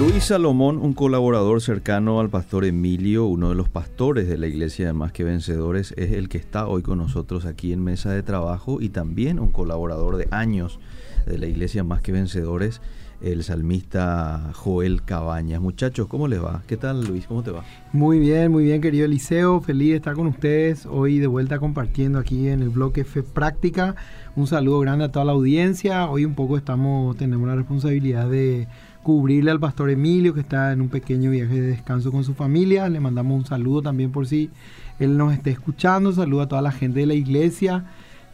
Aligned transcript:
Luis 0.00 0.24
Salomón, 0.24 0.78
un 0.78 0.94
colaborador 0.94 1.60
cercano 1.60 2.20
al 2.20 2.30
pastor 2.30 2.64
Emilio, 2.64 3.26
uno 3.26 3.50
de 3.50 3.54
los 3.54 3.68
pastores 3.68 4.26
de 4.30 4.38
la 4.38 4.46
iglesia 4.46 4.86
de 4.86 4.92
Más 4.94 5.12
que 5.12 5.24
Vencedores, 5.24 5.92
es 5.98 6.12
el 6.12 6.30
que 6.30 6.38
está 6.38 6.66
hoy 6.68 6.80
con 6.80 6.96
nosotros 6.96 7.44
aquí 7.44 7.70
en 7.74 7.84
Mesa 7.84 8.10
de 8.10 8.22
Trabajo 8.22 8.80
y 8.80 8.88
también 8.88 9.38
un 9.38 9.52
colaborador 9.52 10.16
de 10.16 10.26
años 10.30 10.80
de 11.26 11.36
la 11.36 11.48
iglesia 11.48 11.84
Más 11.84 12.00
que 12.00 12.12
Vencedores, 12.12 12.80
el 13.20 13.44
salmista 13.44 14.52
Joel 14.54 15.02
Cabañas. 15.02 15.60
Muchachos, 15.60 16.06
¿cómo 16.06 16.28
les 16.28 16.42
va? 16.42 16.62
¿Qué 16.66 16.78
tal 16.78 17.04
Luis? 17.04 17.26
¿Cómo 17.26 17.42
te 17.42 17.50
va? 17.50 17.62
Muy 17.92 18.18
bien, 18.18 18.50
muy 18.50 18.64
bien 18.64 18.80
querido 18.80 19.04
Eliseo, 19.04 19.60
feliz 19.60 19.90
de 19.90 19.96
estar 19.96 20.14
con 20.14 20.28
ustedes 20.28 20.86
hoy 20.86 21.18
de 21.18 21.26
vuelta 21.26 21.58
compartiendo 21.58 22.18
aquí 22.18 22.48
en 22.48 22.62
el 22.62 22.70
bloque 22.70 23.04
Fe 23.04 23.22
Práctica. 23.22 23.96
Un 24.34 24.46
saludo 24.46 24.80
grande 24.80 25.04
a 25.04 25.12
toda 25.12 25.26
la 25.26 25.32
audiencia. 25.32 26.08
Hoy 26.08 26.24
un 26.24 26.34
poco 26.34 26.56
estamos, 26.56 27.18
tenemos 27.18 27.46
la 27.46 27.56
responsabilidad 27.56 28.30
de 28.30 28.66
cubrirle 29.02 29.50
al 29.50 29.60
pastor 29.60 29.90
Emilio, 29.90 30.34
que 30.34 30.40
está 30.40 30.72
en 30.72 30.80
un 30.80 30.88
pequeño 30.88 31.30
viaje 31.30 31.60
de 31.60 31.68
descanso 31.68 32.12
con 32.12 32.24
su 32.24 32.34
familia. 32.34 32.88
Le 32.88 33.00
mandamos 33.00 33.38
un 33.38 33.46
saludo 33.46 33.82
también 33.82 34.12
por 34.12 34.26
si 34.26 34.50
él 34.98 35.16
nos 35.16 35.32
esté 35.32 35.50
escuchando. 35.50 36.12
Saludo 36.12 36.42
a 36.42 36.48
toda 36.48 36.62
la 36.62 36.72
gente 36.72 37.00
de 37.00 37.06
la 37.06 37.14
iglesia. 37.14 37.84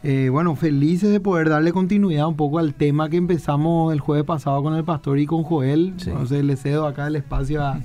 Eh, 0.03 0.29
bueno, 0.29 0.55
felices 0.55 1.11
de 1.11 1.19
poder 1.19 1.49
darle 1.49 1.71
continuidad 1.71 2.27
un 2.27 2.35
poco 2.35 2.59
al 2.59 2.73
tema 2.73 3.09
que 3.09 3.17
empezamos 3.17 3.91
el 3.91 3.99
jueves 3.99 4.25
pasado 4.25 4.61
con 4.61 4.75
el 4.75 4.83
pastor 4.83 5.19
y 5.19 5.25
con 5.25 5.43
Joel. 5.43 5.93
Entonces 6.05 6.43
le 6.43 6.55
cedo 6.55 6.85
acá 6.85 7.07
el 7.07 7.15
espacio 7.15 7.63
a, 7.63 7.79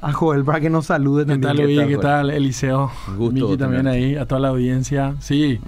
a 0.00 0.12
Joel 0.12 0.44
para 0.44 0.60
que 0.60 0.68
nos 0.68 0.86
salude 0.86 1.24
¿Qué 1.24 1.32
también. 1.32 1.56
Tal, 1.56 1.66
Luis? 1.66 1.80
¿Qué 1.88 1.96
tal, 1.96 2.30
Eliseo? 2.30 2.90
gusto 3.16 3.46
Miki 3.46 3.56
también 3.56 3.86
ahí, 3.86 4.14
a 4.16 4.26
toda 4.26 4.40
la 4.40 4.48
audiencia. 4.48 5.16
Sí, 5.20 5.58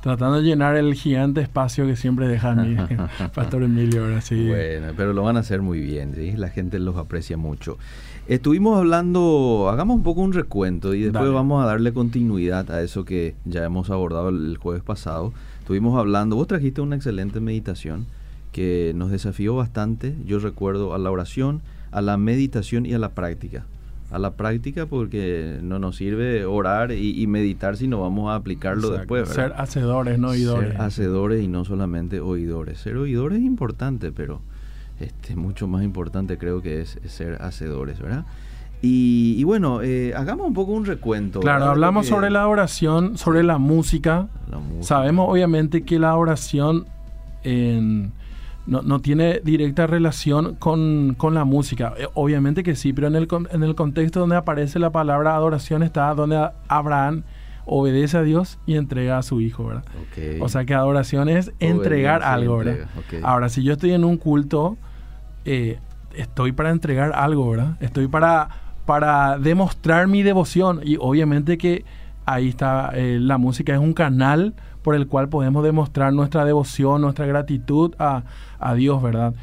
tratando 0.00 0.40
de 0.40 0.42
llenar 0.42 0.76
el 0.76 0.94
gigante 0.94 1.40
espacio 1.40 1.86
que 1.86 1.96
siempre 1.96 2.26
deja 2.26 2.54
mi 2.54 2.76
Pastor 3.34 3.62
Emilio, 3.62 4.04
ahora 4.04 4.20
sí. 4.20 4.48
Bueno, 4.48 4.88
pero 4.96 5.12
lo 5.12 5.22
van 5.22 5.36
a 5.36 5.40
hacer 5.40 5.60
muy 5.60 5.80
bien, 5.80 6.14
¿sí? 6.14 6.32
la 6.32 6.48
gente 6.48 6.78
los 6.78 6.96
aprecia 6.96 7.36
mucho. 7.36 7.78
Estuvimos 8.26 8.78
hablando, 8.78 9.68
hagamos 9.70 9.96
un 9.96 10.02
poco 10.02 10.22
un 10.22 10.32
recuento 10.32 10.94
y 10.94 11.02
después 11.02 11.30
vamos 11.30 11.62
a 11.62 11.66
darle 11.66 11.92
continuidad 11.92 12.70
a 12.70 12.80
eso 12.80 13.04
que 13.04 13.34
ya 13.44 13.64
hemos 13.64 13.90
abordado 13.90 14.30
el 14.30 14.56
jueves 14.56 14.82
pasado. 14.82 15.34
Estuvimos 15.60 15.98
hablando, 15.98 16.36
vos 16.36 16.46
trajiste 16.46 16.80
una 16.80 16.96
excelente 16.96 17.40
meditación 17.40 18.06
que 18.50 18.92
nos 18.94 19.10
desafió 19.10 19.56
bastante, 19.56 20.14
yo 20.24 20.38
recuerdo, 20.38 20.94
a 20.94 20.98
la 20.98 21.10
oración, 21.10 21.60
a 21.90 22.00
la 22.00 22.16
meditación 22.16 22.86
y 22.86 22.94
a 22.94 22.98
la 22.98 23.10
práctica 23.10 23.66
a 24.10 24.18
la 24.18 24.34
práctica 24.34 24.86
porque 24.86 25.58
no 25.62 25.78
nos 25.78 25.96
sirve 25.96 26.44
orar 26.44 26.92
y, 26.92 27.26
meditar 27.26 27.76
si 27.76 27.88
no 27.88 28.00
vamos 28.00 28.30
a 28.30 28.36
aplicarlo 28.36 28.90
después. 28.90 29.28
Ser 29.28 29.54
hacedores, 29.56 30.18
no 30.18 30.30
oidores. 30.30 30.72
Ser 30.72 30.80
hacedores 30.80 31.42
y 31.42 31.48
no 31.48 31.64
solamente 31.64 32.20
oidores. 32.20 32.78
Ser 32.78 32.96
oidores 32.96 33.38
es 33.38 33.44
importante, 33.44 34.12
pero 34.12 34.40
este, 35.00 35.34
mucho 35.34 35.66
más 35.66 35.82
importante 35.82 36.38
creo 36.38 36.62
que 36.62 36.80
es, 36.80 36.98
ser 37.06 37.42
hacedores, 37.42 38.00
¿verdad? 38.00 38.24
Y, 38.86 39.42
bueno, 39.44 39.80
eh, 39.80 40.12
hagamos 40.14 40.46
un 40.46 40.52
poco 40.52 40.72
un 40.72 40.84
recuento. 40.84 41.40
Claro, 41.40 41.64
hablamos 41.64 42.06
sobre 42.06 42.28
la 42.28 42.46
oración, 42.46 43.16
sobre 43.16 43.42
la 43.42 43.56
música. 43.56 44.28
la 44.50 44.58
música. 44.58 44.84
Sabemos 44.84 45.26
obviamente 45.30 45.84
que 45.84 45.98
la 45.98 46.14
oración 46.16 46.84
en 47.44 48.12
no, 48.66 48.82
no 48.82 49.00
tiene 49.00 49.40
directa 49.44 49.86
relación 49.86 50.54
con, 50.56 51.16
la 51.32 51.44
música. 51.44 51.94
Eh, 51.98 52.06
obviamente 52.14 52.62
que 52.62 52.76
sí, 52.76 52.92
pero 52.92 53.08
en 53.08 53.16
el, 53.16 53.28
en 53.50 53.62
el 53.62 53.74
contexto 53.74 54.20
donde 54.20 54.36
aparece 54.36 54.78
la 54.78 54.90
palabra 54.90 55.34
adoración 55.34 55.82
está 55.82 56.14
donde 56.14 56.48
Abraham 56.68 57.24
obedece 57.66 58.18
a 58.18 58.22
Dios 58.22 58.58
y 58.66 58.76
entrega 58.76 59.18
a 59.18 59.22
su 59.22 59.40
hijo, 59.40 59.66
¿verdad? 59.66 59.84
O 60.40 60.48
sea 60.48 60.64
que 60.64 60.74
adoración 60.74 61.28
es 61.28 61.52
entregar 61.60 62.22
algo, 62.22 62.58
¿verdad? 62.58 62.88
Ahora, 63.22 63.48
si 63.48 63.62
yo 63.62 63.72
estoy 63.72 63.92
en 63.92 64.04
un 64.04 64.16
culto, 64.16 64.76
eh, 65.44 65.78
estoy 66.14 66.52
para 66.52 66.70
entregar 66.70 67.12
algo, 67.14 67.50
¿verdad? 67.50 67.76
Estoy 67.80 68.08
para, 68.08 68.48
para 68.84 69.38
demostrar 69.38 70.08
mi 70.08 70.22
devoción 70.22 70.80
y 70.84 70.96
obviamente 71.00 71.58
que 71.58 71.84
ahí 72.26 72.48
está, 72.48 72.90
eh, 72.94 73.18
la 73.20 73.38
música 73.38 73.72
es 73.72 73.80
un 73.80 73.94
canal 73.94 74.54
por 74.84 74.94
el 74.94 75.08
cual 75.08 75.30
podemos 75.30 75.64
demostrar 75.64 76.12
nuestra 76.12 76.44
devoción, 76.44 77.00
nuestra 77.00 77.24
gratitud 77.24 77.94
a, 77.98 78.22
Dios, 78.76 79.02
¿verdad? 79.02 79.34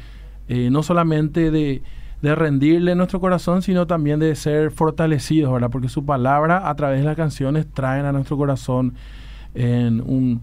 Eh, 0.48 0.70
no 0.70 0.84
solamente 0.84 1.50
de, 1.50 1.82
rendirle 2.22 2.94
nuestro 2.94 3.18
corazón, 3.18 3.60
sino 3.60 3.88
también 3.88 4.20
de 4.20 4.36
ser 4.36 4.70
fortalecidos, 4.70 5.52
¿verdad? 5.52 5.68
Porque 5.70 5.88
su 5.88 6.06
palabra 6.06 6.70
a 6.70 6.74
través 6.76 7.00
de 7.00 7.06
las 7.06 7.16
canciones 7.16 7.66
traen 7.66 8.06
a 8.06 8.12
nuestro 8.12 8.36
corazón 8.36 8.94
en 9.54 10.00
un, 10.00 10.40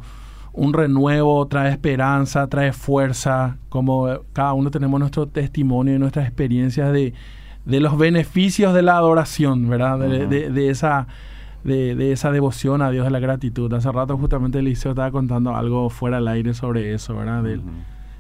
renuevo, 0.73 1.47
trae 1.47 1.71
esperanza, 1.71 2.47
trae 2.47 2.73
fuerza, 2.73 3.55
como 3.69 4.09
cada 4.33 4.51
uno 4.51 4.69
tenemos 4.69 4.99
nuestro 4.99 5.29
testimonio 5.29 5.95
y 5.95 5.99
nuestras 5.99 6.27
experiencias 6.27 6.91
de, 6.91 7.13
los 7.65 7.97
beneficios 7.97 8.73
de 8.73 8.81
la 8.81 8.97
adoración, 8.97 9.69
¿verdad? 9.69 9.97
de, 9.99 10.69
esa 10.69 11.07
de, 11.63 12.11
esa 12.11 12.31
devoción 12.31 12.81
a 12.81 12.91
Dios, 12.91 13.05
de 13.05 13.11
la 13.11 13.19
gratitud. 13.19 13.71
Hace 13.73 13.91
rato 13.91 14.17
justamente 14.17 14.59
Eliseo 14.59 14.91
estaba 14.91 15.11
contando 15.11 15.55
algo 15.55 15.89
fuera 15.89 16.17
del 16.17 16.27
aire 16.27 16.53
sobre 16.53 16.93
eso, 16.93 17.15
¿verdad? 17.15 17.43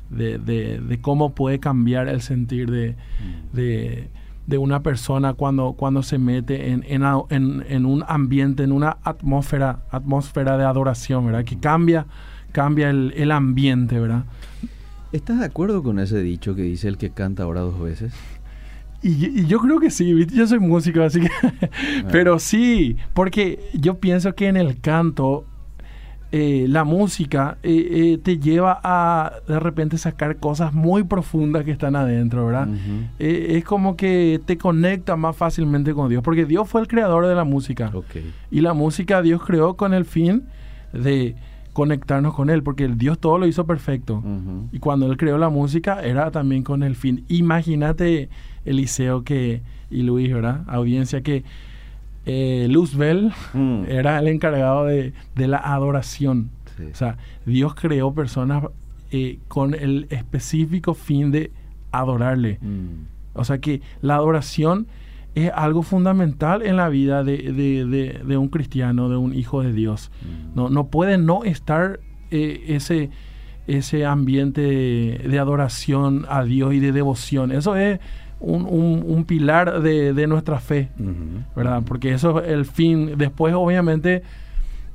de, 0.09 0.99
cómo 1.01 1.33
puede 1.33 1.59
cambiar 1.59 2.07
el 2.07 2.21
sentir 2.21 2.69
de, 2.71 4.09
una 4.57 4.81
persona 4.81 5.33
cuando, 5.33 5.73
cuando 5.73 6.03
se 6.03 6.17
mete 6.17 6.71
en, 6.71 6.83
en, 6.87 7.85
un 7.85 8.03
ambiente, 8.07 8.63
en 8.63 8.71
una 8.71 8.97
atmósfera, 9.03 9.81
atmósfera 9.91 10.57
de 10.57 10.65
adoración, 10.65 11.25
¿verdad? 11.25 11.43
Que 11.43 11.59
cambia, 11.59 12.07
cambia 12.51 12.89
el, 12.89 13.13
el 13.15 13.31
ambiente, 13.31 13.99
¿verdad? 13.99 14.25
¿Estás 15.11 15.39
de 15.39 15.45
acuerdo 15.45 15.81
con 15.81 15.97
ese 15.97 16.21
dicho 16.21 16.53
que 16.53 16.61
dice 16.61 16.87
el 16.87 16.97
que 16.97 17.09
canta 17.09 17.43
ahora 17.43 17.61
dos 17.61 17.79
veces? 17.81 18.13
Y, 19.01 19.45
yo 19.45 19.59
creo 19.59 19.79
que 19.79 19.89
sí, 19.89 20.25
yo 20.27 20.47
soy 20.47 20.59
músico, 20.59 21.01
así 21.01 21.21
que... 21.21 21.29
Pero 22.11 22.39
sí, 22.39 22.97
porque 23.13 23.59
yo 23.73 23.99
pienso 23.99 24.35
que 24.35 24.47
en 24.47 24.57
el 24.57 24.79
canto, 24.81 25.45
eh, 26.31 26.67
la 26.69 26.83
música 26.83 27.57
eh, 27.63 27.87
eh, 27.91 28.19
te 28.21 28.37
lleva 28.37 28.79
a 28.83 29.33
de 29.47 29.59
repente 29.59 29.97
sacar 29.97 30.37
cosas 30.37 30.75
muy 30.75 31.03
profundas 31.03 31.63
que 31.63 31.71
están 31.71 31.95
adentro, 31.95 32.45
¿verdad? 32.45 32.67
es 33.17 33.63
como 33.63 33.97
que 33.97 34.39
te 34.45 34.55
conecta 34.55 35.15
más 35.15 35.35
fácilmente 35.35 35.91
con 35.95 36.07
Dios, 36.07 36.21
porque 36.21 36.45
Dios 36.45 36.69
fue 36.69 36.81
el 36.81 36.87
creador 36.87 37.25
de 37.25 37.33
la 37.33 37.45
música. 37.45 37.91
Y 38.51 38.61
la 38.61 38.73
música 38.73 39.23
Dios 39.23 39.41
creó 39.43 39.75
con 39.75 39.95
el 39.95 40.05
fin 40.05 40.43
de 40.93 41.35
conectarnos 41.73 42.35
con 42.35 42.51
Él, 42.51 42.61
porque 42.61 42.85
el 42.85 42.99
Dios 42.99 43.17
todo 43.17 43.39
lo 43.39 43.47
hizo 43.47 43.65
perfecto. 43.65 44.23
Y 44.71 44.77
cuando 44.77 45.07
Él 45.07 45.17
creó 45.17 45.39
la 45.39 45.49
música 45.49 46.03
era 46.03 46.29
también 46.29 46.61
con 46.61 46.83
el 46.83 46.95
fin. 46.95 47.25
Imagínate 47.27 48.29
Eliseo 48.69 49.23
que, 49.23 49.61
y 49.89 50.03
Luis, 50.03 50.33
¿verdad? 50.33 50.63
Audiencia 50.67 51.21
que 51.21 51.43
eh, 52.25 52.67
Luzbel 52.69 53.31
mm. 53.53 53.83
era 53.87 54.19
el 54.19 54.27
encargado 54.27 54.85
de, 54.85 55.13
la 55.35 55.57
adoración. 55.57 56.51
O 56.91 56.95
sea, 56.95 57.17
Dios 57.45 57.75
creó 57.75 58.13
personas 58.13 58.63
eh, 59.11 59.39
con 59.47 59.73
el 59.73 60.07
específico 60.09 60.93
fin 60.93 61.31
de 61.31 61.51
adorarle. 61.91 62.59
Mm. 62.61 63.07
O 63.33 63.43
sea 63.43 63.57
que 63.59 63.81
la 64.01 64.15
adoración 64.15 64.87
es 65.35 65.51
algo 65.53 65.83
fundamental 65.83 66.61
en 66.61 66.77
la 66.77 66.89
vida 66.89 67.23
de, 67.23 68.37
un 68.37 68.49
cristiano, 68.49 69.09
de 69.09 69.17
un 69.17 69.33
hijo 69.33 69.61
de 69.61 69.73
Dios. 69.73 70.11
Mm. 70.21 70.55
No, 70.55 70.69
no 70.69 70.87
puede 70.87 71.17
no 71.17 71.43
estar 71.43 71.99
eh, 72.31 72.65
ese, 72.67 73.09
ese 73.67 74.05
ambiente 74.05 74.61
de, 74.61 75.39
adoración 75.39 76.25
a 76.29 76.43
Dios 76.43 76.73
y 76.73 76.79
de 76.79 76.91
devoción. 76.91 77.51
Eso 77.51 77.75
es 77.75 77.99
un, 78.39 79.03
un, 79.05 79.25
pilar 79.25 79.81
de, 79.81 80.13
de, 80.13 80.27
nuestra 80.27 80.59
fe, 80.59 80.89
¿verdad? 81.55 81.83
Porque 81.85 82.13
eso 82.13 82.41
es 82.41 82.49
el 82.49 82.65
fin. 82.65 83.17
Después, 83.17 83.53
obviamente, 83.53 84.23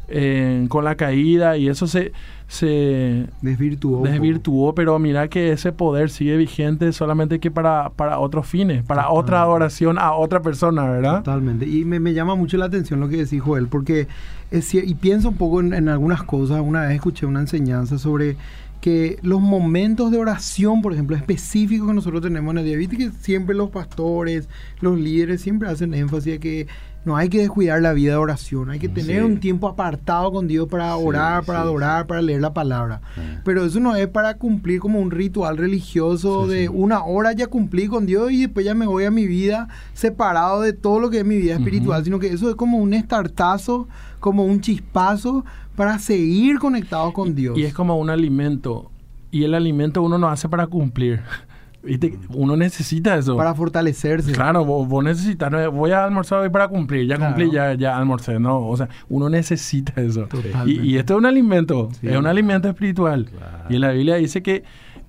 eh, 0.09 0.66
con 0.69 0.84
la 0.84 0.97
caída 0.97 1.56
y 1.56 1.69
eso 1.69 1.87
se, 1.87 2.12
se 2.47 3.27
desvirtuó. 3.41 4.03
desvirtuó, 4.03 4.75
pero 4.75 4.99
mira 4.99 5.28
que 5.28 5.53
ese 5.53 5.72
poder 5.72 6.10
sigue 6.10 6.37
vigente 6.37 6.92
solamente 6.92 7.41
que 7.41 7.51
para, 7.51 7.91
para 7.91 8.18
otros 8.18 8.47
fines, 8.47 8.83
para 8.83 9.10
otra 9.10 9.41
adoración 9.41 9.98
a 9.98 10.13
otra 10.13 10.42
persona, 10.42 10.84
¿verdad? 10.84 11.22
Totalmente. 11.22 11.66
Y 11.66 11.84
me, 11.86 12.01
me, 12.01 12.13
llama 12.13 12.34
mucho 12.34 12.59
la 12.59 12.66
atención 12.66 13.01
lo 13.01 13.09
que 13.09 13.16
decís, 13.16 13.41
Joel, 13.41 13.68
porque 13.68 14.07
es, 14.51 14.74
y 14.74 14.95
pienso 14.95 15.30
un 15.30 15.36
poco 15.36 15.60
en, 15.60 15.72
en 15.72 15.89
algunas 15.89 16.22
cosas. 16.22 16.60
Una 16.60 16.83
vez 16.83 16.92
escuché 16.97 17.24
una 17.24 17.41
enseñanza 17.41 17.98
sobre 17.98 18.36
que 18.84 19.19
los 19.22 19.41
momentos 19.41 20.10
de 20.10 20.19
oración, 20.19 20.83
por 20.83 20.92
ejemplo, 20.92 21.16
específicos 21.16 21.89
que 21.89 21.95
nosotros 21.95 22.21
tenemos 22.21 22.53
en 22.53 22.59
el 22.59 22.66
día, 22.66 22.77
viste 22.77 22.98
que 22.98 23.10
siempre 23.13 23.57
los 23.57 23.71
pastores, 23.71 24.47
los 24.83 24.98
líderes 24.98 25.41
siempre 25.41 25.71
hacen 25.71 25.95
énfasis 25.95 26.36
a 26.36 26.39
que 26.39 26.66
no 27.07 27.16
hay 27.16 27.31
que 27.31 27.39
descuidar 27.39 27.81
la 27.81 27.95
vida 27.95 28.13
de 28.13 28.19
oración, 28.19 28.69
hay 28.69 28.78
que 28.78 28.91
tener 28.91 29.25
un 29.25 29.41
tiempo 29.41 29.69
apartado 29.69 30.31
con 30.33 30.48
Dios 30.48 30.69
para 30.69 30.95
orar, 30.97 31.45
para 31.47 31.63
adorar, 31.63 32.07
para 32.07 32.21
leer 32.21 32.42
la 32.42 32.53
palabra. 32.53 33.01
Pero 33.42 33.65
eso 33.65 33.81
no 33.81 33.97
es 33.97 34.07
para 34.09 34.34
cumplir 34.34 34.81
como 34.81 35.01
un 35.01 35.10
ritual 35.10 35.57
religioso 35.57 36.47
de 36.47 36.69
una 36.69 37.04
hora 37.04 37.33
ya 37.33 37.47
cumplí 37.47 37.89
con 37.89 38.04
Dios 38.04 38.33
y 38.33 38.42
después 38.42 38.66
ya 38.66 38.75
me 38.75 38.87
voy 38.87 39.04
a 39.04 39.10
mi 39.10 39.27
vida 39.27 39.69
separado 39.95 40.60
de 40.60 40.75
todo 40.75 41.01
lo 41.01 41.09
que 41.09 41.21
es 41.21 41.25
mi 41.25 41.39
vida 41.39 41.54
espiritual, 41.54 42.04
sino 42.04 42.19
que 42.19 42.28
eso 42.28 42.51
es 42.51 42.54
como 42.54 42.77
un 42.77 42.92
estartazo, 42.92 43.89
como 44.24 44.42
un 44.47 44.62
chispazo 44.62 45.44
para 45.76 45.98
seguir 45.98 46.59
conectados 46.59 47.12
con 47.12 47.34
Dios. 47.34 47.59
Y 47.59 47.65
es 47.65 47.74
como 47.74 47.98
un 47.98 48.09
alimento. 48.09 48.91
Y 49.30 49.44
el 49.44 49.53
alimento 49.53 50.00
uno 50.03 50.16
no 50.16 50.28
hace 50.28 50.48
para 50.48 50.66
cumplir. 50.66 51.21
¿Viste? 51.82 52.18
Uno 52.30 52.56
necesita 52.56 53.18
eso. 53.18 53.36
Para 53.36 53.54
fortalecerse. 53.54 54.32
Claro, 54.32 54.65
vos, 54.65 55.04
necesitas, 55.04 55.53
voy 55.71 55.91
a 55.91 56.06
almorzar 56.06 56.41
hoy 56.41 56.48
para 56.48 56.68
cumplir, 56.68 57.06
ya 57.06 57.18
cumplí, 57.18 57.50
ya, 57.50 57.74
ya 57.74 57.98
almorcé, 57.98 58.41
no, 58.41 58.66
o 58.66 58.74
sea, 58.74 58.88
uno 59.10 59.28
necesita 59.28 60.00
eso. 60.00 60.27
Y, 60.65 60.80
y, 60.80 60.97
esto 60.97 61.12
es 61.12 61.18
un 61.18 61.27
alimento, 61.27 61.91
es 62.00 62.16
un 62.16 62.27
alimento 62.27 62.66
espiritual. 62.70 63.28
Y 63.68 63.74
en 63.74 63.82
la 63.82 63.91
Biblia 63.91 64.15
dice 64.15 64.42
que 64.42 64.65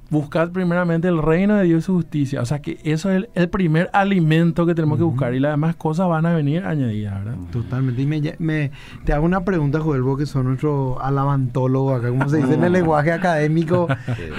buscad 0.10 0.52
primeramente 0.52 1.08
el 1.08 1.22
reino 1.22 1.56
de 1.56 1.64
Dios 1.64 1.84
y 1.84 1.86
su 1.86 1.94
justicia. 1.96 2.42
O 2.42 2.46
sea 2.46 2.62
que 2.62 2.80
eso 2.84 3.12
es 3.12 3.28
el, 3.34 3.50
primer 3.50 3.90
alimento 3.94 4.66
que 4.66 4.76
tenemos 4.76 4.98
que 4.98 5.04
buscar 5.04 5.34
y 5.34 5.40
las 5.40 5.54
demás 5.54 5.76
cosas 5.76 6.08
van 6.08 6.26
a 6.26 6.36
venir 6.36 6.64
añadidas, 6.64 7.24
¿verdad? 7.24 7.38
Totalmente. 7.52 8.02
Y 8.02 8.36
me, 8.40 8.72
te 9.06 9.14
hago 9.14 9.26
una 9.26 9.44
pregunta, 9.44 9.80
Joel, 9.80 10.02
vos 10.02 10.18
que 10.18 10.26
son 10.26 10.46
nuestro 10.46 11.02
alabantólogo 11.02 11.94
acá, 11.94 12.10
como 12.10 12.30
se 12.30 12.38
dice 12.38 12.54
en 12.54 12.64
el 12.64 12.74
lenguaje 12.74 13.12
académico. 13.12 13.88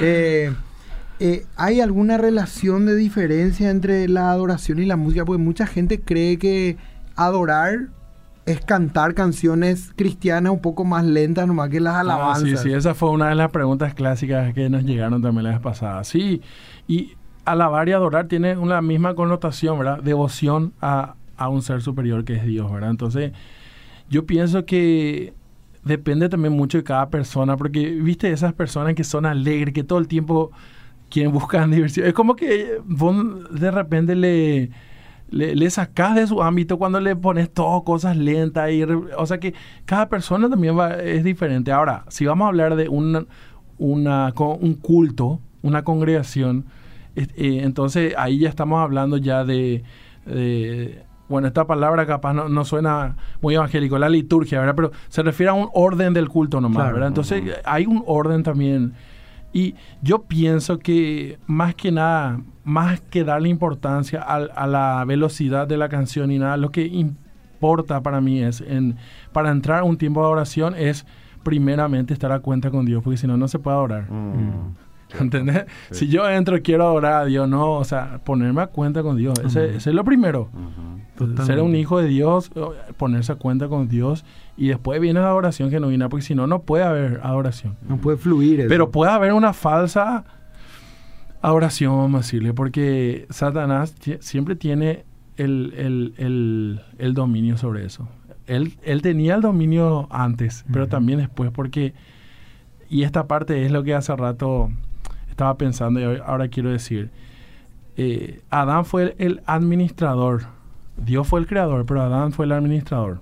Eh, 0.00 0.52
eh, 1.18 1.46
¿Hay 1.56 1.80
alguna 1.80 2.18
relación 2.18 2.86
de 2.86 2.94
diferencia 2.94 3.70
entre 3.70 4.08
la 4.08 4.30
adoración 4.30 4.78
y 4.78 4.84
la 4.84 4.96
música? 4.96 5.24
Porque 5.24 5.42
mucha 5.42 5.66
gente 5.66 6.00
cree 6.00 6.38
que 6.38 6.76
adorar 7.16 7.88
es 8.46 8.60
cantar 8.60 9.14
canciones 9.14 9.92
cristianas 9.96 10.52
un 10.52 10.60
poco 10.60 10.84
más 10.84 11.04
lentas 11.04 11.48
nomás 11.48 11.68
que 11.68 11.80
las 11.80 11.94
ah, 11.96 12.00
alabanzas. 12.00 12.48
sí, 12.48 12.56
sí, 12.56 12.72
esa 12.72 12.94
fue 12.94 13.10
una 13.10 13.28
de 13.28 13.34
las 13.34 13.50
preguntas 13.50 13.92
clásicas 13.92 14.54
que 14.54 14.70
nos 14.70 14.84
llegaron 14.84 15.20
también 15.20 15.44
la 15.44 15.50
vez 15.50 15.60
pasada. 15.60 16.04
Sí, 16.04 16.40
y 16.86 17.14
alabar 17.44 17.88
y 17.88 17.92
adorar 17.92 18.28
tiene 18.28 18.56
una 18.56 18.80
misma 18.80 19.14
connotación, 19.14 19.78
¿verdad? 19.78 20.00
Devoción 20.00 20.72
a, 20.80 21.16
a 21.36 21.48
un 21.48 21.60
ser 21.62 21.82
superior 21.82 22.24
que 22.24 22.34
es 22.34 22.44
Dios, 22.46 22.70
¿verdad? 22.70 22.90
Entonces, 22.90 23.32
yo 24.08 24.26
pienso 24.26 24.64
que 24.64 25.34
depende 25.82 26.28
también 26.28 26.52
mucho 26.52 26.78
de 26.78 26.84
cada 26.84 27.10
persona, 27.10 27.56
porque 27.56 27.90
viste 27.90 28.30
esas 28.30 28.52
personas 28.52 28.94
que 28.94 29.04
son 29.04 29.26
alegres, 29.26 29.74
que 29.74 29.82
todo 29.82 29.98
el 29.98 30.06
tiempo 30.06 30.52
quieren 31.10 31.32
buscar 31.32 31.68
diversión. 31.70 32.06
Es 32.06 32.12
como 32.12 32.36
que 32.36 32.80
vos 32.84 33.50
de 33.50 33.72
repente 33.72 34.14
le 34.14 34.70
le, 35.30 35.70
sacas 35.70 36.14
de 36.14 36.26
su 36.26 36.42
ámbito 36.42 36.78
cuando 36.78 37.00
le 37.00 37.16
pones 37.16 37.50
todo 37.50 37.82
cosas 37.84 38.16
lentas. 38.16 38.70
Y, 38.70 38.82
o 38.82 39.26
sea 39.26 39.38
que 39.38 39.54
cada 39.84 40.08
persona 40.08 40.48
también 40.48 40.78
va, 40.78 40.94
es 40.94 41.24
diferente. 41.24 41.72
Ahora, 41.72 42.04
si 42.08 42.26
vamos 42.26 42.46
a 42.46 42.48
hablar 42.48 42.76
de 42.76 42.88
una, 42.88 43.24
una, 43.78 44.32
un 44.38 44.74
culto, 44.74 45.40
una 45.62 45.82
congregación, 45.84 46.66
eh, 47.16 47.60
entonces 47.62 48.14
ahí 48.16 48.40
ya 48.40 48.48
estamos 48.48 48.82
hablando 48.82 49.16
ya 49.16 49.44
de, 49.44 49.82
bueno, 51.28 51.48
esta 51.48 51.66
palabra 51.66 52.06
capaz 52.06 52.34
no, 52.34 52.64
suena 52.64 53.16
muy 53.40 53.54
evangélico, 53.54 53.98
la 53.98 54.08
liturgia, 54.08 54.60
¿verdad? 54.60 54.74
Pero 54.76 54.92
se 55.08 55.22
refiere 55.22 55.50
a 55.50 55.54
un 55.54 55.68
orden 55.72 56.12
del 56.12 56.28
culto 56.28 56.60
nomás, 56.60 56.92
¿verdad? 56.92 57.08
Entonces 57.08 57.42
hay 57.64 57.86
un 57.86 58.02
orden 58.06 58.42
también. 58.42 58.94
Y 59.52 59.74
yo 60.02 60.24
pienso 60.24 60.78
que 60.78 61.38
más 61.46 61.74
que 61.74 61.90
nada, 61.90 62.40
más 62.66 63.00
que 63.00 63.22
darle 63.22 63.48
importancia 63.48 64.20
a, 64.20 64.66
la 64.66 65.04
velocidad 65.06 65.68
de 65.68 65.76
la 65.76 65.88
canción 65.88 66.32
y 66.32 66.40
nada, 66.40 66.56
lo 66.56 66.72
que 66.72 66.84
importa 66.84 68.00
para 68.00 68.20
mí 68.20 68.42
es, 68.42 68.60
en, 68.60 68.96
para 69.32 69.52
entrar 69.52 69.80
a 69.80 69.84
un 69.84 69.96
tiempo 69.96 70.20
de 70.20 70.26
oración, 70.26 70.74
es 70.76 71.06
primeramente 71.44 72.12
estar 72.12 72.32
a 72.32 72.40
cuenta 72.40 72.72
con 72.72 72.84
Dios, 72.84 73.04
porque 73.04 73.18
si 73.18 73.28
no, 73.28 73.36
no 73.36 73.46
se 73.46 73.60
puede 73.60 73.76
adorar. 73.76 74.10
Mm. 74.10 74.74
¿Entendés? 75.20 75.66
Si 75.92 76.08
yo 76.08 76.28
entro 76.28 76.56
y 76.56 76.62
quiero 76.62 76.88
adorar 76.88 77.22
a 77.22 77.24
Dios, 77.24 77.48
no, 77.48 77.74
o 77.74 77.84
sea, 77.84 78.18
ponerme 78.24 78.62
a 78.62 78.66
cuenta 78.66 79.04
con 79.04 79.16
Dios, 79.16 79.38
ese, 79.44 79.76
es 79.76 79.86
lo 79.86 80.02
primero. 80.02 80.50
Ser 81.44 81.62
un 81.62 81.76
hijo 81.76 82.00
de 82.00 82.08
Dios, 82.08 82.50
ponerse 82.96 83.30
a 83.30 83.36
cuenta 83.36 83.68
con 83.68 83.86
Dios 83.86 84.24
y 84.56 84.68
después 84.68 85.00
viene 85.00 85.20
la 85.20 85.28
adoración 85.28 85.70
genuina, 85.70 86.08
porque 86.08 86.24
si 86.24 86.34
no, 86.34 86.48
no 86.48 86.62
puede 86.62 86.82
haber 86.82 87.20
adoración. 87.22 87.76
No 87.88 87.98
puede 87.98 88.16
fluir. 88.16 88.58
Eso. 88.58 88.68
Pero 88.68 88.90
puede 88.90 89.12
haber 89.12 89.34
una 89.34 89.52
falsa 89.52 90.24
adoración, 91.46 91.96
vamos 91.96 92.14
a 92.14 92.22
decirle, 92.24 92.52
porque 92.52 93.26
Satanás 93.30 93.94
siempre 94.18 94.56
tiene 94.56 95.04
el, 95.36 96.80
dominio 97.14 97.56
sobre 97.56 97.84
eso. 97.84 98.08
Él, 98.46 98.76
él, 98.82 99.00
tenía 99.00 99.36
el 99.36 99.42
dominio 99.42 100.08
antes, 100.10 100.64
pero 100.72 100.88
también 100.88 101.20
después, 101.20 101.52
porque, 101.52 101.94
y 102.88 103.02
esta 103.04 103.28
parte 103.28 103.64
es 103.64 103.70
lo 103.70 103.84
que 103.84 103.94
hace 103.94 104.14
rato 104.16 104.70
estaba 105.30 105.56
pensando 105.56 106.00
y 106.00 106.18
ahora 106.24 106.48
quiero 106.48 106.70
decir, 106.70 107.10
eh, 107.96 108.40
Adán 108.50 108.84
fue 108.84 109.14
el 109.18 109.42
administrador, 109.46 110.46
Dios 110.96 111.28
fue 111.28 111.38
el 111.38 111.46
creador, 111.46 111.86
pero 111.86 112.02
Adán 112.02 112.32
fue 112.32 112.46
el 112.46 112.52
administrador. 112.52 113.20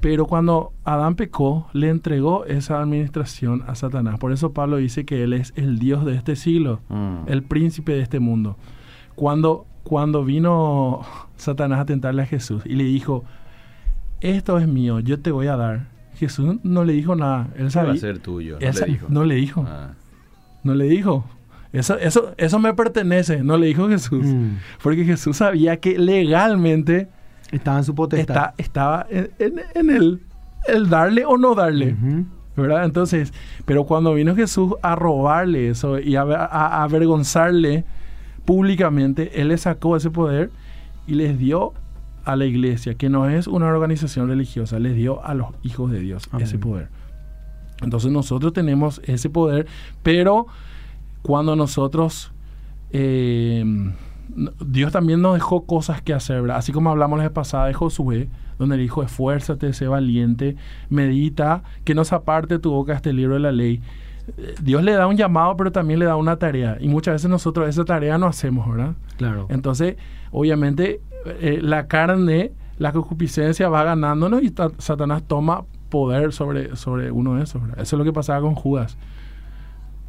Pero 0.00 0.26
cuando 0.26 0.72
Adán 0.84 1.14
pecó, 1.14 1.68
le 1.72 1.90
entregó 1.90 2.46
esa 2.46 2.80
administración 2.80 3.62
a 3.66 3.74
Satanás. 3.74 4.18
Por 4.18 4.32
eso 4.32 4.52
Pablo 4.52 4.78
dice 4.78 5.04
que 5.04 5.22
él 5.22 5.34
es 5.34 5.52
el 5.56 5.78
Dios 5.78 6.06
de 6.06 6.14
este 6.14 6.36
siglo, 6.36 6.80
mm. 6.88 7.24
el 7.26 7.42
príncipe 7.42 7.92
de 7.92 8.00
este 8.00 8.18
mundo. 8.18 8.56
Cuando, 9.14 9.66
cuando 9.82 10.24
vino 10.24 11.02
Satanás 11.36 11.80
a 11.80 11.84
tentarle 11.84 12.22
a 12.22 12.26
Jesús 12.26 12.62
y 12.64 12.76
le 12.76 12.84
dijo, 12.84 13.24
esto 14.20 14.58
es 14.58 14.66
mío, 14.66 15.00
yo 15.00 15.20
te 15.20 15.30
voy 15.32 15.48
a 15.48 15.56
dar. 15.56 15.88
Jesús 16.14 16.56
no 16.62 16.84
le 16.84 16.94
dijo 16.94 17.14
nada. 17.14 17.48
Él 17.56 17.70
sabía. 17.70 17.90
Va 17.90 17.96
a 17.96 17.98
ser 17.98 18.18
tuyo. 18.18 18.58
No 18.60 18.72
le 18.72 18.86
dijo. 18.86 19.06
No 19.08 19.24
le 19.24 19.34
dijo. 19.34 19.64
Ah. 19.68 19.92
No 20.62 20.74
le 20.74 20.84
dijo. 20.86 21.24
Eso, 21.72 21.98
eso, 21.98 22.34
eso 22.36 22.58
me 22.58 22.74
pertenece, 22.74 23.44
no 23.44 23.56
le 23.56 23.66
dijo 23.66 23.88
Jesús. 23.88 24.26
Mm. 24.26 24.56
Porque 24.82 25.04
Jesús 25.04 25.36
sabía 25.36 25.78
que 25.78 25.98
legalmente 25.98 27.08
estaba 27.52 27.78
en 27.78 27.84
su 27.84 27.94
potestad. 27.94 28.54
estaba 28.58 29.06
en, 29.10 29.30
en, 29.74 29.90
el, 29.90 30.20
el, 30.66 30.88
darle 30.88 31.24
o 31.24 31.36
no 31.36 31.54
darle. 31.54 31.96
¿Verdad? 32.56 32.84
Entonces, 32.84 33.32
pero 33.64 33.84
cuando 33.84 34.14
vino 34.14 34.34
Jesús 34.34 34.74
a 34.82 34.94
robarle 34.94 35.70
eso 35.70 35.98
y 35.98 36.16
a, 36.16 36.22
avergonzarle 36.82 37.84
públicamente, 38.44 39.40
Él 39.40 39.48
le 39.48 39.56
sacó 39.56 39.96
ese 39.96 40.10
poder 40.10 40.50
y 41.06 41.14
les 41.14 41.38
dio 41.38 41.72
a 42.24 42.36
la 42.36 42.44
iglesia, 42.44 42.94
que 42.94 43.08
no 43.08 43.28
es 43.28 43.46
una 43.46 43.66
organización 43.66 44.28
religiosa, 44.28 44.78
les 44.78 44.94
dio 44.94 45.24
a 45.24 45.34
los 45.34 45.48
hijos 45.62 45.90
de 45.90 46.00
Dios 46.00 46.28
ese 46.38 46.58
poder. 46.58 46.88
Entonces 47.82 48.12
nosotros 48.12 48.52
tenemos 48.52 49.00
ese 49.04 49.30
poder, 49.30 49.66
pero 50.02 50.46
cuando 51.22 51.56
nosotros 51.56 52.32
eh, 52.90 53.64
Dios 54.64 54.92
también 54.92 55.20
nos 55.20 55.34
dejó 55.34 55.66
cosas 55.66 56.02
que 56.02 56.14
hacer, 56.14 56.42
¿verdad? 56.42 56.58
Así 56.58 56.72
como 56.72 56.90
hablamos 56.90 57.18
la 57.18 57.24
vez 57.24 57.32
pasada 57.32 57.66
de 57.66 57.74
Josué, 57.74 58.28
donde 58.58 58.76
le 58.76 58.82
dijo, 58.82 59.02
esfuérzate, 59.02 59.72
sé 59.72 59.88
valiente, 59.88 60.56
medita, 60.88 61.62
que 61.84 61.94
no 61.94 62.04
se 62.04 62.14
aparte 62.14 62.58
tu 62.58 62.70
boca 62.70 62.94
este 62.94 63.12
libro 63.12 63.34
de 63.34 63.40
la 63.40 63.52
ley. 63.52 63.80
Eh, 64.36 64.54
Dios 64.62 64.82
le 64.82 64.92
da 64.92 65.06
un 65.06 65.16
llamado, 65.16 65.56
pero 65.56 65.72
también 65.72 65.98
le 65.98 66.06
da 66.06 66.16
una 66.16 66.36
tarea. 66.36 66.76
Y 66.80 66.88
muchas 66.88 67.14
veces 67.14 67.30
nosotros 67.30 67.68
esa 67.68 67.84
tarea 67.84 68.18
no 68.18 68.26
hacemos, 68.26 68.68
¿verdad? 68.68 68.94
Claro. 69.16 69.46
Entonces, 69.50 69.96
obviamente, 70.30 71.00
eh, 71.24 71.60
la 71.62 71.86
carne, 71.86 72.52
la 72.78 72.92
concupiscencia 72.92 73.68
va 73.68 73.84
ganándonos 73.84 74.42
y 74.42 74.52
Satanás 74.78 75.22
toma 75.26 75.64
poder 75.88 76.32
sobre, 76.32 76.76
sobre 76.76 77.10
uno 77.10 77.36
de 77.36 77.44
esos. 77.44 77.60
¿verdad? 77.60 77.80
Eso 77.80 77.96
es 77.96 77.98
lo 77.98 78.04
que 78.04 78.12
pasaba 78.12 78.40
con 78.40 78.54
Judas. 78.54 78.96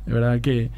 De 0.06 0.14
verdad 0.14 0.42
que 0.42 0.72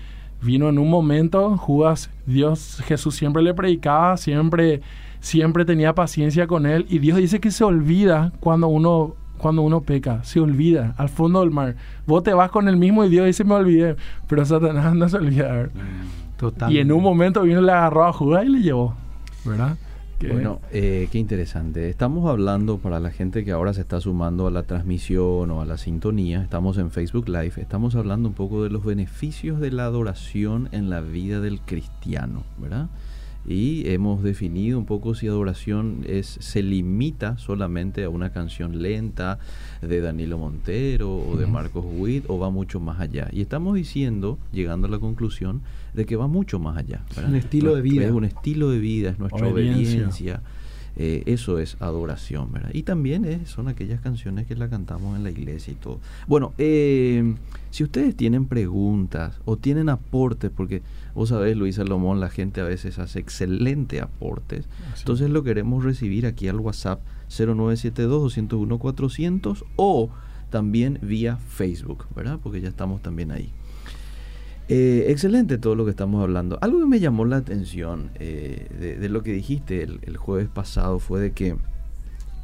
vino 0.43 0.69
en 0.69 0.77
un 0.77 0.89
momento, 0.89 1.57
Judas, 1.57 2.09
Dios, 2.25 2.81
Jesús 2.85 3.15
siempre 3.15 3.41
le 3.41 3.53
predicaba, 3.53 4.17
siempre, 4.17 4.81
siempre 5.19 5.65
tenía 5.65 5.95
paciencia 5.95 6.47
con 6.47 6.65
él 6.65 6.85
y 6.89 6.99
Dios 6.99 7.17
dice 7.17 7.39
que 7.39 7.51
se 7.51 7.63
olvida 7.63 8.31
cuando 8.39 8.67
uno, 8.67 9.15
cuando 9.37 9.61
uno 9.61 9.81
peca, 9.81 10.23
se 10.23 10.39
olvida 10.39 10.93
al 10.97 11.09
fondo 11.09 11.39
del 11.39 11.51
mar. 11.51 11.75
Vos 12.05 12.23
te 12.23 12.33
vas 12.33 12.51
con 12.51 12.67
el 12.67 12.77
mismo 12.77 13.05
y 13.05 13.09
Dios 13.09 13.25
dice 13.25 13.43
me 13.43 13.55
olvidé, 13.55 13.95
pero 14.27 14.45
Satanás 14.45 14.93
no 14.95 15.07
se 15.09 15.17
olvida. 15.17 15.69
Mm, 15.73 16.71
y 16.71 16.79
en 16.79 16.91
un 16.91 17.01
momento 17.01 17.41
vino, 17.43 17.61
le 17.61 17.71
agarró 17.71 18.05
a 18.05 18.13
Judas 18.13 18.45
y 18.45 18.49
le 18.49 18.61
llevó, 18.61 18.95
¿verdad? 19.45 19.77
Bueno, 20.31 20.61
eh, 20.71 21.07
qué 21.11 21.17
interesante. 21.17 21.89
Estamos 21.89 22.29
hablando 22.29 22.77
para 22.77 22.99
la 22.99 23.11
gente 23.11 23.43
que 23.43 23.51
ahora 23.51 23.73
se 23.73 23.81
está 23.81 23.99
sumando 23.99 24.47
a 24.47 24.51
la 24.51 24.63
transmisión 24.63 25.51
o 25.51 25.61
a 25.61 25.65
la 25.65 25.77
sintonía. 25.77 26.41
Estamos 26.41 26.77
en 26.77 26.91
Facebook 26.91 27.27
Live. 27.27 27.53
Estamos 27.57 27.95
hablando 27.95 28.29
un 28.29 28.35
poco 28.35 28.63
de 28.63 28.69
los 28.69 28.85
beneficios 28.85 29.59
de 29.59 29.71
la 29.71 29.85
adoración 29.85 30.69
en 30.71 30.89
la 30.89 31.01
vida 31.01 31.39
del 31.41 31.61
cristiano, 31.61 32.43
¿verdad? 32.57 32.87
Y 33.45 33.89
hemos 33.89 34.23
definido 34.23 34.79
un 34.79 34.85
poco 34.85 35.15
si 35.15 35.27
adoración 35.27 36.03
es 36.07 36.37
se 36.39 36.63
limita 36.63 37.37
solamente 37.37 38.03
a 38.03 38.09
una 38.09 38.31
canción 38.31 38.81
lenta 38.81 39.39
de 39.81 39.99
Danilo 39.99 40.37
Montero 40.37 41.17
o 41.17 41.35
de 41.35 41.45
Marcos 41.45 41.85
Witt 41.97 42.25
o 42.27 42.39
va 42.39 42.49
mucho 42.49 42.79
más 42.79 42.99
allá. 42.99 43.29
Y 43.31 43.41
estamos 43.41 43.75
diciendo, 43.75 44.37
llegando 44.51 44.87
a 44.87 44.91
la 44.91 44.99
conclusión, 44.99 45.61
de 45.93 46.05
que 46.05 46.15
va 46.15 46.27
mucho 46.27 46.59
más 46.59 46.77
allá. 46.77 47.01
Un 47.27 47.35
estilo 47.35 47.75
de 47.75 47.81
vida. 47.81 48.05
Es 48.05 48.11
un 48.11 48.25
estilo 48.25 48.69
de 48.69 48.79
vida, 48.79 49.09
es 49.11 49.19
nuestra 49.19 49.47
obediencia. 49.47 50.41
Eh, 50.95 51.23
eso 51.25 51.57
es 51.57 51.75
adoración, 51.79 52.51
¿verdad? 52.51 52.69
Y 52.71 52.83
también 52.83 53.47
son 53.47 53.67
aquellas 53.67 53.99
canciones 53.99 54.45
que 54.45 54.55
la 54.55 54.69
cantamos 54.69 55.17
en 55.17 55.23
la 55.23 55.31
iglesia 55.31 55.73
y 55.73 55.75
todo. 55.75 55.99
Bueno, 56.27 56.53
eh, 56.59 57.33
si 57.71 57.83
ustedes 57.83 58.15
tienen 58.15 58.45
preguntas 58.45 59.39
o 59.45 59.57
tienen 59.57 59.89
aportes, 59.89 60.51
porque 60.55 60.83
vos 61.15 61.29
sabés, 61.29 61.57
Luis 61.57 61.75
Salomón, 61.75 62.19
la 62.19 62.29
gente 62.29 62.61
a 62.61 62.65
veces 62.65 62.99
hace 62.99 63.19
excelentes 63.19 64.01
aportes, 64.01 64.67
entonces 64.97 65.29
lo 65.29 65.43
queremos 65.43 65.83
recibir 65.83 66.25
aquí 66.25 66.47
al 66.47 66.59
WhatsApp 66.59 67.01
0972-201-400 67.29 69.63
o 69.75 70.09
también 70.49 70.97
vía 71.01 71.37
Facebook, 71.37 72.07
¿verdad? 72.15 72.39
Porque 72.41 72.61
ya 72.61 72.69
estamos 72.69 73.01
también 73.01 73.31
ahí. 73.31 73.51
Eh, 74.69 75.07
excelente 75.09 75.57
todo 75.57 75.75
lo 75.75 75.83
que 75.83 75.91
estamos 75.91 76.21
hablando. 76.21 76.57
Algo 76.61 76.79
que 76.79 76.85
me 76.85 76.99
llamó 76.99 77.25
la 77.25 77.37
atención 77.37 78.11
eh, 78.15 78.97
de, 78.99 79.09
lo 79.09 79.23
que 79.23 79.33
dijiste 79.33 79.83
el, 79.83 80.15
jueves 80.15 80.47
pasado 80.47 80.99
fue 80.99 81.19
de 81.19 81.31
que 81.31 81.57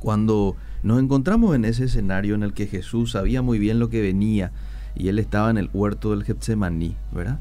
cuando 0.01 0.55
nos 0.83 1.01
encontramos 1.01 1.55
en 1.55 1.65
ese 1.65 1.85
escenario 1.85 2.35
en 2.35 2.43
el 2.43 2.53
que 2.53 2.67
Jesús 2.67 3.11
sabía 3.11 3.41
muy 3.41 3.57
bien 3.57 3.79
lo 3.79 3.89
que 3.89 4.01
venía 4.01 4.51
y 4.95 5.07
él 5.07 5.19
estaba 5.19 5.49
en 5.49 5.57
el 5.57 5.69
huerto 5.71 6.11
del 6.11 6.23
Getsemaní, 6.23 6.95
¿verdad? 7.13 7.39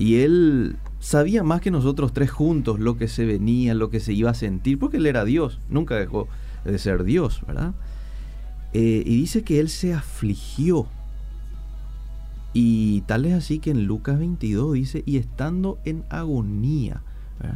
Y 0.00 0.22
él 0.22 0.76
sabía 0.98 1.42
más 1.42 1.60
que 1.60 1.70
nosotros 1.70 2.12
tres 2.12 2.30
juntos 2.30 2.80
lo 2.80 2.96
que 2.96 3.06
se 3.06 3.26
venía, 3.26 3.74
lo 3.74 3.90
que 3.90 4.00
se 4.00 4.14
iba 4.14 4.30
a 4.30 4.34
sentir, 4.34 4.78
porque 4.78 4.96
él 4.96 5.04
era 5.04 5.26
Dios, 5.26 5.60
nunca 5.68 5.94
dejó 5.94 6.26
de 6.64 6.78
ser 6.78 7.04
Dios, 7.04 7.42
¿verdad? 7.46 7.74
Eh, 8.72 9.02
y 9.04 9.16
dice 9.18 9.44
que 9.44 9.60
él 9.60 9.68
se 9.68 9.92
afligió 9.92 10.88
y 12.52 13.02
tal 13.02 13.26
es 13.26 13.34
así 13.34 13.58
que 13.58 13.70
en 13.70 13.84
Lucas 13.84 14.18
22 14.18 14.72
dice, 14.72 15.02
y 15.06 15.18
estando 15.18 15.78
en 15.84 16.04
agonía, 16.08 17.02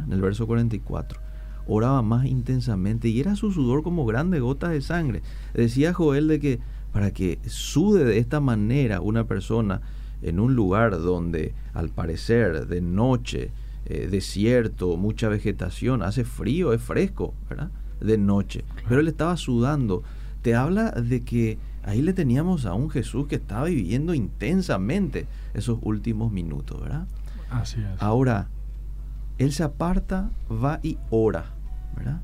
en 0.05 0.13
el 0.13 0.21
verso 0.21 0.47
44, 0.47 1.19
oraba 1.67 2.01
más 2.01 2.25
intensamente 2.25 3.09
y 3.09 3.19
era 3.19 3.35
su 3.35 3.51
sudor 3.51 3.83
como 3.83 4.05
grandes 4.05 4.41
gotas 4.41 4.69
de 4.69 4.81
sangre. 4.81 5.21
Decía 5.53 5.93
Joel 5.93 6.27
de 6.27 6.39
que 6.39 6.59
para 6.93 7.11
que 7.11 7.39
sude 7.47 8.05
de 8.05 8.19
esta 8.19 8.39
manera 8.39 9.01
una 9.01 9.25
persona 9.25 9.81
en 10.27 10.39
un 10.39 10.55
lugar 10.55 10.99
donde 10.99 11.53
al 11.73 11.89
parecer 11.89 12.67
de 12.67 12.81
noche, 12.81 13.51
eh, 13.85 14.07
desierto, 14.09 14.97
mucha 14.97 15.29
vegetación, 15.29 16.03
hace 16.03 16.23
frío, 16.23 16.73
es 16.73 16.81
fresco, 16.81 17.33
¿verdad? 17.49 17.71
De 18.01 18.17
noche. 18.17 18.65
Pero 18.89 19.01
él 19.01 19.07
estaba 19.07 19.37
sudando. 19.37 20.03
Te 20.41 20.55
habla 20.55 20.91
de 20.91 21.21
que 21.21 21.57
Ahí 21.85 22.01
le 22.01 22.13
teníamos 22.13 22.65
a 22.65 22.73
un 22.73 22.89
Jesús 22.89 23.27
que 23.27 23.35
estaba 23.35 23.65
viviendo 23.65 24.15
intensamente 24.15 25.27
esos 25.53 25.77
últimos 25.83 26.31
minutos, 26.31 26.81
¿verdad? 26.81 27.07
Así 27.51 27.79
es. 27.79 28.01
Ahora, 28.01 28.47
Él 29.37 29.53
se 29.53 29.61
aparta, 29.61 30.31
va 30.49 30.79
y 30.81 30.97
ora, 31.11 31.51
¿verdad? 31.95 32.21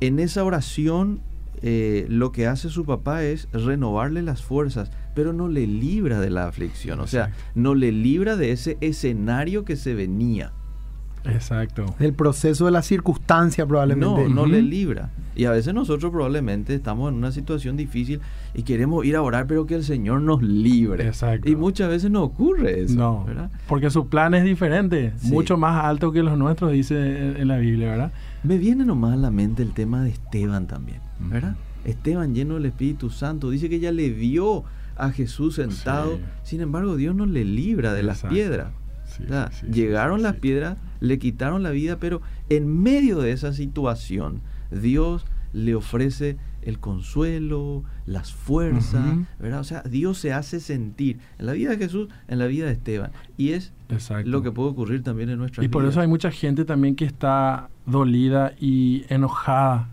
En 0.00 0.18
esa 0.18 0.44
oración 0.44 1.22
eh, 1.62 2.06
lo 2.08 2.32
que 2.32 2.46
hace 2.46 2.68
su 2.68 2.84
papá 2.84 3.22
es 3.22 3.48
renovarle 3.52 4.22
las 4.22 4.42
fuerzas, 4.42 4.90
pero 5.14 5.32
no 5.32 5.48
le 5.48 5.66
libra 5.66 6.20
de 6.20 6.30
la 6.30 6.46
aflicción, 6.46 7.00
o 7.00 7.06
sea, 7.06 7.32
no 7.54 7.74
le 7.74 7.92
libra 7.92 8.36
de 8.36 8.52
ese 8.52 8.76
escenario 8.80 9.64
que 9.64 9.76
se 9.76 9.94
venía. 9.94 10.52
Exacto. 11.24 11.86
El 11.98 12.12
proceso 12.12 12.66
de 12.66 12.70
la 12.70 12.82
circunstancia 12.82 13.66
probablemente. 13.66 14.28
No, 14.28 14.28
no 14.28 14.46
le 14.46 14.62
libra. 14.62 15.10
Y 15.34 15.46
a 15.46 15.50
veces 15.50 15.74
nosotros 15.74 16.12
probablemente 16.12 16.74
estamos 16.74 17.10
en 17.10 17.16
una 17.16 17.32
situación 17.32 17.76
difícil 17.76 18.20
y 18.54 18.62
queremos 18.62 19.04
ir 19.04 19.16
a 19.16 19.22
orar, 19.22 19.46
pero 19.46 19.66
que 19.66 19.74
el 19.74 19.84
Señor 19.84 20.20
nos 20.20 20.42
libre. 20.42 21.06
Exacto. 21.06 21.50
Y 21.50 21.56
muchas 21.56 21.88
veces 21.88 22.10
no 22.10 22.22
ocurre 22.22 22.82
eso. 22.82 22.94
No, 22.94 23.26
porque 23.66 23.90
su 23.90 24.08
plan 24.08 24.34
es 24.34 24.44
diferente, 24.44 25.12
mucho 25.22 25.56
más 25.56 25.84
alto 25.84 26.12
que 26.12 26.22
los 26.22 26.38
nuestros, 26.38 26.72
dice 26.72 27.40
en 27.40 27.48
la 27.48 27.56
Biblia, 27.56 27.90
¿verdad? 27.90 28.12
Me 28.44 28.58
viene 28.58 28.84
nomás 28.84 29.14
a 29.14 29.16
la 29.16 29.30
mente 29.30 29.62
el 29.62 29.72
tema 29.72 30.04
de 30.04 30.10
Esteban 30.10 30.66
también, 30.66 31.00
¿verdad? 31.18 31.56
Esteban 31.84 32.34
lleno 32.34 32.54
del 32.54 32.66
Espíritu 32.66 33.10
Santo, 33.10 33.50
dice 33.50 33.68
que 33.68 33.80
ya 33.80 33.90
le 33.90 34.10
vio 34.10 34.64
a 34.96 35.10
Jesús 35.10 35.56
sentado, 35.56 36.18
sin 36.42 36.60
embargo 36.60 36.96
Dios 36.96 37.14
no 37.14 37.26
le 37.26 37.44
libra 37.44 37.94
de 37.94 38.02
las 38.02 38.22
piedras. 38.22 38.72
Llegaron 39.70 40.22
las 40.22 40.36
piedras, 40.36 40.76
le 41.00 41.18
quitaron 41.18 41.62
la 41.62 41.70
vida, 41.70 41.98
pero 41.98 42.20
en 42.48 42.82
medio 42.82 43.18
de 43.20 43.32
esa 43.32 43.52
situación, 43.52 44.40
Dios 44.70 45.24
le 45.52 45.74
ofrece 45.74 46.36
el 46.62 46.80
consuelo, 46.80 47.84
las 48.06 48.32
fuerzas, 48.32 49.18
¿verdad? 49.38 49.60
O 49.60 49.64
sea, 49.64 49.82
Dios 49.82 50.18
se 50.18 50.32
hace 50.32 50.60
sentir 50.60 51.18
en 51.38 51.46
la 51.46 51.52
vida 51.52 51.70
de 51.70 51.76
Jesús, 51.76 52.08
en 52.28 52.38
la 52.38 52.46
vida 52.46 52.66
de 52.66 52.72
Esteban. 52.72 53.12
Y 53.36 53.50
es 53.50 53.72
lo 54.24 54.42
que 54.42 54.50
puede 54.50 54.70
ocurrir 54.70 55.02
también 55.02 55.28
en 55.28 55.38
nuestra 55.38 55.60
vida. 55.60 55.66
Y 55.66 55.70
por 55.70 55.84
eso 55.84 56.00
hay 56.00 56.08
mucha 56.08 56.30
gente 56.30 56.64
también 56.64 56.96
que 56.96 57.04
está 57.04 57.68
dolida 57.86 58.52
y 58.58 59.04
enojada 59.08 59.88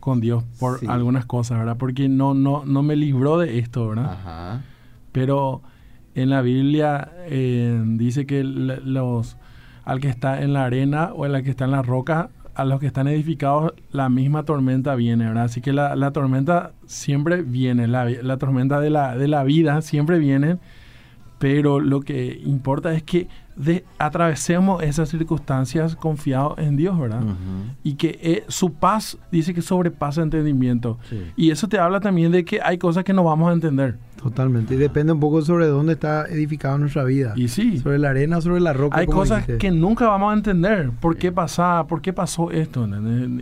con 0.00 0.20
Dios 0.20 0.44
por 0.58 0.80
algunas 0.88 1.26
cosas, 1.26 1.58
¿verdad? 1.58 1.76
Porque 1.78 2.08
no, 2.08 2.34
no, 2.34 2.64
no 2.64 2.82
me 2.82 2.96
libró 2.96 3.38
de 3.38 3.58
esto, 3.58 3.88
¿verdad? 3.88 4.12
Ajá. 4.12 4.62
Pero 5.12 5.62
en 6.14 6.30
la 6.30 6.42
Biblia 6.42 7.12
eh, 7.26 7.82
dice 7.86 8.26
que 8.26 8.42
los 8.44 9.36
al 9.84 10.00
que 10.00 10.08
está 10.08 10.42
en 10.42 10.52
la 10.52 10.64
arena 10.64 11.10
o 11.14 11.24
al 11.24 11.42
que 11.42 11.50
está 11.50 11.64
en 11.64 11.72
la 11.72 11.82
roca, 11.82 12.30
a 12.54 12.64
los 12.64 12.80
que 12.80 12.86
están 12.86 13.08
edificados, 13.08 13.72
la 13.90 14.08
misma 14.08 14.44
tormenta 14.44 14.94
viene, 14.94 15.26
¿verdad? 15.26 15.44
Así 15.44 15.60
que 15.60 15.72
la, 15.72 16.10
tormenta 16.12 16.72
siempre 16.86 17.42
viene, 17.42 17.88
la, 17.88 18.04
la 18.04 18.36
tormenta 18.36 18.80
de 18.80 18.90
la, 18.90 19.16
de 19.16 19.28
la 19.28 19.42
vida 19.42 19.82
siempre 19.82 20.18
viene, 20.18 20.58
pero 21.38 21.80
lo 21.80 22.00
que 22.02 22.40
importa 22.44 22.92
es 22.92 23.02
que 23.02 23.28
de, 23.56 23.84
atravesemos 23.98 24.82
esas 24.82 25.08
circunstancias 25.08 25.96
confiados 25.96 26.58
en 26.58 26.76
Dios, 26.76 26.98
¿verdad? 26.98 27.22
Y 27.82 27.94
que 27.94 28.18
eh, 28.22 28.44
su 28.48 28.72
paz 28.72 29.18
dice 29.30 29.54
que 29.54 29.62
sobrepasa 29.62 30.22
entendimiento. 30.22 30.98
Y 31.36 31.50
eso 31.50 31.68
te 31.68 31.78
habla 31.78 32.00
también 32.00 32.32
de 32.32 32.44
que 32.44 32.60
hay 32.62 32.78
cosas 32.78 33.04
que 33.04 33.12
no 33.12 33.24
vamos 33.24 33.50
a 33.50 33.52
entender. 33.52 33.96
Totalmente. 34.22 34.74
Y 34.74 34.76
depende 34.76 35.12
un 35.12 35.18
poco 35.18 35.42
sobre 35.42 35.66
dónde 35.66 35.94
está 35.94 36.26
edificada 36.26 36.78
nuestra 36.78 37.02
vida. 37.02 37.32
Y 37.34 37.48
sí. 37.48 37.78
Sobre 37.78 37.98
la 37.98 38.10
arena 38.10 38.40
sobre 38.40 38.60
la 38.60 38.72
roca. 38.72 38.98
Hay 38.98 39.06
cosas 39.06 39.44
que 39.44 39.70
nunca 39.72 40.06
vamos 40.06 40.32
a 40.32 40.36
entender. 40.36 40.92
¿Por 41.00 41.16
qué 41.16 41.32
pasa, 41.32 41.84
por 41.88 42.00
qué 42.00 42.12
pasó 42.12 42.52
esto? 42.52 42.86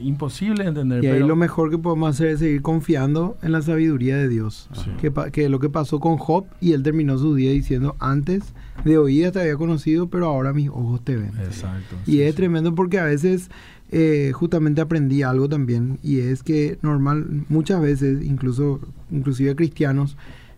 Imposible 0.00 0.64
entender. 0.64 1.04
Y 1.04 1.08
ahí 1.08 1.20
lo 1.20 1.36
mejor 1.36 1.70
que 1.70 1.76
podemos 1.76 2.10
hacer 2.10 2.28
es 2.28 2.38
seguir 2.38 2.62
confiando 2.62 3.36
en 3.42 3.52
la 3.52 3.60
sabiduría 3.60 4.16
de 4.16 4.28
Dios. 4.28 4.70
Que, 5.00 5.12
que 5.30 5.50
lo 5.50 5.60
que 5.60 5.68
pasó 5.68 6.00
con 6.00 6.16
Job 6.16 6.46
y 6.60 6.72
él 6.72 6.82
terminó 6.82 7.18
su 7.18 7.34
día 7.34 7.50
diciendo, 7.50 7.96
antes 7.98 8.54
de 8.84 8.98
oídas 8.98 9.32
te 9.32 9.40
había 9.40 9.56
conocido, 9.56 10.08
pero 10.08 10.26
ahora 10.26 10.52
mis 10.52 10.68
ojos 10.68 11.04
te 11.04 11.16
ven. 11.16 11.32
Exacto. 11.40 11.96
Y 12.06 12.20
es 12.20 12.34
tremendo 12.34 12.74
porque 12.74 12.98
a 12.98 13.04
veces... 13.04 13.50
Eh, 13.92 14.30
justamente 14.32 14.80
aprendí 14.80 15.24
algo 15.24 15.48
también 15.48 15.98
y 16.00 16.20
es 16.20 16.44
que 16.44 16.78
normal 16.80 17.44
muchas 17.48 17.82
veces 17.82 18.24
incluso 18.24 18.78
inclusive 19.10 19.56
cristianos 19.56 20.16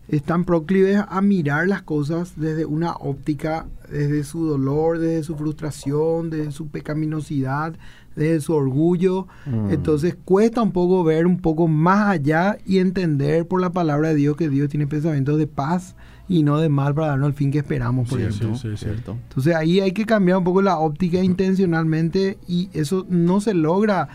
están 0.09 0.45
proclives 0.45 1.03
a 1.09 1.21
mirar 1.23 1.69
las 1.69 1.83
cosas 1.83 2.35
desde 2.37 2.67
una 2.67 2.93
óptica, 2.93 3.67
desde 3.91 4.25
su 4.25 4.47
dolor, 4.47 4.99
desde 4.99 5.23
su 5.23 5.37
frustración, 5.37 6.29
desde 6.29 6.53
su 6.53 6.69
pecaminosidad, 6.69 7.75
desde 8.17 8.41
su 8.41 8.53
orgullo. 8.53 9.27
Mm. 9.47 9.71
Entonces 9.71 10.17
cuesta 10.25 10.61
un 10.61 10.73
poco 10.73 11.05
ver 11.05 11.27
un 11.27 11.39
poco 11.39 11.69
más 11.69 12.09
allá 12.09 12.59
y 12.67 12.79
entender 12.79 13.47
por 13.47 13.61
la 13.61 13.71
palabra 13.71 14.09
de 14.09 14.17
Dios 14.17 14.37
que 14.37 14.49
Dios 14.49 14.69
tiene 14.69 14.87
pensamientos 14.87 15.39
de 15.39 15.47
paz 15.47 15.95
y 16.33 16.43
no 16.43 16.59
de 16.59 16.71
mal 16.71 16.95
para 16.95 17.09
darnos 17.09 17.29
el 17.29 17.35
fin 17.35 17.51
que 17.51 17.59
esperamos, 17.59 18.09
por 18.09 18.19
ejemplo. 18.19 18.57
Sí, 18.57 18.71
sí, 18.71 18.77
cierto. 18.77 19.19
Entonces 19.29 19.55
ahí 19.55 19.81
hay 19.81 19.93
que 19.93 20.07
cambiar 20.07 20.39
un 20.39 20.45
poco 20.45 20.63
la 20.63 20.79
óptica 20.79 21.23
intencionalmente 21.23 22.39
y 22.49 22.71
eso 22.73 23.07
no 23.11 23.43
se 23.43 23.53
logra 23.53 24.09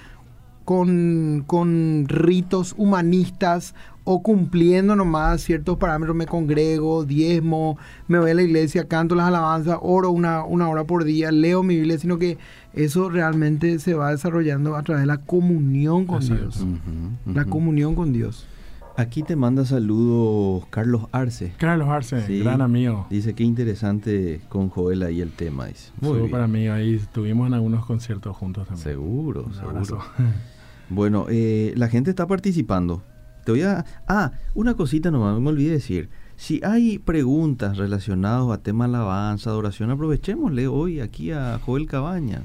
con, 0.65 1.43
con 1.45 2.05
ritos 2.07 2.73
humanistas 2.75 3.75
o 4.03 4.23
cumpliendo 4.23 4.95
nomás 4.95 5.41
ciertos 5.41 5.77
parámetros, 5.77 6.15
me 6.15 6.25
congrego, 6.25 7.05
diezmo, 7.05 7.77
me 8.07 8.17
voy 8.17 8.31
a 8.31 8.33
la 8.33 8.41
iglesia, 8.41 8.87
canto 8.87 9.13
las 9.13 9.27
alabanzas, 9.27 9.77
oro 9.81 10.11
una, 10.11 10.43
una 10.43 10.69
hora 10.69 10.85
por 10.85 11.03
día, 11.03 11.31
leo 11.31 11.61
mi 11.61 11.75
Biblia, 11.75 11.99
sino 11.99 12.17
que 12.17 12.37
eso 12.73 13.09
realmente 13.09 13.77
se 13.79 13.93
va 13.93 14.11
desarrollando 14.11 14.75
a 14.75 14.81
través 14.81 15.03
de 15.03 15.07
la 15.07 15.17
comunión 15.17 16.05
con 16.05 16.21
Dios. 16.21 16.65
La 17.25 17.45
comunión 17.45 17.93
con 17.93 18.11
Dios. 18.11 18.47
Aquí 18.97 19.21
te 19.21 19.35
manda 19.35 19.63
saludos 19.63 20.65
Carlos 20.71 21.03
Arce. 21.11 21.53
Carlos 21.57 21.87
Arce, 21.87 22.39
gran 22.39 22.63
amigo. 22.63 23.05
Dice 23.11 23.35
que 23.35 23.43
interesante 23.43 24.41
con 24.49 24.69
Joel 24.69 25.03
ahí 25.03 25.21
el 25.21 25.33
tema. 25.33 25.67
Dice. 25.67 25.91
Muy 26.01 26.27
para 26.29 26.47
mí, 26.47 26.67
ahí 26.67 26.95
estuvimos 26.95 27.45
en 27.45 27.53
algunos 27.53 27.85
conciertos 27.85 28.35
juntos 28.35 28.67
también. 28.67 28.83
Seguro, 28.83 29.53
seguro. 29.53 30.03
bueno, 30.89 31.27
eh, 31.29 31.73
la 31.75 31.89
gente 31.89 32.09
está 32.09 32.25
participando. 32.25 33.03
Te 33.45 33.51
voy 33.51 33.61
a... 33.61 33.85
Ah, 34.07 34.31
una 34.55 34.73
cosita 34.73 35.11
nomás, 35.11 35.39
me 35.39 35.49
olvidé 35.49 35.73
decir. 35.73 36.09
Si 36.35 36.59
hay 36.63 36.97
preguntas 36.97 37.77
relacionadas 37.77 38.49
a 38.49 38.63
tema 38.63 38.85
alabanza, 38.85 39.51
adoración, 39.51 39.91
aprovechémosle 39.91 40.67
hoy 40.67 41.01
aquí 41.01 41.29
a 41.29 41.59
Joel 41.63 41.85
Cabaña, 41.85 42.41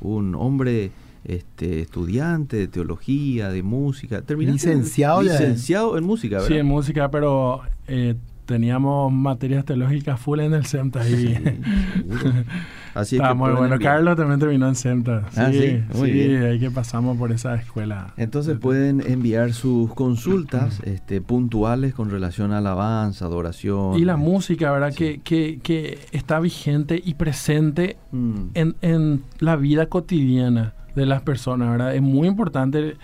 un 0.00 0.34
hombre 0.34 0.90
este, 1.24 1.80
estudiante 1.80 2.56
de 2.56 2.68
teología, 2.68 3.50
de 3.50 3.62
música. 3.62 4.22
Licenciado, 4.28 5.22
licenciado 5.22 5.98
en 5.98 6.04
música, 6.04 6.36
¿verdad? 6.36 6.48
Sí, 6.48 6.56
en 6.56 6.66
música, 6.66 7.10
pero 7.10 7.62
eh, 7.86 8.14
teníamos 8.46 9.12
materias 9.12 9.64
teológicas 9.64 10.20
full 10.20 10.40
en 10.40 10.54
el 10.54 10.66
CEMTA 10.66 11.08
y 11.08 11.34
Así 12.94 13.16
Está 13.16 13.32
muy 13.32 13.52
bueno. 13.52 13.78
Carlos 13.78 14.16
también 14.18 14.38
terminó 14.38 14.68
en 14.68 14.74
CEMTA. 14.74 15.22
Ah, 15.34 15.50
sí, 15.50 15.82
muy 15.94 16.10
bien. 16.10 16.42
ahí 16.42 16.60
que 16.60 16.70
pasamos 16.70 17.16
por 17.16 17.32
esa 17.32 17.54
escuela. 17.54 18.12
Entonces 18.18 18.58
pueden 18.58 19.00
enviar 19.00 19.54
sus 19.54 19.94
consultas 19.94 20.80
este, 20.84 21.22
puntuales 21.22 21.94
con 21.94 22.10
relación 22.10 22.52
a 22.52 22.58
alabanza, 22.58 23.24
adoración. 23.24 23.98
Y 23.98 24.04
la 24.04 24.18
música, 24.18 24.70
¿verdad? 24.70 24.92
Que, 24.92 25.22
que, 25.22 25.60
que, 25.62 26.00
está 26.12 26.38
vigente 26.40 27.00
y 27.02 27.14
presente 27.14 27.96
mm. 28.10 28.36
en, 28.54 28.76
en, 28.82 29.22
la 29.38 29.56
vida 29.56 29.86
cotidiana 29.86 30.74
de 30.94 31.06
las 31.06 31.22
personas, 31.22 31.70
¿verdad? 31.70 31.94
Es 31.94 32.02
muy 32.02 32.28
importante 32.28 32.78
el, 32.78 32.96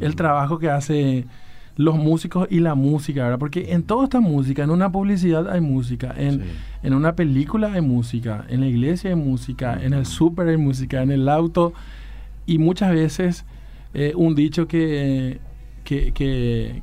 el 0.00 0.16
trabajo 0.16 0.58
que 0.58 0.70
hace 0.70 1.26
los 1.76 1.96
músicos 1.96 2.46
y 2.50 2.60
la 2.60 2.74
música, 2.74 3.24
¿verdad? 3.24 3.38
Porque 3.38 3.72
en 3.72 3.82
toda 3.82 4.04
esta 4.04 4.20
música, 4.20 4.62
en 4.62 4.70
una 4.70 4.92
publicidad 4.92 5.48
hay 5.50 5.60
música, 5.60 6.14
en, 6.16 6.42
en 6.82 6.94
una 6.94 7.14
película 7.14 7.72
hay 7.72 7.80
música, 7.80 8.44
en 8.48 8.60
la 8.60 8.66
iglesia 8.66 9.10
hay 9.10 9.16
música, 9.16 9.78
en 9.82 9.94
el 9.94 10.06
súper 10.06 10.48
hay 10.48 10.56
música, 10.56 11.02
en 11.02 11.10
el 11.10 11.28
auto. 11.28 11.72
Y 12.44 12.58
muchas 12.58 12.92
veces 12.92 13.44
eh, 13.94 14.12
un 14.14 14.34
dicho 14.34 14.66
que, 14.68 15.40
que, 15.84 16.12
que, 16.12 16.82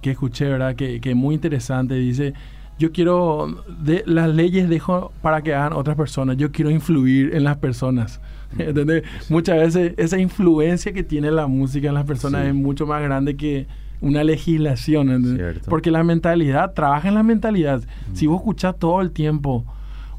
que 0.00 0.10
escuché, 0.10 0.48
¿verdad? 0.48 0.76
Que, 0.76 1.00
que 1.00 1.10
es 1.10 1.16
muy 1.16 1.34
interesante, 1.34 1.94
dice 1.94 2.34
yo 2.78 2.92
quiero, 2.92 3.64
de, 3.80 4.04
las 4.06 4.28
leyes 4.28 4.68
dejo 4.68 5.12
para 5.20 5.42
que 5.42 5.52
hagan 5.52 5.72
otras 5.72 5.96
personas, 5.96 6.36
yo 6.36 6.52
quiero 6.52 6.70
influir 6.70 7.34
en 7.34 7.44
las 7.44 7.56
personas. 7.56 8.20
¿Entendés? 8.58 9.02
Muchas 9.28 9.58
veces 9.58 9.94
esa 9.96 10.18
influencia 10.18 10.92
que 10.92 11.02
tiene 11.02 11.30
la 11.30 11.46
música 11.46 11.88
en 11.88 11.94
las 11.94 12.04
personas 12.04 12.46
es 12.46 12.54
mucho 12.54 12.86
más 12.86 13.02
grande 13.02 13.36
que 13.36 13.66
una 14.00 14.24
legislación. 14.24 15.38
Porque 15.68 15.90
la 15.90 16.04
mentalidad, 16.04 16.72
trabaja 16.72 17.08
en 17.08 17.14
la 17.14 17.22
mentalidad. 17.22 17.82
Si 18.14 18.26
vos 18.26 18.38
escuchás 18.38 18.78
todo 18.78 19.00
el 19.00 19.10
tiempo 19.10 19.64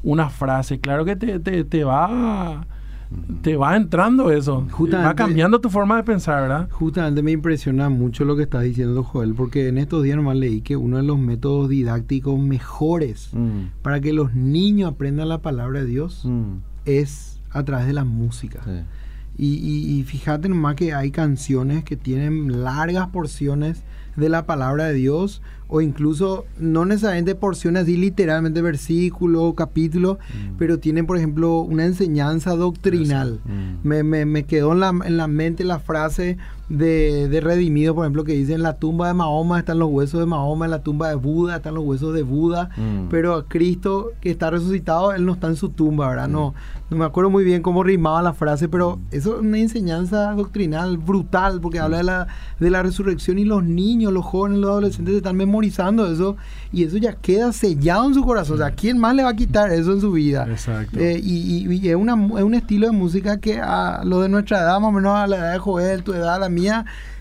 una 0.02 0.30
frase, 0.30 0.80
claro 0.80 1.04
que 1.04 1.16
te, 1.16 1.38
te, 1.38 1.64
te 1.64 1.84
va 1.84 2.66
te 3.42 3.56
va 3.56 3.76
entrando 3.76 4.30
eso. 4.30 4.66
va 4.94 5.14
cambiando 5.14 5.60
tu 5.60 5.68
forma 5.68 5.96
de 5.96 6.04
pensar, 6.04 6.42
¿verdad? 6.42 6.68
Justamente 6.70 7.22
me 7.22 7.32
impresiona 7.32 7.88
mucho 7.88 8.24
lo 8.24 8.36
que 8.36 8.44
está 8.44 8.60
diciendo 8.60 9.02
Joel, 9.02 9.34
porque 9.34 9.68
en 9.68 9.78
estos 9.78 10.04
días 10.04 10.16
nomás 10.16 10.36
leí 10.36 10.60
que 10.60 10.76
uno 10.76 10.98
de 10.98 11.02
los 11.02 11.18
métodos 11.18 11.68
didácticos 11.68 12.38
mejores 12.38 13.30
mm. 13.32 13.82
para 13.82 14.00
que 14.00 14.12
los 14.12 14.34
niños 14.34 14.92
aprendan 14.92 15.28
la 15.28 15.38
palabra 15.38 15.80
de 15.80 15.86
Dios 15.86 16.22
mm. 16.24 16.58
es 16.84 17.39
a 17.50 17.62
través 17.64 17.86
de 17.86 17.92
la 17.92 18.04
música. 18.04 18.60
Y, 19.36 19.54
y, 19.56 20.02
fíjate 20.04 20.48
nomás 20.50 20.74
que 20.74 20.92
hay 20.92 21.10
canciones 21.10 21.82
que 21.82 21.96
tienen 21.96 22.62
largas 22.62 23.08
porciones 23.08 23.82
de 24.16 24.28
la 24.28 24.44
palabra 24.44 24.84
de 24.86 24.94
Dios 24.94 25.40
o 25.66 25.80
incluso 25.80 26.44
no 26.58 26.84
necesariamente 26.84 27.34
porciones 27.34 27.84
así 27.84 27.96
literalmente 27.96 28.60
versículo, 28.60 29.54
capítulo, 29.54 30.18
mm. 30.34 30.56
pero 30.58 30.78
tienen 30.78 31.06
por 31.06 31.16
ejemplo 31.16 31.60
una 31.60 31.86
enseñanza 31.86 32.54
doctrinal. 32.56 33.40
Mm. 33.44 33.88
Me, 33.88 34.02
me, 34.02 34.26
me, 34.26 34.44
quedó 34.44 34.72
en 34.72 34.80
la, 34.80 34.88
en 34.88 35.16
la 35.16 35.28
mente 35.28 35.64
la 35.64 35.78
frase 35.78 36.36
de, 36.70 37.28
de, 37.28 37.40
Redimido, 37.40 37.94
por 37.94 38.04
ejemplo, 38.04 38.24
que 38.24 38.32
dice 38.32 38.54
en 38.54 38.62
la 38.62 38.76
tumba 38.78 39.08
de 39.08 39.14
Mahoma 39.14 39.58
están 39.58 39.80
los 39.80 39.90
huesos 39.90 40.20
de 40.20 40.26
Mahoma, 40.26 40.64
en 40.64 40.70
la 40.70 40.82
tumba 40.82 41.08
de 41.08 41.16
Buda 41.16 41.56
están 41.56 41.74
los 41.74 41.84
huesos 41.84 42.14
de 42.14 42.22
Buda, 42.22 42.70
mm. 42.76 43.08
pero 43.10 43.44
Cristo 43.48 44.12
que 44.20 44.30
está 44.30 44.50
resucitado, 44.50 45.12
Él 45.12 45.26
no 45.26 45.32
está 45.32 45.48
en 45.48 45.56
su 45.56 45.70
tumba, 45.70 46.08
¿verdad? 46.08 46.28
No, 46.28 46.54
no 46.90 46.96
me 46.96 47.04
acuerdo 47.04 47.30
muy 47.30 47.44
bien 47.44 47.62
cómo 47.62 47.84
rimaba 47.84 48.20
la 48.20 48.34
frase, 48.34 48.68
pero 48.68 48.98
eso 49.12 49.36
es 49.36 49.42
una 49.42 49.58
enseñanza 49.58 50.32
doctrinal 50.32 50.98
brutal, 50.98 51.60
porque 51.60 51.78
habla 51.78 51.98
de 51.98 52.04
la, 52.04 52.26
de 52.58 52.68
la 52.68 52.82
resurrección 52.82 53.38
y 53.38 53.44
los 53.44 53.62
niños, 53.62 54.12
los 54.12 54.24
jóvenes, 54.24 54.58
los 54.58 54.70
adolescentes 54.70 55.14
están 55.14 55.36
memorizando 55.36 56.10
eso 56.10 56.36
y 56.72 56.82
eso 56.82 56.96
ya 56.96 57.14
queda 57.14 57.52
sellado 57.52 58.08
en 58.08 58.14
su 58.14 58.24
corazón. 58.24 58.56
O 58.56 58.58
sea, 58.58 58.72
¿quién 58.72 58.98
más 58.98 59.14
le 59.14 59.22
va 59.22 59.30
a 59.30 59.36
quitar 59.36 59.70
eso 59.70 59.92
en 59.92 60.00
su 60.00 60.10
vida? 60.10 60.46
Exacto. 60.50 60.98
Eh, 60.98 61.20
y, 61.22 61.88
es, 61.88 61.94
una, 61.94 62.14
es 62.38 62.42
un 62.42 62.54
estilo 62.54 62.86
de 62.86 62.92
música 62.92 63.38
que 63.38 63.60
a 63.60 64.02
lo 64.04 64.20
de 64.22 64.28
nuestra 64.28 64.58
edad, 64.58 64.80
más 64.80 64.88
o 64.88 64.92
menos 64.92 65.16
a 65.16 65.28
la 65.28 65.36
edad 65.36 65.52
de 65.52 65.58
Joel, 65.58 66.02
tu 66.02 66.12
edad, 66.12 66.40
la 66.40 66.48
mía, 66.48 66.59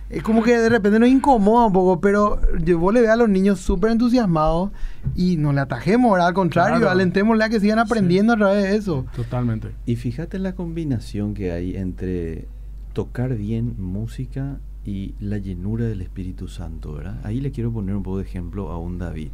es 0.10 0.24
como 0.24 0.42
que 0.42 0.58
de 0.58 0.70
repente 0.70 1.00
nos 1.00 1.10
incomoda 1.10 1.68
un 1.68 1.74
poco, 1.74 2.02
pero 2.02 2.40
yo 2.58 2.80
vos 2.80 2.94
le 2.94 3.02
veo 3.02 3.14
a 3.14 3.16
los 3.16 3.30
niños 3.30 3.60
súper 3.60 3.92
entusiasmados 3.92 4.72
y 5.16 5.38
no 5.38 5.54
le 5.54 5.62
atajemos, 5.62 6.12
¿verdad? 6.12 6.30
Al 6.30 6.34
contrario, 6.34 6.90
alentémosle 6.90 7.44
a 7.44 7.50
que 7.50 7.60
sigan 7.60 7.80
aprendiendo 7.80 8.34
a 8.34 8.38
través 8.38 8.64
de 8.64 8.76
eso. 8.76 9.06
Totalmente. 9.16 9.70
Y 9.86 9.98
fíjate 9.98 10.40
la 10.40 10.56
combinación 10.56 11.34
que 11.36 11.52
hay 11.52 11.76
entre 11.76 12.48
tocar 12.94 13.36
bien 13.36 13.76
música 13.78 14.58
y 14.84 15.14
la 15.20 15.38
llenura 15.38 15.86
del 15.86 16.02
Espíritu 16.02 16.48
Santo, 16.48 16.94
¿verdad? 16.94 17.20
Ahí 17.24 17.40
le 17.40 17.52
quiero 17.52 17.72
poner 17.72 17.96
un 17.96 18.04
poco 18.04 18.18
de 18.18 18.24
ejemplo 18.24 18.72
a 18.72 18.80
un 18.80 18.98
David. 18.98 19.30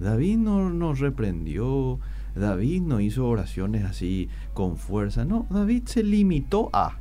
David 0.00 0.38
no 0.38 0.68
nos 0.70 0.98
reprendió, 0.98 1.98
David 2.34 2.82
no 2.82 3.00
hizo 3.00 3.26
oraciones 3.26 3.84
así 3.84 4.28
con 4.52 4.76
fuerza, 4.76 5.24
no, 5.24 5.46
David 5.48 5.84
se 5.86 6.02
limitó 6.02 6.68
a 6.72 6.98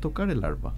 tocar 0.00 0.30
el 0.30 0.42
arpa. 0.42 0.74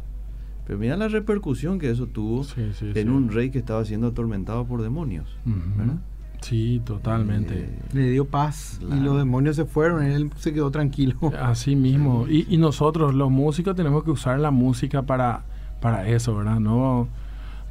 Pero 0.71 0.79
mira 0.79 0.97
la 0.97 1.09
repercusión 1.09 1.81
que 1.81 1.91
eso 1.91 2.07
tuvo 2.07 2.47
en 2.81 3.11
un 3.11 3.29
rey 3.33 3.51
que 3.51 3.59
estaba 3.59 3.85
siendo 3.85 4.07
atormentado 4.07 4.67
por 4.67 4.83
demonios, 4.83 5.27
¿verdad? 5.45 5.97
Sí, 6.43 6.81
totalmente. 6.85 7.65
Eh, 7.65 7.79
Le 7.93 8.11
dio 8.11 8.25
paz 8.25 8.79
y 8.81 9.01
los 9.01 9.17
demonios 9.17 9.57
se 9.57 9.65
fueron, 9.65 10.09
y 10.09 10.15
él 10.15 10.31
se 10.37 10.53
quedó 10.53 10.71
tranquilo. 10.71 11.17
Así 11.43 11.75
mismo. 11.75 12.29
Y, 12.29 12.47
y 12.49 12.57
nosotros, 12.57 13.17
los 13.17 13.33
músicos, 13.33 13.75
tenemos 13.75 14.05
que 14.05 14.13
usar 14.13 14.39
la 14.39 14.53
música 14.53 15.03
para 15.03 15.43
para 15.81 16.07
eso, 16.07 16.37
¿verdad? 16.37 16.61
No, 16.61 17.09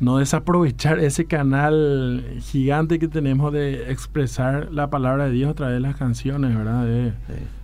no 0.01 0.17
desaprovechar 0.17 0.99
ese 0.99 1.23
canal 1.23 2.25
gigante 2.41 2.99
que 2.99 3.07
tenemos 3.07 3.53
de 3.53 3.93
expresar 3.93 4.73
la 4.73 4.89
palabra 4.89 5.27
de 5.27 5.31
Dios 5.31 5.51
a 5.51 5.53
través 5.53 5.75
de 5.75 5.79
las 5.79 5.95
canciones, 5.95 6.53
¿verdad? 6.53 7.13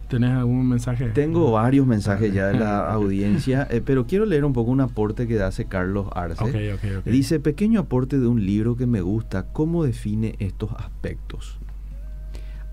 ¿Tenés 0.08 0.32
algún 0.32 0.68
mensaje? 0.70 1.10
Tengo 1.10 1.52
varios 1.52 1.88
mensajes 1.88 2.34
ya 2.34 2.48
de 2.48 2.60
la 2.60 2.92
audiencia, 2.92 3.68
eh, 3.72 3.82
pero 3.84 4.06
quiero 4.06 4.26
leer 4.26 4.46
un 4.46 4.54
poco 4.54 4.72
un 4.72 4.82
aporte 4.82 5.28
que 5.28 5.42
hace 5.42 5.66
Carlos 5.66 6.08
Arce. 6.14 6.78
Dice, 7.06 7.40
pequeño 7.40 7.80
aporte 7.80 8.20
de 8.20 8.28
un 8.28 8.46
libro 8.46 8.76
que 8.76 8.86
me 8.86 9.02
gusta, 9.02 9.48
¿cómo 9.52 9.84
define 9.84 10.36
estos 10.40 10.72
aspectos? 10.74 11.58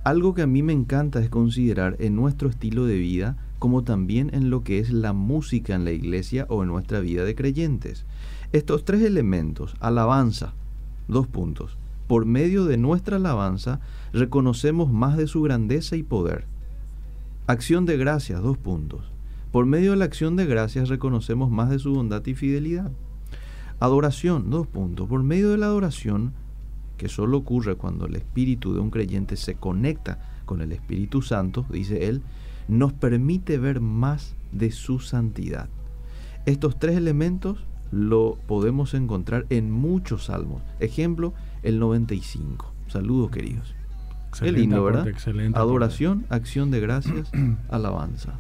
Algo 0.05 0.35
que 0.35 0.43
a 0.43 0.47
mí 0.47 0.63
me 0.63 0.73
encanta 0.73 1.21
es 1.21 1.31
considerar 1.31 1.97
en 2.01 2.17
nuestro 2.17 2.49
estilo 2.49 2.87
de 2.87 2.97
vida 2.99 3.37
como 3.59 3.85
también 3.85 4.31
en 4.35 4.51
lo 4.51 4.65
que 4.65 4.81
es 4.81 4.91
la 4.91 5.13
música 5.13 5.77
en 5.77 5.85
la 5.85 5.93
iglesia 5.93 6.47
o 6.49 6.65
en 6.65 6.69
nuestra 6.69 6.99
vida 6.99 7.25
de 7.25 7.37
creyentes. 7.37 8.05
Estos 8.53 8.85
tres 8.85 9.03
elementos, 9.03 9.77
alabanza, 9.79 10.55
dos 11.07 11.29
puntos, 11.29 11.79
por 12.09 12.27
medio 12.27 12.65
de 12.65 12.77
nuestra 12.77 13.17
alabanza 13.17 13.79
reconocemos 14.13 14.91
más 14.91 15.17
de 15.17 15.29
su 15.29 15.43
grandeza 15.43 15.95
y 15.95 16.03
poder. 16.03 16.52
Acción 17.49 17.87
de 17.87 17.97
gracias, 17.97 18.41
dos 18.41 18.57
puntos. 18.57 19.11
Por 19.51 19.67
medio 19.67 19.91
de 19.91 19.97
la 19.97 20.05
acción 20.05 20.37
de 20.37 20.47
gracias 20.47 20.89
reconocemos 20.89 21.51
más 21.51 21.71
de 21.71 21.81
su 21.81 21.93
bondad 21.93 22.25
y 22.25 22.35
fidelidad. 22.35 22.93
Adoración, 23.81 24.49
dos 24.49 24.69
puntos. 24.69 25.09
Por 25.09 25.25
medio 25.25 25.51
de 25.51 25.59
la 25.59 25.67
adoración, 25.67 26.35
que 26.97 27.09
solo 27.09 27.39
ocurre 27.39 27.75
cuando 27.75 28.07
el 28.07 28.15
espíritu 28.15 28.75
de 28.75 28.81
un 28.81 28.91
creyente 28.91 29.37
se 29.37 29.57
conecta 29.57 30.21
con 30.45 30.61
el 30.61 30.71
Espíritu 30.71 31.21
Santo, 31.21 31.67
dice 31.69 32.09
él, 32.09 32.23
nos 32.69 32.93
permite 32.93 33.59
ver 33.59 33.81
más 33.81 34.37
de 34.53 34.71
su 34.71 35.01
santidad. 35.01 35.69
Estos 36.47 36.79
tres 36.79 36.97
elementos 36.97 37.67
lo 37.91 38.39
podemos 38.47 38.95
encontrar 38.95 39.47
en 39.51 39.73
muchos 39.73 40.27
salmos. 40.27 40.63
Ejemplo, 40.79 41.35
el 41.65 41.81
95. 41.81 42.73
Saludos, 42.87 43.33
queridos. 43.33 43.75
Qué 44.41 44.53
lindo, 44.53 44.83
¿verdad? 44.85 45.07
Adoración, 45.55 46.27
acción 46.29 46.71
de 46.71 46.81
gracias, 46.81 47.31
alabanza. 47.71 48.35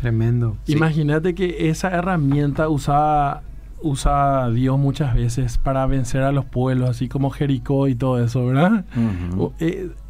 Tremendo. 0.00 0.56
Imagínate 0.66 1.34
que 1.34 1.70
esa 1.70 1.88
herramienta 1.90 2.68
usada 2.68 3.42
usa 3.82 4.50
Dios 4.50 4.78
muchas 4.78 5.14
veces 5.14 5.56
para 5.58 5.86
vencer 5.86 6.22
a 6.22 6.32
los 6.32 6.44
pueblos, 6.44 6.90
así 6.90 7.08
como 7.08 7.30
Jericó 7.30 7.88
y 7.88 7.94
todo 7.94 8.22
eso, 8.22 8.46
¿verdad? 8.46 8.84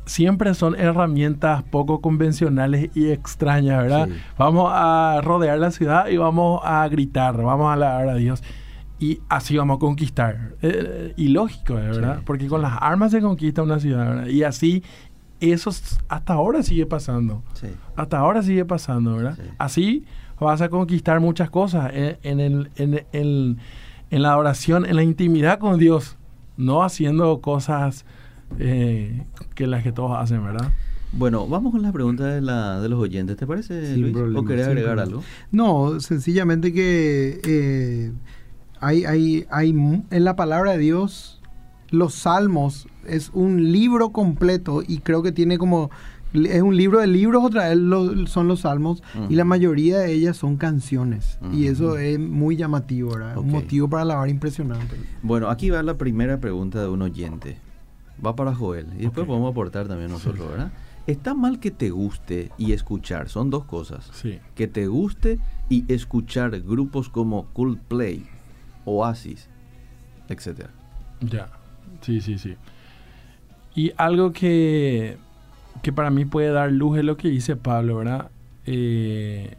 siempre 0.07 0.55
son 0.55 0.74
herramientas 0.74 1.62
poco 1.62 2.00
convencionales 2.00 2.90
y 2.96 3.11
extrañas, 3.11 3.81
¿verdad? 3.81 4.09
Vamos 4.37 4.70
a 4.74 5.20
rodear 5.22 5.59
la 5.59 5.70
ciudad 5.70 6.09
y 6.09 6.16
vamos 6.16 6.61
a 6.64 6.87
gritar, 6.88 7.40
vamos 7.40 7.68
a 7.68 7.74
alabar 7.74 8.09
a 8.09 8.14
Dios. 8.16 8.42
Y 9.01 9.21
así 9.29 9.57
vamos 9.57 9.79
a 9.79 9.81
conquistar. 9.81 10.55
Eh, 10.63 11.15
y 11.17 11.29
lógico, 11.29 11.75
¿verdad? 11.75 12.23
Porque 12.25 12.47
con 12.47 12.63
las 12.63 12.75
armas 12.81 13.11
se 13.11 13.21
conquista 13.21 13.63
una 13.63 13.81
ciudad, 13.81 14.07
¿verdad? 14.09 14.27
Y 14.27 14.45
así, 14.45 14.85
eso 15.41 15.71
hasta 16.09 16.33
ahora 16.35 16.63
sigue 16.63 16.87
pasando. 16.87 17.43
Hasta 17.97 18.19
ahora 18.19 18.43
sigue 18.43 18.65
pasando, 18.65 19.17
¿verdad? 19.17 19.39
Así 19.59 20.05
vas 20.39 20.61
a 20.61 20.69
conquistar 20.69 21.19
muchas 21.19 21.51
cosas 21.51 21.91
en, 21.95 22.41
el, 22.41 22.71
en, 22.77 23.59
en 24.11 24.23
la 24.23 24.37
oración, 24.37 24.87
en 24.87 24.97
la 24.97 25.03
intimidad 25.03 25.59
con 25.59 25.79
Dios. 25.79 26.17
No 26.57 26.83
haciendo 26.83 27.41
cosas 27.41 28.05
eh, 28.59 29.25
que 29.55 29.67
las 29.67 29.83
que 29.83 29.93
todos 29.93 30.13
hacen, 30.19 30.45
¿verdad? 30.45 30.73
Bueno, 31.13 31.49
vamos 31.49 31.73
con 31.73 31.83
la 31.83 31.93
pregunta 31.93 32.27
de, 32.27 32.41
la, 32.41 32.81
de 32.81 32.89
los 32.89 33.01
oyentes, 33.01 33.37
¿te 33.37 33.47
parece, 33.47 33.97
Luis? 33.97 34.15
¿O 34.37 34.45
querés 34.45 34.69
agregar 34.69 35.01
algo? 35.01 35.23
No, 35.51 35.99
sencillamente 36.01 36.73
que 36.73 37.41
eh, 37.45 38.13
hay, 38.81 39.05
hay, 39.05 39.47
hay 39.51 39.71
en 39.71 40.25
la 40.25 40.37
palabra 40.37 40.73
de 40.73 40.79
Dios, 40.79 41.40
los 41.90 42.14
salmos 42.14 42.87
es 43.07 43.31
un 43.33 43.73
libro 43.73 44.11
completo 44.11 44.83
y 44.87 44.99
creo 44.99 45.23
que 45.23 45.33
tiene 45.33 45.59
como 45.59 45.90
es 46.33 46.62
un 46.62 46.77
libro 46.77 47.01
de 47.01 47.09
libros, 47.09 47.45
otra 47.45 47.69
vez 47.69 47.79
son 48.31 48.47
los 48.47 48.61
salmos, 48.61 49.03
y 49.29 49.35
la 49.35 49.45
mayoría 49.45 49.99
de 49.99 50.12
ellas 50.12 50.37
son 50.37 50.57
canciones. 50.57 51.40
Y 51.53 51.66
eso 51.66 51.99
es 51.99 52.21
muy 52.21 52.55
llamativo, 52.55 53.14
¿verdad? 53.14 53.37
Un 53.37 53.51
motivo 53.51 53.88
para 53.88 54.03
alabar 54.03 54.29
impresionante. 54.29 54.95
Bueno, 55.23 55.51
aquí 55.51 55.71
va 55.71 55.83
la 55.83 55.99
primera 55.99 56.38
pregunta 56.38 56.81
de 56.81 56.88
un 56.88 57.03
oyente 57.03 57.57
va 58.25 58.37
para 58.37 58.55
Joel. 58.55 58.87
Y 58.99 59.03
después 59.03 59.27
podemos 59.27 59.51
aportar 59.51 59.88
también 59.88 60.11
nosotros, 60.11 60.51
¿verdad? 60.51 60.73
Está 61.07 61.35
mal 61.35 61.59
que 61.59 61.71
te 61.71 61.90
guste 61.90 62.51
y 62.59 62.73
escuchar, 62.73 63.29
son 63.29 63.51
dos 63.51 63.64
cosas. 63.64 64.11
Sí. 64.12 64.38
Que 64.55 64.69
te 64.69 64.87
guste 64.87 65.38
y 65.69 65.90
escuchar 65.93 66.61
grupos 66.61 67.09
como 67.09 67.47
Coldplay, 67.53 68.25
Oasis, 68.85 69.49
etcétera. 70.29 70.71
Ya, 71.21 71.49
sí, 72.01 72.21
sí, 72.21 72.38
sí. 72.38 72.57
Y 73.75 73.93
algo 73.97 74.33
que, 74.33 75.16
que 75.83 75.93
para 75.93 76.11
mí 76.11 76.25
puede 76.25 76.51
dar 76.51 76.73
luz 76.73 76.99
es 76.99 77.05
lo 77.05 77.16
que 77.16 77.29
dice 77.29 77.57
Pablo, 77.57 77.97
¿verdad? 77.97 78.31
Eh, 78.66 79.57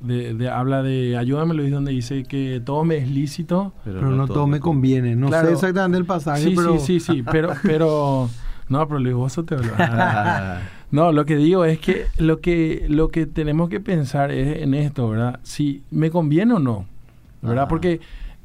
de, 0.00 0.48
habla 0.50 0.82
de, 0.82 1.16
ayúdame, 1.16 1.54
lo 1.54 1.62
dice 1.62 1.74
donde 1.74 1.92
dice 1.92 2.24
que 2.24 2.60
todo 2.64 2.84
me 2.84 2.98
es 2.98 3.08
lícito. 3.08 3.72
Pero, 3.84 4.02
no, 4.02 4.26
todo, 4.26 4.46
me 4.46 4.60
conviene. 4.60 5.16
No 5.16 5.30
sé 5.30 5.52
exactamente 5.52 5.96
el 5.96 6.04
pasaje, 6.04 6.44
sí, 6.44 6.52
pero... 6.54 6.78
Sí, 6.78 7.00
sí, 7.00 7.14
sí, 7.14 7.22
pero, 7.30 7.54
pero 7.62 8.28
no, 8.68 8.88
pero 8.88 9.00
Luis, 9.00 9.14
vos 9.14 9.40
te 9.46 9.56
No, 10.90 11.12
lo 11.12 11.24
que 11.24 11.36
digo 11.36 11.64
es 11.64 11.78
que 11.80 12.06
lo 12.18 12.40
que 12.40 12.86
lo 12.88 13.08
que 13.08 13.26
tenemos 13.26 13.68
que 13.68 13.80
pensar 13.80 14.30
es 14.30 14.62
en 14.62 14.74
esto, 14.74 15.08
¿verdad? 15.08 15.40
Si 15.42 15.82
me 15.90 16.10
conviene 16.10 16.54
o 16.54 16.58
no, 16.60 16.86
¿verdad? 17.42 17.66
Porque 17.68 18.00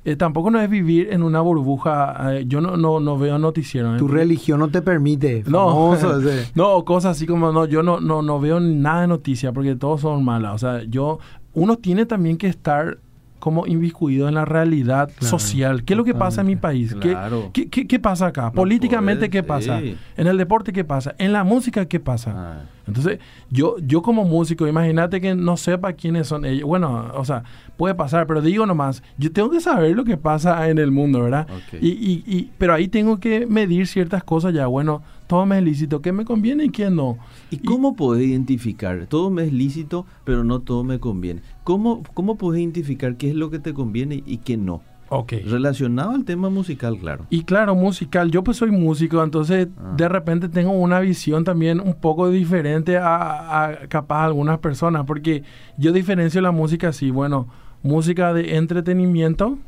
eh, 0.05 0.15
tampoco 0.15 0.49
no 0.49 0.61
es 0.61 0.69
vivir 0.69 1.09
en 1.11 1.23
una 1.23 1.41
burbuja. 1.41 2.35
Eh, 2.37 2.45
yo 2.47 2.61
no, 2.61 2.77
no, 2.77 2.99
no 2.99 3.17
veo 3.17 3.37
noticiero. 3.37 3.97
Tu 3.97 4.07
religión 4.07 4.59
no 4.59 4.69
te 4.69 4.81
permite. 4.81 5.43
No, 5.49 5.97
no, 6.55 6.85
cosas 6.85 7.17
así 7.17 7.25
como 7.25 7.51
no, 7.51 7.65
yo 7.65 7.81
no, 7.83 7.99
no, 7.99 8.21
no 8.21 8.39
veo 8.39 8.59
nada 8.59 9.01
de 9.01 9.07
noticias 9.07 9.51
porque 9.53 9.75
todos 9.75 10.01
son 10.01 10.23
malas. 10.23 10.55
O 10.55 10.57
sea, 10.57 10.83
yo, 10.83 11.19
uno 11.53 11.77
tiene 11.77 12.05
también 12.05 12.37
que 12.37 12.47
estar 12.47 12.99
como 13.39 13.65
inviscuido 13.65 14.27
en 14.27 14.35
la 14.35 14.45
realidad 14.45 15.09
social. 15.19 15.83
¿Qué 15.83 15.93
es 15.93 15.97
lo 15.97 16.03
que 16.03 16.13
pasa 16.13 16.41
en 16.41 16.47
mi 16.47 16.55
país? 16.55 16.95
¿Qué, 17.01 17.69
qué, 17.69 17.99
pasa 17.99 18.27
acá? 18.27 18.51
Políticamente, 18.51 19.29
¿qué 19.29 19.43
pasa? 19.43 19.79
En 19.79 20.27
el 20.27 20.37
deporte, 20.37 20.73
¿qué 20.73 20.83
pasa? 20.83 21.15
En 21.17 21.33
la 21.33 21.43
música, 21.43 21.85
¿qué 21.85 21.99
pasa? 21.99 22.33
Ah. 22.35 22.61
Entonces, 22.87 23.19
yo, 23.51 23.75
yo 23.79 24.01
como 24.01 24.25
músico, 24.25 24.67
imagínate 24.67 25.21
que 25.21 25.35
no 25.35 25.57
sepa 25.57 25.93
quiénes 25.93 26.27
son 26.27 26.43
ellos. 26.43 26.67
Bueno, 26.67 27.11
o 27.13 27.23
sea, 27.23 27.43
puede 27.77 27.93
pasar, 27.93 28.25
pero 28.25 28.41
digo 28.41 28.65
nomás, 28.65 29.03
yo 29.17 29.31
tengo 29.31 29.51
que 29.51 29.59
saber 29.59 29.95
lo 29.95 30.03
que 30.03 30.17
pasa 30.17 30.67
en 30.69 30.79
el 30.79 30.91
mundo, 30.91 31.21
¿verdad? 31.21 31.47
Y, 31.79 31.89
y, 31.89 32.23
y, 32.25 32.51
pero 32.57 32.73
ahí 32.73 32.87
tengo 32.87 33.19
que 33.19 33.45
medir 33.45 33.87
ciertas 33.87 34.23
cosas 34.23 34.53
ya. 34.53 34.65
Bueno, 34.65 35.03
todo 35.29 35.45
me 35.45 35.59
es 35.59 35.63
lícito, 35.63 36.01
¿qué 36.01 36.11
me 36.11 36.25
conviene 36.25 36.65
y 36.65 36.69
qué 36.69 36.89
no? 36.89 37.19
¿Y 37.51 37.59
cómo 37.59 37.95
puedo 37.95 38.19
identificar? 38.19 39.05
Todo 39.05 39.29
me 39.29 39.43
es 39.43 39.53
lícito, 39.53 40.07
pero 40.23 40.43
no 40.43 40.61
todo 40.61 40.83
me 40.83 40.99
conviene. 40.99 41.43
¿Cómo, 41.63 42.01
cómo 42.15 42.35
puedes 42.35 42.59
identificar 42.59 43.15
qué 43.15 43.29
es 43.29 43.35
lo 43.35 43.51
que 43.51 43.59
te 43.59 43.75
conviene 43.75 44.23
y 44.25 44.37
qué 44.37 44.57
no? 44.57 44.81
Ok. 45.09 45.33
Relacionado 45.45 46.15
al 46.15 46.25
tema 46.25 46.49
musical, 46.49 46.97
claro. 46.97 47.27
Y 47.29 47.43
claro, 47.43 47.75
musical. 47.75 48.31
Yo 48.31 48.43
pues 48.43 48.57
soy 48.57 48.71
músico, 48.71 49.23
entonces 49.23 49.67
ah. 49.77 49.93
de 49.95 50.09
repente 50.09 50.49
tengo 50.49 50.71
una 50.71 50.99
visión 50.99 51.43
también 51.43 51.79
un 51.79 51.93
poco 51.93 52.31
diferente 52.31 52.97
a, 52.97 53.65
a 53.65 53.87
capaz 53.87 54.25
algunas 54.25 54.57
personas, 54.57 55.05
porque 55.05 55.43
yo 55.77 55.91
diferencio 55.91 56.41
la 56.41 56.51
música 56.51 56.87
así, 56.87 57.11
bueno, 57.11 57.47
música 57.83 58.33
de 58.33 58.57
entretenimiento 58.57 59.59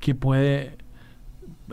que 0.00 0.14
puede 0.14 0.78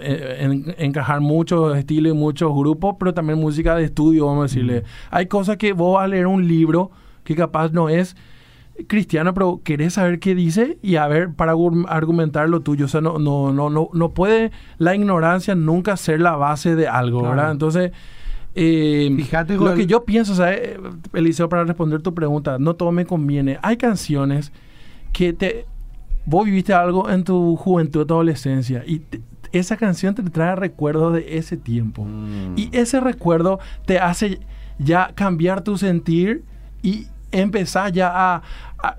eh, 0.02 0.76
encajar 0.78 1.22
muchos 1.22 1.78
estilos 1.78 2.14
y 2.14 2.18
muchos 2.18 2.54
grupos, 2.54 2.96
pero 3.00 3.14
también 3.14 3.40
música 3.40 3.76
de 3.76 3.86
estudio, 3.86 4.26
vamos 4.26 4.42
a 4.42 4.44
decirle. 4.44 4.84
Hay 5.10 5.28
cosas 5.28 5.58
que 5.58 5.74
vos 5.74 5.96
vas 5.96 6.06
a 6.06 6.08
leer 6.08 6.28
un 6.28 6.48
libro 6.48 6.92
que 7.24 7.36
capaz 7.36 7.72
no 7.72 7.90
es 7.90 8.16
cristiano, 8.88 9.34
pero 9.34 9.62
querés 9.64 9.94
saber 9.94 10.20
qué 10.20 10.36
dice 10.36 10.78
y 10.82 10.96
a 10.96 11.08
ver 11.08 11.34
para 11.34 11.54
argumentar 11.88 12.50
lo 12.50 12.62
tuyo. 12.62 12.86
O 12.86 12.88
sea, 12.88 13.02
no, 13.02 13.20
no, 13.20 13.54
no, 13.54 13.70
no, 13.70 13.90
no 13.94 14.10
puede 14.10 14.52
la 14.78 14.96
ignorancia 14.96 15.56
nunca 15.56 15.98
ser 15.98 16.22
la 16.22 16.36
base 16.36 16.76
de 16.76 16.88
algo, 16.88 17.24
¿verdad? 17.24 17.52
Entonces, 17.52 17.92
eh, 18.54 19.12
Fíjate, 19.16 19.56
lo 19.56 19.76
que 19.76 19.86
yo 19.86 20.04
pienso, 20.04 20.46
eh, 20.46 20.78
Eliseo, 21.14 21.48
para 21.48 21.64
responder 21.64 22.02
tu 22.02 22.14
pregunta, 22.14 22.58
no 22.60 22.76
todo 22.76 22.92
me 22.92 23.06
conviene. 23.06 23.58
Hay 23.62 23.78
canciones 23.78 24.52
que 25.14 25.34
te... 25.34 25.66
Vos 26.26 26.46
viviste 26.46 26.74
algo 26.74 27.10
en 27.10 27.24
tu 27.24 27.56
juventud, 27.56 28.06
tu 28.06 28.14
adolescencia 28.14 28.84
y 28.86 29.02
esa 29.52 29.78
canción 29.78 30.16
te 30.16 30.24
trae 30.24 30.56
recuerdos 30.56 31.14
de 31.14 31.38
ese 31.38 31.58
tiempo. 31.58 32.06
Mm. 32.06 32.58
Y 32.58 32.70
ese 32.72 33.00
recuerdo 33.00 33.60
te 33.86 34.00
hace 34.00 34.40
ya 34.80 35.12
cambiar 35.16 35.62
tu 35.62 35.78
sentir 35.78 36.44
y 36.82 37.08
empezar 37.32 37.92
ya 37.92 38.12
a, 38.14 38.42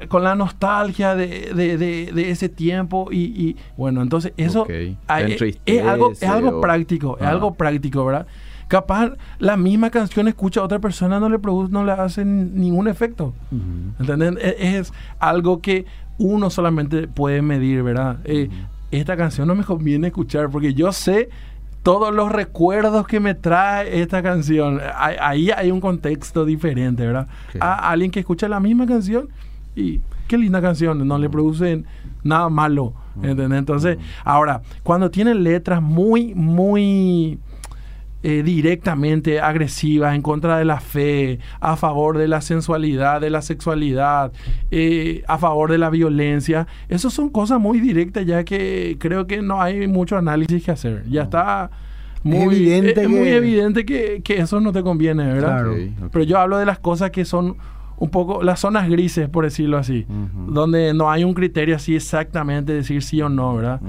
con 0.09 0.23
la 0.23 0.35
nostalgia 0.35 1.15
de, 1.15 1.53
de, 1.55 2.31
ese 2.31 2.49
tiempo 2.49 3.09
y, 3.11 3.57
bueno, 3.77 4.03
entonces 4.03 4.33
eso 4.37 4.67
es, 4.69 4.97
algo, 5.07 6.13
es 6.13 6.23
algo 6.23 6.61
práctico, 6.61 7.19
es 7.19 7.27
algo 7.27 7.55
práctico, 7.55 8.05
¿verdad? 8.05 8.27
Capaz 8.69 9.13
la 9.39 9.59
misma 9.59 9.91
canción 9.91 10.29
escucha 10.29 10.61
a 10.61 10.65
otra 10.65 10.79
persona, 10.79 11.21
no 11.21 11.29
le 11.29 11.39
produce, 11.39 11.71
no 11.71 11.85
le 11.85 11.93
hace 11.93 12.25
ningún 12.25 12.89
efecto. 12.89 13.35
¿Entendés? 14.01 14.43
E, 14.43 14.79
es, 14.79 14.93
algo 15.19 15.61
que 15.61 15.85
uno 16.17 16.49
solamente 16.49 17.07
puede 17.07 17.43
medir, 17.43 17.83
¿verdad? 17.83 18.21
Eh, 18.25 18.49
esta 18.93 19.17
canción 19.17 19.49
no 19.49 19.55
me 19.55 19.65
conviene 19.65 20.09
escuchar 20.09 20.51
porque 20.51 20.75
yo 20.75 20.93
sé 20.93 21.31
todos 21.83 22.15
los 22.15 22.31
recuerdos 22.31 23.07
que 23.07 23.19
me 23.19 23.35
trae 23.35 24.01
esta 24.01 24.23
canción. 24.23 24.81
Ahí 24.95 25.51
hay 25.51 25.71
un 25.71 25.81
contexto 25.81 26.45
diferente, 26.45 27.05
¿verdad? 27.05 27.27
A 27.59 27.91
alguien 27.91 28.11
que 28.11 28.21
escucha 28.21 28.49
la 28.49 28.61
misma 28.61 28.87
canción 28.87 29.29
y 29.75 30.01
qué 30.29 30.39
linda 30.39 30.63
canción, 30.63 31.07
no 31.07 31.19
le 31.19 31.29
producen 31.29 31.87
nada 32.23 32.49
malo, 32.49 32.95
¿entendés? 33.23 33.59
Entonces, 33.59 33.99
ahora, 34.25 34.63
cuando 34.83 35.11
tiene 35.11 35.35
letras 35.35 35.83
muy, 35.83 36.35
muy 36.35 37.39
eh, 38.23 38.43
directamente 38.45 39.41
agresivas 39.41 40.15
en 40.15 40.23
contra 40.23 40.59
de 40.59 40.65
la 40.65 40.81
fe, 40.81 41.39
a 41.61 41.77
favor 41.77 42.19
de 42.19 42.29
la 42.29 42.41
sensualidad, 42.41 43.21
de 43.21 43.31
la 43.31 43.43
sexualidad, 43.43 44.33
eh, 44.71 45.23
a 45.27 45.39
favor 45.39 45.71
de 45.71 45.79
la 45.79 45.91
violencia. 45.91 46.67
Esas 46.89 47.13
son 47.13 47.31
cosas 47.31 47.61
muy 47.61 47.81
directas 47.81 48.25
ya 48.25 48.45
que 48.45 48.97
creo 48.99 49.27
que 49.27 49.43
no 49.43 49.61
hay 49.61 49.87
mucho 49.89 50.17
análisis 50.17 50.65
que 50.65 50.71
hacer. 50.71 51.05
Ya 51.09 51.23
está 51.23 51.71
muy 52.23 52.55
evidente, 52.55 53.09
muy 53.09 53.29
evidente 53.29 53.85
que, 53.85 54.23
eso 54.29 54.61
no 54.61 54.73
te 54.73 54.83
conviene, 54.83 55.27
¿verdad? 55.27 55.67
Pero 56.13 56.25
yo 56.25 56.39
hablo 56.39 56.59
de 56.59 56.67
las 56.67 56.79
cosas 56.79 57.11
que 57.11 57.25
son 57.25 57.57
un 57.97 58.11
poco 58.11 58.43
las 58.43 58.61
zonas 58.61 58.89
grises, 58.89 59.29
por 59.29 59.45
decirlo 59.45 59.79
así, 59.79 60.07
donde 60.49 60.95
no 60.95 61.11
hay 61.11 61.25
un 61.25 61.35
criterio 61.35 61.77
así 61.77 61.95
exactamente 61.95 62.73
decir 62.73 63.03
sí 63.03 63.21
o 63.23 63.29
no, 63.29 63.57
¿verdad? 63.57 63.81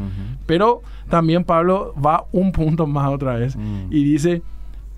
Pero 0.46 0.82
también 1.10 1.44
Pablo 1.44 1.94
va 2.04 2.26
un 2.32 2.52
punto 2.52 2.88
más 2.88 3.10
otra 3.10 3.36
vez 3.36 3.56
mm. 3.56 3.88
y 3.92 4.04
dice, 4.04 4.42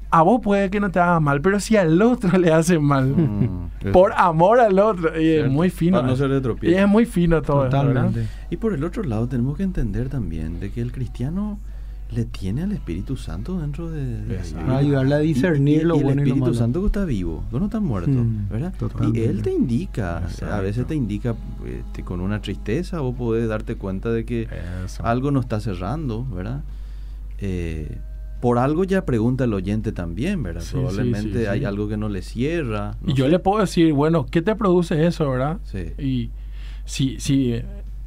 a 0.09 0.21
vos 0.21 0.39
puede 0.41 0.69
que 0.69 0.79
no 0.79 0.91
te 0.91 0.99
haga 0.99 1.19
mal, 1.19 1.41
pero 1.41 1.59
si 1.59 1.75
al 1.75 2.01
otro 2.01 2.37
le 2.37 2.51
hace 2.51 2.79
mal, 2.79 3.07
mm, 3.07 3.69
por 3.91 4.13
amor 4.13 4.59
al 4.59 4.79
otro, 4.79 5.19
y 5.19 5.29
es 5.29 5.49
muy 5.49 5.69
fino. 5.69 6.01
no 6.01 6.15
ser 6.15 6.29
de 6.29 6.69
y 6.69 6.73
es 6.73 6.87
muy 6.87 7.05
fino 7.05 7.41
todo 7.41 7.63
Totalmente. 7.63 8.27
Y 8.49 8.57
por 8.57 8.73
el 8.73 8.83
otro 8.83 9.03
lado 9.03 9.27
tenemos 9.27 9.57
que 9.57 9.63
entender 9.63 10.09
también 10.09 10.59
de 10.59 10.71
que 10.71 10.81
el 10.81 10.91
cristiano 10.91 11.59
le 12.15 12.25
tiene 12.25 12.63
al 12.63 12.71
Espíritu 12.71 13.17
Santo 13.17 13.59
dentro 13.59 13.89
de, 13.89 14.39
ayudarle 14.69 15.15
a 15.15 15.19
discernir 15.19 15.83
lo 15.83 15.95
bueno 15.95 16.21
el 16.21 16.27
Espíritu 16.27 16.53
Santo 16.53 16.81
que 16.81 16.87
está 16.87 17.05
vivo 17.05 17.43
no 17.51 17.65
está 17.65 17.79
muerto 17.79 18.11
mm, 18.11 18.49
¿verdad? 18.49 18.73
y 19.13 19.21
él 19.21 19.41
te 19.41 19.51
indica 19.51 20.23
a 20.49 20.59
veces 20.61 20.87
te 20.87 20.95
indica 20.95 21.35
este, 21.65 22.03
con 22.03 22.21
una 22.21 22.41
tristeza 22.41 22.99
vos 23.01 23.15
podés 23.15 23.47
darte 23.47 23.75
cuenta 23.75 24.11
de 24.11 24.25
que 24.25 24.47
algo 25.03 25.31
no 25.31 25.39
está 25.39 25.59
cerrando 25.59 26.25
¿verdad? 26.25 26.63
Eh, 27.39 27.97
por 28.41 28.59
algo 28.59 28.83
ya 28.83 29.05
pregunta 29.05 29.45
el 29.45 29.53
oyente 29.53 29.91
también, 29.91 30.43
¿verdad? 30.43 30.63
Probablemente 30.69 31.49
hay 31.49 31.65
algo 31.65 31.87
que 31.87 31.97
no 31.97 32.09
le 32.09 32.21
cierra. 32.21 32.95
y 33.05 33.13
yo 33.13 33.27
le 33.27 33.39
puedo 33.39 33.61
decir, 33.61 33.91
bueno, 33.93 34.27
¿qué 34.29 34.41
te 34.41 34.55
produce 34.55 35.07
eso, 35.07 35.29
verdad? 35.31 35.57
Sí. 35.63 35.93
Y 35.97 36.31
si, 36.85 37.19
si 37.19 37.55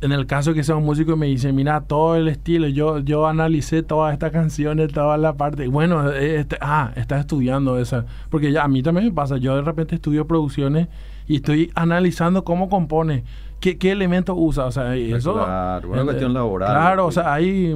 en 0.00 0.12
el 0.12 0.26
caso 0.26 0.54
que 0.54 0.62
sea 0.62 0.76
un 0.76 0.84
músico 0.84 1.12
y 1.12 1.16
me 1.16 1.26
dice, 1.26 1.52
mira, 1.52 1.80
todo 1.80 2.16
el 2.16 2.28
estilo, 2.28 2.68
yo, 2.68 2.98
yo 3.00 3.26
analicé 3.26 3.82
todas 3.82 4.12
estas 4.12 4.30
canciones, 4.30 4.92
toda 4.92 5.16
la 5.18 5.34
parte, 5.34 5.66
bueno, 5.68 6.10
este, 6.12 6.56
ah, 6.60 6.92
está 6.94 7.18
estudiando 7.18 7.78
esa, 7.78 8.04
porque 8.30 8.52
ya 8.52 8.64
a 8.64 8.68
mí 8.68 8.82
también 8.82 9.06
me 9.06 9.12
pasa, 9.12 9.38
yo 9.38 9.56
de 9.56 9.62
repente 9.62 9.96
estudio 9.96 10.26
producciones 10.26 10.88
y 11.26 11.36
estoy 11.36 11.72
analizando 11.74 12.44
cómo 12.44 12.68
compone, 12.68 13.24
qué, 13.58 13.76
qué 13.76 13.90
elementos 13.90 14.36
usa, 14.38 14.66
o 14.66 14.70
sea, 14.70 14.94
eso... 14.94 15.34
Claro, 15.34 15.90
una 15.90 16.04
cuestión 16.04 16.32
laboral. 16.32 16.70
Claro, 16.70 17.06
o 17.06 17.12
sea, 17.12 17.34
hay 17.34 17.74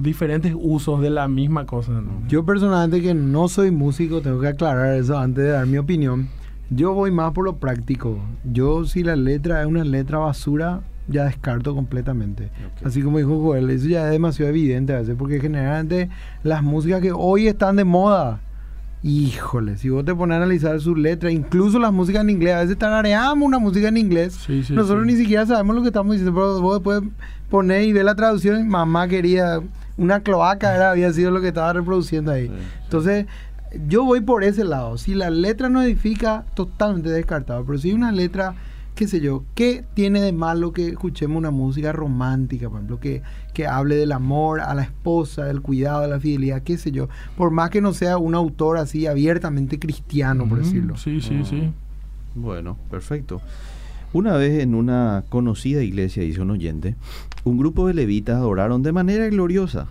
diferentes 0.00 0.54
usos 0.56 1.00
de 1.00 1.10
la 1.10 1.26
misma 1.26 1.66
cosa. 1.66 1.92
Yo 2.28 2.44
personalmente 2.44 3.02
que 3.02 3.12
no 3.12 3.48
soy 3.48 3.72
músico, 3.72 4.20
tengo 4.20 4.40
que 4.40 4.48
aclarar 4.48 4.94
eso 4.94 5.18
antes 5.18 5.42
de 5.42 5.50
dar 5.50 5.66
mi 5.66 5.78
opinión. 5.78 6.28
Yo 6.70 6.94
voy 6.94 7.10
más 7.10 7.32
por 7.32 7.44
lo 7.44 7.56
práctico. 7.56 8.18
Yo 8.44 8.84
si 8.84 9.04
la 9.04 9.14
letra 9.14 9.60
es 9.60 9.66
una 9.66 9.84
letra 9.84 10.18
basura, 10.18 10.80
ya 11.08 11.24
descarto 11.24 11.74
completamente. 11.74 12.50
Así 12.84 13.02
como 13.02 13.18
dijo 13.18 13.40
Joel, 13.40 13.70
eso 13.70 13.88
ya 13.88 14.06
es 14.06 14.10
demasiado 14.10 14.50
evidente 14.50 14.92
a 14.92 14.98
veces, 14.98 15.14
porque 15.18 15.40
generalmente 15.40 16.08
las 16.42 16.62
músicas 16.62 17.00
que 17.00 17.12
hoy 17.12 17.48
están 17.48 17.76
de 17.76 17.84
moda, 17.84 18.40
híjole, 19.02 19.76
si 19.76 19.88
vos 19.88 20.04
te 20.04 20.14
pones 20.14 20.34
a 20.34 20.38
analizar 20.38 20.80
sus 20.80 20.98
letras, 20.98 21.32
incluso 21.32 21.78
las 21.78 21.92
músicas 21.92 22.22
en 22.22 22.30
inglés, 22.30 22.54
a 22.54 22.60
veces 22.60 22.78
tarareamos 22.78 23.46
una 23.46 23.58
música 23.58 23.88
en 23.88 23.96
inglés, 23.96 24.48
nosotros 24.70 25.06
ni 25.06 25.16
siquiera 25.16 25.46
sabemos 25.46 25.76
lo 25.76 25.82
que 25.82 25.88
estamos 25.88 26.12
diciendo, 26.12 26.34
pero 26.34 26.60
vos 26.60 26.74
después 26.74 27.02
poner 27.48 27.82
y 27.82 27.92
ver 27.92 28.04
la 28.04 28.14
traducción, 28.14 28.66
mamá 28.68 29.06
quería, 29.06 29.60
una 29.96 30.20
cloaca 30.20 30.74
era, 30.74 30.90
había 30.90 31.12
sido 31.12 31.30
lo 31.30 31.40
que 31.40 31.48
estaba 31.48 31.72
reproduciendo 31.72 32.32
ahí. 32.32 32.50
Entonces, 32.84 33.26
yo 33.88 34.04
voy 34.04 34.20
por 34.20 34.44
ese 34.44 34.64
lado. 34.64 34.98
Si 34.98 35.14
la 35.14 35.30
letra 35.30 35.68
no 35.68 35.82
edifica, 35.82 36.44
totalmente 36.54 37.10
descartado. 37.10 37.64
Pero 37.64 37.78
si 37.78 37.92
una 37.92 38.12
letra 38.12 38.54
qué 38.96 39.06
sé 39.06 39.20
yo, 39.20 39.44
¿qué 39.54 39.84
tiene 39.92 40.22
de 40.22 40.32
malo 40.32 40.72
que 40.72 40.88
escuchemos 40.88 41.36
una 41.36 41.50
música 41.50 41.92
romántica, 41.92 42.68
por 42.68 42.78
ejemplo, 42.78 42.98
que, 42.98 43.22
que 43.52 43.66
hable 43.66 43.94
del 43.94 44.10
amor 44.10 44.60
a 44.60 44.74
la 44.74 44.82
esposa, 44.82 45.44
del 45.44 45.60
cuidado, 45.60 46.00
de 46.00 46.08
la 46.08 46.18
fidelidad, 46.18 46.62
qué 46.62 46.78
sé 46.78 46.90
yo? 46.92 47.08
Por 47.36 47.50
más 47.50 47.68
que 47.68 47.82
no 47.82 47.92
sea 47.92 48.16
un 48.16 48.34
autor 48.34 48.78
así 48.78 49.06
abiertamente 49.06 49.78
cristiano, 49.78 50.48
por 50.48 50.58
decirlo. 50.58 50.96
Sí, 50.96 51.20
sí, 51.20 51.44
sí. 51.44 51.70
Bueno, 52.34 52.78
perfecto. 52.90 53.42
Una 54.14 54.34
vez 54.38 54.62
en 54.62 54.74
una 54.74 55.24
conocida 55.28 55.82
iglesia, 55.82 56.22
dice 56.22 56.40
un 56.40 56.50
oyente, 56.50 56.96
un 57.44 57.58
grupo 57.58 57.86
de 57.86 57.94
levitas 57.94 58.36
adoraron 58.36 58.82
de 58.82 58.92
manera 58.92 59.28
gloriosa. 59.28 59.88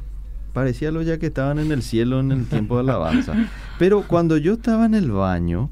Parecía 0.51 0.89
lo 0.89 1.03
ya 1.03 1.19
que 1.19 1.27
estaban 1.27 1.59
en 1.59 1.71
el 1.71 1.83
cielo 1.83 2.19
en 2.21 2.31
el 2.31 2.45
tiempo 2.47 2.75
de 2.75 2.81
alabanza. 2.81 3.33
Pero 3.77 4.01
cuando 4.07 4.37
yo 4.37 4.53
estaba 4.53 4.87
en 4.87 4.95
el 4.95 5.11
baño, 5.11 5.69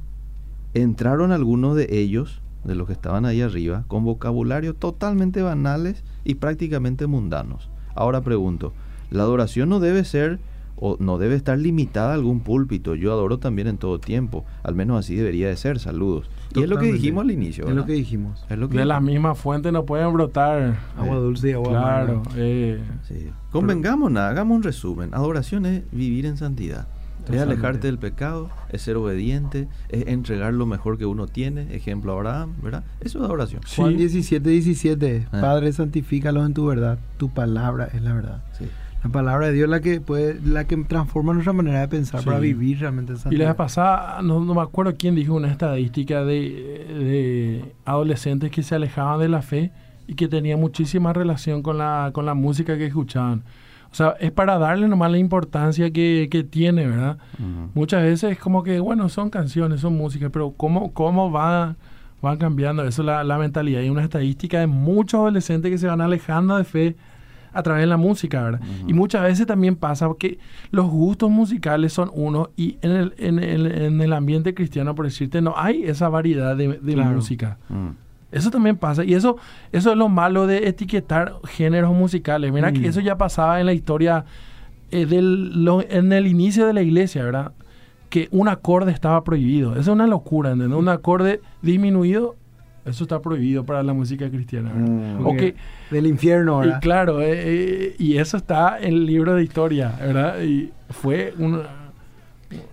entraron 0.75 1.31
algunos 1.31 1.75
de 1.75 1.87
ellos 1.89 2.42
de 2.63 2.75
los 2.75 2.87
que 2.87 2.93
estaban 2.93 3.25
ahí 3.25 3.41
arriba 3.41 3.83
con 3.87 4.03
vocabulario 4.03 4.73
totalmente 4.73 5.41
banales 5.41 6.03
y 6.23 6.35
prácticamente 6.35 7.07
mundanos. 7.07 7.69
Ahora 7.95 8.21
pregunto, 8.21 8.73
¿la 9.11 9.23
adoración 9.23 9.69
no 9.69 9.79
debe 9.79 10.03
ser 10.05 10.39
o 10.75 10.97
no 10.99 11.17
debe 11.17 11.35
estar 11.35 11.57
limitada 11.57 12.11
a 12.11 12.13
algún 12.15 12.39
púlpito? 12.39 12.95
Yo 12.95 13.11
adoro 13.11 13.37
también 13.37 13.67
en 13.67 13.77
todo 13.77 13.99
tiempo, 13.99 14.45
al 14.63 14.75
menos 14.75 14.99
así 14.99 15.15
debería 15.15 15.47
de 15.47 15.55
ser. 15.55 15.79
Saludos. 15.79 16.29
Y 16.55 16.63
es 16.63 16.69
lo 16.69 16.77
que 16.77 16.91
dijimos 16.91 17.23
al 17.23 17.31
inicio. 17.31 17.67
Es 17.67 17.75
lo 17.75 17.85
que 17.85 17.93
dijimos. 17.93 18.45
de 18.49 18.85
la 18.85 18.99
misma 18.99 19.35
fuente 19.35 19.71
no 19.71 19.85
pueden 19.85 20.13
brotar 20.13 20.79
agua 20.97 21.17
dulce 21.17 21.49
y 21.49 21.53
agua 21.53 21.69
Claro. 21.69 22.23
Eh, 22.35 22.81
Convengamos 23.51 24.11
nada, 24.11 24.29
hagamos 24.29 24.57
un 24.57 24.63
resumen. 24.63 25.13
Adoración 25.13 25.65
es 25.65 25.83
vivir 25.91 26.25
en 26.25 26.37
santidad. 26.37 26.87
Es 27.31 27.41
alejarte 27.41 27.87
del 27.87 27.97
pecado, 27.97 28.49
es 28.69 28.81
ser 28.81 28.97
obediente, 28.97 29.67
es 29.89 30.07
entregar 30.07 30.53
lo 30.53 30.65
mejor 30.65 30.97
que 30.97 31.05
uno 31.05 31.27
tiene. 31.27 31.73
Ejemplo 31.75 32.13
Abraham, 32.13 32.55
¿verdad? 32.61 32.83
Eso 32.99 33.19
es 33.19 33.25
adoración. 33.25 33.61
Juan 33.75 33.97
17, 33.97 34.49
17. 34.49 35.27
Ah. 35.31 35.41
Padre, 35.41 35.71
santifícalos 35.71 36.45
en 36.45 36.53
tu 36.53 36.65
verdad. 36.65 36.99
Tu 37.17 37.29
palabra 37.29 37.89
es 37.93 38.01
la 38.01 38.13
verdad. 38.13 38.43
La 39.03 39.09
palabra 39.09 39.47
de 39.47 39.53
Dios 39.53 39.65
es 39.65 39.69
la 39.69 39.81
que 39.81 39.99
puede, 39.99 40.39
la 40.45 40.65
que 40.65 40.77
transforma 40.77 41.33
nuestra 41.33 41.51
manera 41.51 41.81
de 41.81 41.89
pensar 41.89 42.23
para 42.23 42.39
vivir 42.39 42.79
realmente 42.79 43.13
santidad. 43.17 43.31
Y 43.33 43.35
la 43.37 43.45
vez 43.47 43.55
pasada, 43.55 44.21
no, 44.21 44.39
me 44.39 44.61
acuerdo 44.61 44.95
quién 44.97 45.15
dijo 45.15 45.33
una 45.33 45.51
estadística 45.51 46.23
de, 46.23 46.39
de, 46.39 47.75
adolescentes 47.83 48.49
que 48.49 48.63
se 48.63 48.75
alejaban 48.75 49.19
de 49.19 49.27
la 49.27 49.41
fe 49.41 49.71
y 50.07 50.15
que 50.15 50.29
tenían 50.29 50.59
muchísima 50.59 51.11
relación 51.11 51.61
con 51.61 51.77
la, 51.77 52.11
con 52.13 52.25
la 52.25 52.33
música 52.33 52.77
que 52.77 52.85
escuchaban. 52.85 53.43
O 53.93 53.95
sea, 53.95 54.15
es 54.19 54.31
para 54.31 54.57
darle 54.57 54.87
nomás 54.87 55.11
la 55.11 55.19
importancia 55.19 55.91
que, 55.91 56.27
que 56.31 56.43
tiene, 56.43 56.87
¿verdad? 56.87 57.19
Muchas 57.75 58.01
veces 58.01 58.31
es 58.31 58.39
como 58.39 58.63
que, 58.63 58.79
bueno, 58.79 59.07
son 59.07 59.29
canciones, 59.29 59.81
son 59.81 59.95
música, 59.95 60.31
pero 60.31 60.51
¿cómo, 60.57 60.91
cómo 60.93 61.31
va, 61.31 61.75
van 62.19 62.37
cambiando? 62.39 62.83
Eso 62.85 63.03
es 63.03 63.05
la, 63.05 63.23
la 63.23 63.37
mentalidad. 63.37 63.81
Hay 63.81 63.91
una 63.91 64.03
estadística 64.03 64.59
de 64.59 64.65
muchos 64.65 65.19
adolescentes 65.19 65.69
que 65.69 65.77
se 65.77 65.85
van 65.85 66.01
alejando 66.01 66.57
de 66.57 66.63
fe 66.63 66.95
a 67.53 67.61
través 67.61 67.83
de 67.83 67.87
la 67.87 67.97
música, 67.97 68.41
¿verdad? 68.41 68.61
Y 68.87 68.93
muchas 68.93 69.21
veces 69.21 69.45
también 69.45 69.75
pasa 69.75 70.09
que 70.17 70.39
los 70.71 70.87
gustos 70.87 71.29
musicales 71.29 71.93
son 71.93 72.09
uno 72.15 72.49
y 72.57 72.79
en 72.81 72.91
el, 72.93 73.13
en 73.19 73.37
el, 73.37 73.71
en 73.71 74.01
el 74.01 74.11
ambiente 74.11 74.55
cristiano, 74.55 74.95
por 74.95 75.05
decirte, 75.05 75.39
no 75.39 75.53
hay 75.55 75.83
esa 75.83 76.09
variedad 76.09 76.57
de, 76.57 76.79
de 76.79 76.95
música. 76.95 77.59
Mm. 77.69 77.89
Eso 78.33 78.49
también 78.49 78.77
pasa. 78.77 79.05
Y 79.05 79.13
eso, 79.13 79.37
eso 79.71 79.91
es 79.91 79.97
lo 79.97 80.09
malo 80.09 80.47
de 80.47 80.67
etiquetar 80.67 81.35
géneros 81.45 81.93
musicales. 81.93 82.51
Mira 82.51 82.73
que 82.73 82.79
mm. 82.79 82.85
eso 82.85 82.99
ya 82.99 83.17
pasaba 83.17 83.59
en 83.59 83.67
la 83.67 83.73
historia 83.73 84.25
eh, 84.91 85.05
del, 85.05 85.67
en 85.89 86.11
el 86.11 86.27
inicio 86.27 86.65
de 86.65 86.73
la 86.73 86.81
iglesia, 86.81 87.23
¿verdad? 87.23 87.51
Que 88.09 88.27
un 88.31 88.47
acorde 88.47 88.91
estaba 88.91 89.23
prohibido. 89.23 89.73
Eso 89.73 89.81
es 89.81 89.87
una 89.89 90.07
locura, 90.07 90.51
¿entendés? 90.51 90.77
Un 90.77 90.89
acorde 90.89 91.41
disminuido, 91.61 92.35
eso 92.85 93.03
está 93.03 93.21
prohibido 93.21 93.65
para 93.65 93.83
la 93.83 93.93
música 93.93 94.29
cristiana. 94.29 94.71
Mm, 94.73 95.23
del 95.91 96.07
infierno, 96.07 96.59
¿verdad? 96.59 96.77
Y 96.77 96.81
claro, 96.81 97.21
eh, 97.21 97.33
eh, 97.33 97.95
y 97.99 98.17
eso 98.17 98.37
está 98.37 98.79
en 98.79 98.93
el 98.93 99.05
libro 99.05 99.35
de 99.35 99.43
historia, 99.43 99.95
¿verdad? 99.99 100.41
Y 100.41 100.71
fue 100.89 101.35
un, 101.37 101.61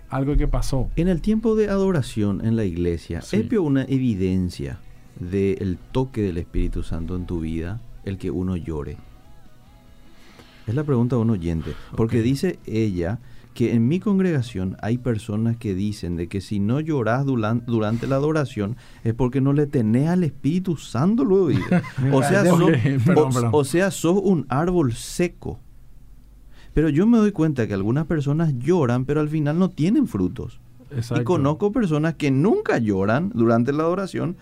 algo 0.09 0.35
que 0.37 0.47
pasó. 0.47 0.89
En 0.95 1.07
el 1.07 1.21
tiempo 1.21 1.55
de 1.55 1.69
adoración 1.69 2.43
en 2.43 2.55
la 2.55 2.65
iglesia, 2.65 3.21
sí. 3.21 3.47
es 3.49 3.57
una 3.59 3.83
evidencia 3.83 4.79
del 5.21 5.77
toque 5.91 6.21
del 6.21 6.37
Espíritu 6.37 6.83
Santo 6.83 7.15
en 7.15 7.25
tu 7.25 7.39
vida 7.39 7.79
el 8.03 8.17
que 8.17 8.31
uno 8.31 8.55
llore? 8.57 8.97
Es 10.67 10.75
la 10.75 10.83
pregunta 10.83 11.15
de 11.15 11.21
un 11.21 11.29
oyente. 11.29 11.73
Porque 11.95 12.21
dice 12.21 12.59
ella 12.65 13.19
que 13.53 13.73
en 13.73 13.87
mi 13.87 13.99
congregación 13.99 14.77
hay 14.81 14.97
personas 14.97 15.57
que 15.57 15.75
dicen 15.75 16.15
de 16.15 16.27
que 16.27 16.39
si 16.41 16.59
no 16.59 16.79
lloras 16.79 17.25
durante 17.25 18.07
la 18.07 18.15
adoración 18.15 18.77
es 19.03 19.13
porque 19.13 19.41
no 19.41 19.53
le 19.53 19.67
tenés 19.67 20.07
al 20.07 20.23
Espíritu 20.23 20.77
Santo 20.77 21.23
luego. 21.23 21.49
o, 22.11 22.23
sea, 22.23 22.45
sos, 22.45 22.61
o, 23.51 23.63
sea, 23.63 23.91
sos 23.91 24.19
un 24.23 24.45
árbol 24.49 24.93
seco. 24.93 25.59
Pero 26.73 26.87
yo 26.89 27.05
me 27.05 27.17
doy 27.17 27.33
cuenta 27.33 27.67
que 27.67 27.73
algunas 27.73 28.05
personas 28.05 28.53
lloran, 28.57 29.05
pero 29.05 29.19
al 29.19 29.29
final 29.29 29.59
no 29.59 29.69
tienen 29.69 30.07
frutos. 30.07 30.61
Y 31.17 31.23
conozco 31.23 31.71
personas 31.71 32.15
que 32.15 32.31
nunca 32.31 32.77
lloran 32.77 33.31
durante 33.33 33.71
la 33.73 33.83
adoración, 33.83 34.37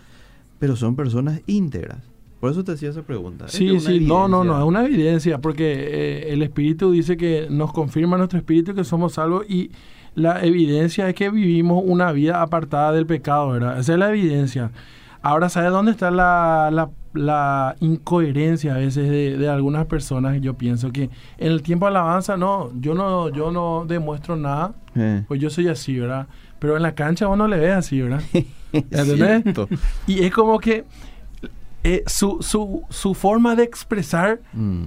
pero 0.60 0.76
son 0.76 0.96
personas 0.96 1.42
íntegras. 1.48 2.10
Por 2.40 2.52
eso 2.52 2.64
te 2.64 2.72
hacía 2.72 2.90
esa 2.90 3.02
pregunta. 3.02 3.48
Sí, 3.50 3.80
sí, 3.80 4.00
no, 4.00 4.28
no, 4.28 4.44
no, 4.44 4.58
es 4.58 4.64
una 4.64 4.86
evidencia, 4.86 5.40
porque 5.40 5.74
eh, 5.74 6.34
el 6.34 6.42
Espíritu 6.42 6.92
dice 6.92 7.18
que 7.18 7.48
nos 7.50 7.74
confirma 7.74 8.18
nuestro 8.18 8.40
Espíritu 8.40 8.74
que 8.74 8.86
somos 8.86 9.14
salvos 9.14 9.46
y 9.50 9.72
la 10.16 10.44
evidencia 10.46 11.10
es 11.10 11.16
que 11.16 11.30
vivimos 11.30 11.84
una 11.86 12.12
vida 12.14 12.42
apartada 12.42 12.94
del 12.94 13.06
pecado, 13.06 13.50
¿verdad? 13.50 13.80
Esa 13.80 13.94
es 13.94 14.00
la 14.00 14.10
evidencia. 14.10 14.72
Ahora, 15.22 15.50
¿sabes 15.50 15.72
dónde 15.72 15.92
está 15.92 16.12
la, 16.12 16.90
la, 17.14 17.76
incoherencia 17.82 18.76
a 18.76 18.78
veces 18.78 19.10
de, 19.10 19.50
algunas 19.50 19.86
personas? 19.86 20.40
Yo 20.40 20.54
pienso 20.54 20.92
que 20.92 21.10
en 21.38 21.52
el 21.52 21.62
tiempo 21.62 21.88
de 21.88 21.92
alabanza, 21.92 22.38
no, 22.38 22.72
yo 22.80 22.96
no, 22.96 23.28
yo 23.30 23.52
no 23.52 23.84
demuestro 23.86 24.38
nada, 24.38 24.76
eh. 24.96 25.26
pues 25.28 25.42
yo 25.42 25.50
soy 25.50 25.68
así, 25.68 26.00
¿verdad? 26.00 26.28
Pero 26.60 26.78
en 26.78 26.84
la 26.84 26.96
cancha 26.96 27.28
uno 27.28 27.50
le 27.50 27.58
ve 27.58 27.72
así, 27.74 28.02
¿verdad? 28.02 28.22
y 30.08 30.24
es 30.24 30.32
como 30.32 30.60
que 30.60 30.86
eh, 31.84 32.04
su, 32.08 32.40
su, 32.42 32.84
su, 32.90 33.14
forma 33.14 33.56
de 33.56 33.64
expresar, 33.64 34.42
mm. 34.52 34.84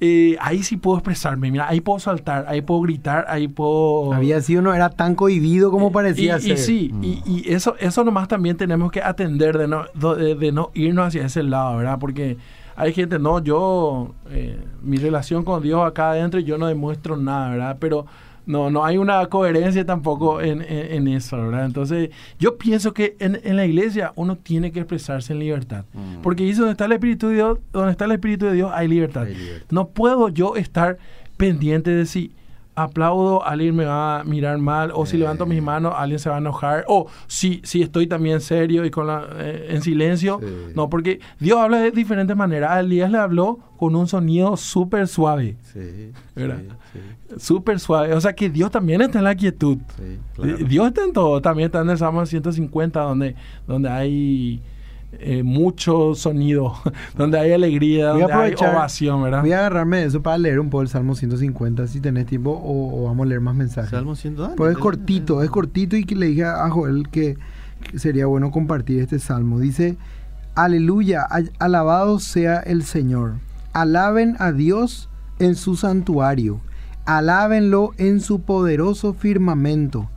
eh, 0.00 0.36
ahí 0.40 0.62
sí 0.62 0.76
puedo 0.76 0.98
expresarme. 0.98 1.50
Mira, 1.50 1.68
ahí 1.68 1.80
puedo 1.80 1.98
saltar, 1.98 2.44
ahí 2.48 2.62
puedo 2.62 2.82
gritar, 2.82 3.26
ahí 3.28 3.48
puedo. 3.48 4.12
Había 4.12 4.40
sido, 4.40 4.62
no 4.62 4.72
era 4.72 4.88
tan 4.90 5.16
cohibido 5.16 5.72
como 5.72 5.90
parecía 5.90 6.38
y, 6.38 6.40
ser. 6.40 6.52
Y 6.52 6.56
sí, 6.58 6.90
mm. 6.92 7.04
y, 7.04 7.44
eso, 7.46 7.74
eso 7.80 8.04
nomás 8.04 8.28
también 8.28 8.56
tenemos 8.56 8.92
que 8.92 9.02
atender 9.02 9.58
de 9.58 9.66
no, 9.66 9.84
de, 10.14 10.52
no 10.52 10.70
irnos 10.74 11.08
hacia 11.08 11.26
ese 11.26 11.42
lado, 11.42 11.78
¿verdad? 11.78 11.98
Porque 11.98 12.36
hay 12.76 12.92
gente, 12.92 13.18
no, 13.18 13.42
yo, 13.42 14.14
eh, 14.30 14.62
mi 14.82 14.98
relación 14.98 15.44
con 15.44 15.62
Dios 15.62 15.84
acá 15.84 16.10
adentro, 16.10 16.38
yo 16.38 16.58
no 16.58 16.68
demuestro 16.68 17.16
nada, 17.16 17.50
¿verdad? 17.50 17.76
Pero 17.80 18.06
no, 18.46 18.70
no 18.70 18.84
hay 18.84 18.96
una 18.96 19.26
coherencia 19.26 19.84
tampoco 19.84 20.40
en, 20.40 20.62
en, 20.62 21.08
eso, 21.08 21.36
¿verdad? 21.36 21.66
Entonces, 21.66 22.10
yo 22.38 22.56
pienso 22.56 22.94
que 22.94 23.16
en, 23.18 23.40
en, 23.42 23.56
la 23.56 23.66
iglesia 23.66 24.12
uno 24.14 24.36
tiene 24.36 24.70
que 24.70 24.80
expresarse 24.80 25.32
en 25.32 25.40
libertad. 25.40 25.84
Mm. 25.92 26.22
Porque 26.22 26.44
ahí 26.44 26.52
donde 26.52 26.72
está 26.72 26.84
el 26.84 26.92
Espíritu 26.92 27.28
de 27.28 27.34
Dios, 27.34 27.58
donde 27.72 27.90
está 27.90 28.04
el 28.04 28.12
Espíritu 28.12 28.46
de 28.46 28.52
Dios 28.52 28.70
hay 28.72 28.86
libertad. 28.86 29.26
No 29.70 29.88
puedo 29.88 30.28
yo 30.28 30.56
estar 30.56 30.98
pendiente 31.36 31.90
de 31.90 32.06
si 32.06 32.32
aplaudo, 32.76 33.44
alguien 33.44 33.74
me 33.74 33.86
va 33.86 34.20
a 34.20 34.24
mirar 34.24 34.58
mal, 34.58 34.92
o 34.94 35.06
si 35.06 35.16
levanto 35.16 35.46
mis 35.46 35.62
manos, 35.62 35.94
alguien 35.96 36.18
se 36.18 36.28
va 36.28 36.36
a 36.36 36.38
enojar, 36.38 36.84
o 36.88 37.06
si, 37.26 37.60
si 37.64 37.82
estoy 37.82 38.06
también 38.06 38.40
serio 38.40 38.84
y 38.84 38.90
con 38.90 39.06
la, 39.06 39.26
eh, 39.38 39.68
en 39.70 39.82
silencio. 39.82 40.40
No, 40.74 40.88
porque 40.90 41.20
Dios 41.40 41.58
habla 41.58 41.80
de 41.80 41.90
diferentes 41.90 42.36
maneras. 42.36 42.70
A 42.70 42.80
Elías 42.80 43.10
le 43.10 43.18
habló 43.18 43.58
con 43.78 43.96
un 43.96 44.06
sonido 44.06 44.56
súper 44.56 45.08
suave. 45.08 45.56
Sí, 45.72 46.12
Súper 47.38 47.80
suave. 47.80 48.12
O 48.12 48.20
sea 48.20 48.34
que 48.34 48.50
Dios 48.50 48.70
también 48.70 49.00
está 49.00 49.18
en 49.18 49.24
la 49.24 49.34
quietud. 49.34 49.78
Dios 50.68 50.88
está 50.88 51.02
en 51.02 51.12
todo. 51.12 51.40
También 51.40 51.66
está 51.66 51.80
en 51.80 51.90
el 51.90 51.98
Salmo 51.98 52.24
150, 52.24 53.00
donde, 53.00 53.34
donde 53.66 53.88
hay 53.88 54.62
eh, 55.20 55.42
mucho 55.42 56.14
sonido, 56.14 56.74
donde 57.16 57.38
hay 57.38 57.52
alegría, 57.52 58.08
donde 58.08 58.32
hay 58.32 58.54
ovación, 58.54 59.22
¿verdad? 59.22 59.40
Voy 59.40 59.52
a 59.52 59.58
agarrarme 59.58 59.98
de 59.98 60.04
eso 60.06 60.22
para 60.22 60.38
leer 60.38 60.60
un 60.60 60.70
poco 60.70 60.82
el 60.82 60.88
Salmo 60.88 61.14
150 61.14 61.86
si 61.86 62.00
tenés 62.00 62.26
tiempo 62.26 62.60
o, 62.62 63.04
vamos 63.04 63.26
a 63.26 63.28
leer 63.28 63.40
más 63.40 63.54
mensajes. 63.54 63.90
Salmo 63.90 64.14
150. 64.14 64.56
Pues 64.56 64.72
es 64.72 64.78
cortito, 64.78 65.42
es 65.42 65.50
cortito 65.50 65.96
y 65.96 66.04
que 66.04 66.14
le 66.14 66.26
dije 66.26 66.44
a 66.44 66.68
Joel 66.70 67.08
que, 67.08 67.36
sería 67.94 68.26
bueno 68.26 68.50
compartir 68.50 69.00
este 69.00 69.18
salmo. 69.18 69.60
Dice, 69.60 69.96
aleluya, 70.54 71.26
alabado 71.58 72.18
sea 72.18 72.58
el 72.60 72.82
Señor. 72.82 73.34
Alaben 73.72 74.36
a 74.38 74.52
Dios 74.52 75.08
en 75.38 75.54
su 75.54 75.76
santuario. 75.76 76.60
Alábenlo 77.04 77.92
en 77.98 78.20
su 78.20 78.40
poderoso 78.40 79.12
firmamento. 79.12 80.08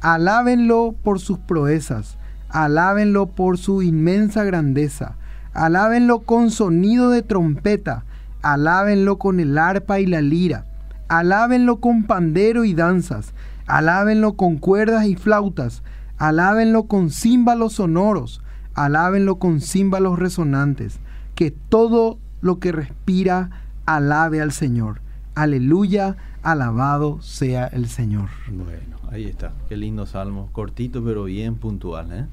Alábenlo 0.00 0.94
por 1.02 1.18
sus 1.18 1.38
proezas 1.38 2.18
alábenlo 2.56 3.26
por 3.26 3.58
su 3.58 3.82
inmensa 3.82 4.42
grandeza, 4.42 5.16
alábenlo 5.52 6.20
con 6.20 6.50
sonido 6.50 7.10
de 7.10 7.20
trompeta, 7.20 8.06
alábenlo 8.40 9.18
con 9.18 9.40
el 9.40 9.58
arpa 9.58 10.00
y 10.00 10.06
la 10.06 10.22
lira, 10.22 10.64
alábenlo 11.08 11.80
con 11.80 12.04
pandero 12.04 12.64
y 12.64 12.72
danzas, 12.72 13.34
alábenlo 13.66 14.36
con 14.36 14.56
cuerdas 14.56 15.04
y 15.04 15.16
flautas, 15.16 15.82
alábenlo 16.16 16.84
con 16.84 17.10
címbalos 17.10 17.74
sonoros, 17.74 18.40
alábenlo 18.72 19.36
con 19.36 19.60
címbalos 19.60 20.18
resonantes, 20.18 20.98
que 21.34 21.50
todo 21.50 22.18
lo 22.40 22.58
que 22.58 22.72
respira 22.72 23.50
alabe 23.84 24.40
al 24.40 24.52
Señor. 24.52 25.02
Aleluya, 25.34 26.16
alabado 26.42 27.20
sea 27.20 27.66
el 27.66 27.86
Señor. 27.86 28.30
Bueno, 28.48 28.95
ahí 29.10 29.24
está, 29.24 29.52
qué 29.68 29.76
lindo 29.76 30.06
salmo, 30.06 30.48
cortito 30.52 31.02
pero 31.04 31.24
bien 31.24 31.56
puntual, 31.56 32.12
¿eh? 32.12 32.26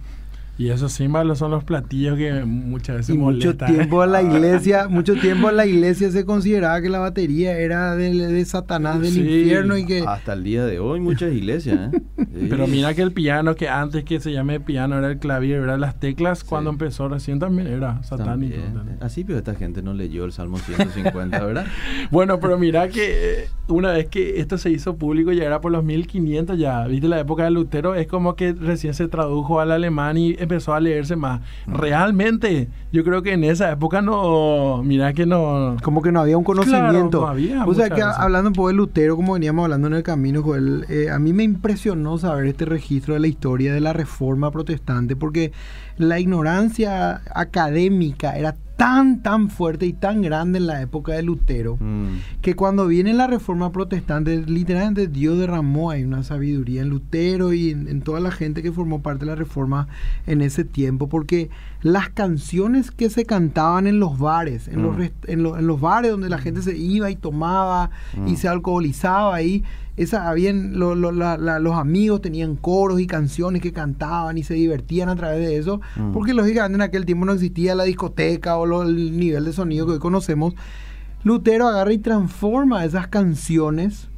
Y 0.56 0.70
esos 0.70 0.94
símbolos 0.94 1.40
son 1.40 1.50
los 1.50 1.64
platillos 1.64 2.16
que 2.16 2.44
muchas 2.46 2.98
veces 2.98 3.16
y 3.16 3.18
mucho 3.18 3.58
tiempo 3.58 4.04
en 4.04 4.12
la 4.12 4.22
iglesia, 4.22 4.88
mucho 4.88 5.16
tiempo 5.16 5.50
en 5.50 5.58
la 5.58 5.66
iglesia 5.66 6.12
se 6.12 6.26
consideraba 6.26 6.80
que 6.80 6.90
la 6.90 7.00
batería 7.00 7.58
era 7.58 7.96
de, 7.96 8.46
Satanás 8.46 9.00
del 9.00 9.18
infierno 9.18 9.78
y 9.78 9.86
que 9.86 10.04
hasta 10.06 10.34
el 10.34 10.44
día 10.44 10.66
de 10.66 10.80
hoy 10.80 11.00
muchas 11.00 11.34
iglesias, 11.34 11.92
¿eh? 11.92 12.02
Pero 12.50 12.68
mira 12.68 12.94
que 12.94 13.02
el 13.02 13.12
piano 13.12 13.56
que 13.56 13.68
antes 13.68 14.04
que 14.04 14.20
se 14.20 14.32
llame 14.32 14.60
piano 14.60 14.98
era 14.98 15.10
el 15.10 15.18
clavier, 15.18 15.62
era 15.62 15.78
las 15.78 16.00
teclas 16.00 16.44
cuando 16.44 16.70
empezó 16.70 17.08
recién 17.08 17.40
también 17.40 17.68
era 17.68 18.04
satánico. 18.04 18.58
Así 19.00 19.24
pero 19.24 19.40
esta 19.40 19.56
gente 19.56 19.82
no 19.82 19.94
leyó 19.94 20.26
el 20.26 20.34
Salmo 20.34 20.58
150, 20.58 21.44
¿verdad? 21.44 21.66
bueno, 22.12 22.40
pero 22.40 22.60
mira 22.60 22.90
que 22.90 23.44
eh, 23.44 23.50
una 23.68 23.92
vez 23.92 24.08
que 24.08 24.40
esto 24.40 24.58
se 24.60 24.70
hizo 24.70 24.98
público 24.98 25.32
ya 25.32 25.46
era 25.46 25.62
por 25.62 25.72
los 25.72 25.84
1500 25.84 26.60
ya, 26.60 26.86
viste 26.86 27.08
la 27.08 27.20
época 27.20 27.46
de 27.46 27.52
Lutero 27.52 27.96
es 27.96 28.06
como 28.06 28.36
que 28.36 28.54
recién 28.54 28.94
se 28.94 29.08
tradujo 29.08 29.60
al 29.60 29.72
alemán 29.72 30.18
y 30.18 30.36
empezó 30.44 30.74
a 30.74 30.80
leerse 30.80 31.16
más. 31.16 31.42
Realmente, 31.68 32.70
yo 32.92 33.04
creo 33.04 33.22
que 33.22 33.34
en 33.34 33.44
esa 33.44 33.72
época 33.72 34.02
no, 34.02 34.82
mira 34.84 35.14
que 35.14 35.26
no... 35.26 35.78
Como 35.84 36.02
que 36.02 36.12
no 36.12 36.20
había 36.20 36.38
un 36.38 36.44
conocimiento. 36.44 37.28
O 37.66 37.74
sea, 37.74 37.90
que 37.90 38.02
hablando 38.02 38.50
un 38.50 38.54
poco 38.54 38.70
de 38.70 38.76
Lutero, 38.76 39.16
como 39.16 39.34
veníamos 39.34 39.64
hablando 39.64 39.88
en 39.88 39.94
el 39.96 40.04
camino, 40.04 40.42
Joel, 40.42 40.86
eh, 40.90 41.10
a 41.10 41.20
mí 41.20 41.34
me 41.34 41.44
impresionó 41.44 42.18
saber 42.18 42.46
este 42.46 42.66
registro 42.66 43.14
de 43.14 43.20
la 43.20 43.28
historia 43.28 43.74
de 43.74 43.82
la 43.82 43.94
Reforma 43.94 44.52
Protestante, 44.52 45.16
porque 45.16 45.52
la 45.98 46.20
ignorancia 46.20 47.22
académica 47.34 48.38
era 48.38 48.56
tan, 48.76 49.22
tan 49.22 49.50
fuerte 49.50 49.86
y 49.86 49.94
tan 49.94 50.22
grande 50.22 50.58
en 50.58 50.68
la 50.68 50.82
época 50.82 51.14
de 51.14 51.24
Lutero, 51.24 51.78
mm. 51.80 52.42
que 52.42 52.56
cuando 52.56 52.88
viene 52.88 53.14
la 53.14 53.28
reforma 53.28 53.72
protestante, 53.72 54.44
literalmente 54.46 55.08
Dios 55.08 55.38
derramó 55.38 55.92
ahí 55.92 56.04
una 56.04 56.24
sabiduría 56.24 56.82
en 56.82 56.90
Lutero 56.90 57.54
y 57.54 57.70
en, 57.70 58.02
toda 58.02 58.20
la 58.20 58.32
gente 58.32 58.64
que 58.64 58.72
formó 58.72 59.02
parte 59.02 59.26
de 59.26 59.32
la 59.32 59.36
reforma 59.36 59.88
en 60.26 60.42
ese 60.42 60.64
tiempo, 60.64 61.08
porque 61.08 61.50
las 61.82 62.10
canciones 62.10 62.92
que 62.92 63.10
se 63.10 63.26
cantaban 63.26 63.88
en 63.88 64.00
los 64.00 64.18
bares, 64.18 64.68
en, 64.68 64.82
los, 64.82 64.98
mm. 64.98 65.02
en, 65.28 65.44
los 65.44 65.80
bares 65.80 66.12
donde 66.12 66.30
la 66.30 66.40
gente 66.40 66.62
se 66.62 66.76
iba 66.76 67.12
y 67.12 67.16
tomaba 67.16 67.92
y 68.26 68.32
mm. 68.32 68.36
se 68.38 68.48
alcoholizaba 68.48 69.36
ahí, 69.36 69.64
esa, 69.96 70.30
habían 70.30 70.80
los 70.80 71.76
amigos 71.76 72.22
tenían 72.22 72.56
coros 72.56 73.00
y 73.00 73.08
canciones 73.08 73.62
que 73.62 73.72
cantaban 73.74 74.38
y 74.38 74.44
se 74.44 74.56
divertían 74.56 75.10
a 75.10 75.16
través 75.16 75.40
de 75.40 75.58
eso, 75.58 75.82
mm. 75.96 76.12
porque 76.14 76.34
lógicamente 76.34 76.76
en 76.76 76.82
aquel 76.82 77.06
tiempo 77.06 77.26
no 77.26 77.34
existía 77.34 77.76
la 77.76 77.84
discoteca 77.84 78.58
o 78.58 78.84
el 78.84 79.18
nivel 79.18 79.46
de 79.46 79.54
sonido 79.54 79.86
que 79.86 79.94
hoy 79.94 80.00
conocemos. 80.00 80.56
Lutero 81.24 81.68
agarra 81.68 81.94
y 81.94 82.00
transforma 82.00 82.84
esas 82.84 83.08
canciones 83.08 84.10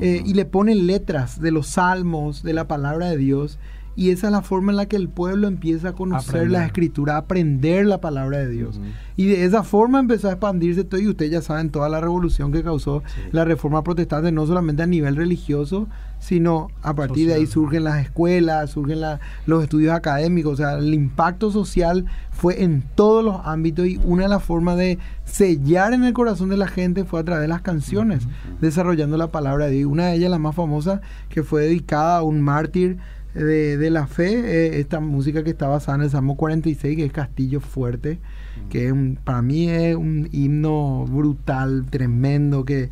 eh, 0.00 0.22
y 0.24 0.34
le 0.34 0.44
pone 0.44 0.74
letras 0.74 1.40
de 1.40 1.50
los 1.50 1.68
salmos, 1.68 2.42
de 2.42 2.52
la 2.52 2.66
palabra 2.66 3.10
de 3.10 3.16
Dios 3.16 3.58
y 4.00 4.12
esa 4.12 4.28
es 4.28 4.32
la 4.32 4.40
forma 4.40 4.72
en 4.72 4.78
la 4.78 4.86
que 4.86 4.96
el 4.96 5.10
pueblo 5.10 5.46
empieza 5.46 5.90
a 5.90 5.92
conocer 5.92 6.50
la 6.50 6.64
escritura, 6.64 7.16
a 7.16 7.18
aprender 7.18 7.84
la 7.84 8.00
palabra 8.00 8.38
de 8.38 8.48
Dios. 8.48 8.80
Y 9.14 9.26
de 9.26 9.44
esa 9.44 9.62
forma 9.62 10.00
empezó 10.00 10.28
a 10.28 10.30
expandirse 10.30 10.84
todo, 10.84 11.02
y 11.02 11.08
ustedes 11.08 11.30
ya 11.30 11.42
saben 11.42 11.68
toda 11.68 11.90
la 11.90 12.00
revolución 12.00 12.50
que 12.50 12.62
causó 12.62 13.02
la 13.30 13.44
reforma 13.44 13.84
protestante, 13.84 14.32
no 14.32 14.46
solamente 14.46 14.82
a 14.82 14.86
nivel 14.86 15.16
religioso, 15.16 15.86
sino 16.18 16.68
a 16.80 16.94
partir 16.94 17.28
de 17.28 17.34
ahí 17.34 17.46
surgen 17.46 17.84
las 17.84 18.02
escuelas, 18.02 18.70
surgen 18.70 19.00
los 19.44 19.62
estudios 19.62 19.92
académicos, 19.92 20.54
o 20.54 20.56
sea, 20.56 20.78
el 20.78 20.94
impacto 20.94 21.50
social 21.50 22.06
fue 22.30 22.62
en 22.62 22.82
todos 22.94 23.22
los 23.22 23.42
ámbitos 23.44 23.86
y 23.86 24.00
una 24.02 24.22
de 24.22 24.28
las 24.30 24.42
formas 24.42 24.78
de 24.78 24.98
sellar 25.26 25.92
en 25.92 26.04
el 26.04 26.14
corazón 26.14 26.48
de 26.48 26.56
la 26.56 26.68
gente 26.68 27.04
fue 27.04 27.20
a 27.20 27.24
través 27.24 27.42
de 27.42 27.48
las 27.48 27.60
canciones, 27.60 28.26
desarrollando 28.62 29.18
la 29.18 29.26
palabra 29.26 29.66
de 29.66 29.72
Dios. 29.72 29.92
Una 29.92 30.06
de 30.06 30.14
ellas, 30.16 30.30
la 30.30 30.38
más 30.38 30.54
famosa, 30.54 31.02
que 31.28 31.42
fue 31.42 31.64
dedicada 31.64 32.16
a 32.16 32.22
un 32.22 32.40
mártir 32.40 32.96
de, 33.34 33.90
la 33.90 34.06
fe, 34.06 34.28
eh, 34.28 34.80
esta 34.80 35.00
música 35.00 35.44
que 35.44 35.50
está 35.50 35.68
basada 35.68 35.98
en 35.98 36.04
el 36.04 36.10
Salmo 36.10 36.36
46, 36.36 36.96
que 36.96 37.04
es 37.04 37.12
Castillo 37.12 37.60
Fuerte, 37.60 38.18
que 38.68 39.16
para 39.24 39.42
mí 39.42 39.68
es 39.68 39.96
un 39.96 40.28
himno 40.32 41.06
brutal, 41.06 41.86
tremendo, 41.90 42.64
que 42.64 42.90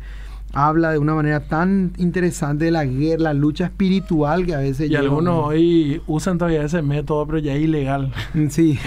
habla 0.53 0.91
de 0.91 0.97
una 0.97 1.13
manera 1.13 1.41
tan 1.41 1.93
interesante 1.97 2.65
de 2.65 2.71
la 2.71 2.85
guerra, 2.85 3.23
la 3.23 3.33
lucha 3.33 3.65
espiritual 3.65 4.45
que 4.45 4.55
a 4.55 4.59
veces... 4.59 4.89
Y 4.89 4.95
algunos 4.95 5.45
hoy 5.45 6.01
usan 6.07 6.37
todavía 6.37 6.63
ese 6.63 6.81
método, 6.81 7.25
pero 7.27 7.37
ya 7.39 7.53
es 7.53 7.61
ilegal. 7.61 8.11
Sí. 8.49 8.79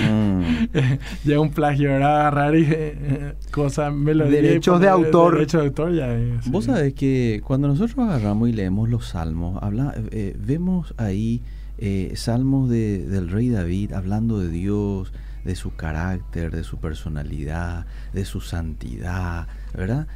ya 1.24 1.40
un 1.40 1.50
plagio, 1.50 1.90
¿verdad? 1.90 2.20
Agarrar 2.20 2.56
y 2.56 2.66
eh, 2.68 3.34
cosas, 3.50 3.92
Derechos 4.04 4.80
de 4.80 4.88
autor. 4.88 5.34
Derechos 5.34 5.60
de 5.60 5.66
autor 5.68 5.94
ya 5.94 6.12
es, 6.12 6.50
Vos 6.50 6.64
sabés 6.64 6.94
que 6.94 7.40
cuando 7.44 7.68
nosotros 7.68 7.96
agarramos 7.98 8.48
y 8.48 8.52
leemos 8.52 8.88
los 8.88 9.06
salmos, 9.06 9.62
habla, 9.62 9.94
eh, 10.10 10.36
vemos 10.44 10.94
ahí 10.96 11.42
eh, 11.78 12.12
salmos 12.16 12.68
de, 12.68 13.06
del 13.06 13.28
rey 13.28 13.50
David 13.50 13.92
hablando 13.92 14.40
de 14.40 14.48
Dios, 14.48 15.12
de 15.44 15.54
su 15.54 15.74
carácter, 15.74 16.50
de 16.50 16.64
su 16.64 16.78
personalidad, 16.78 17.86
de 18.12 18.24
su 18.24 18.40
santidad, 18.40 19.46
¿verdad? 19.74 20.06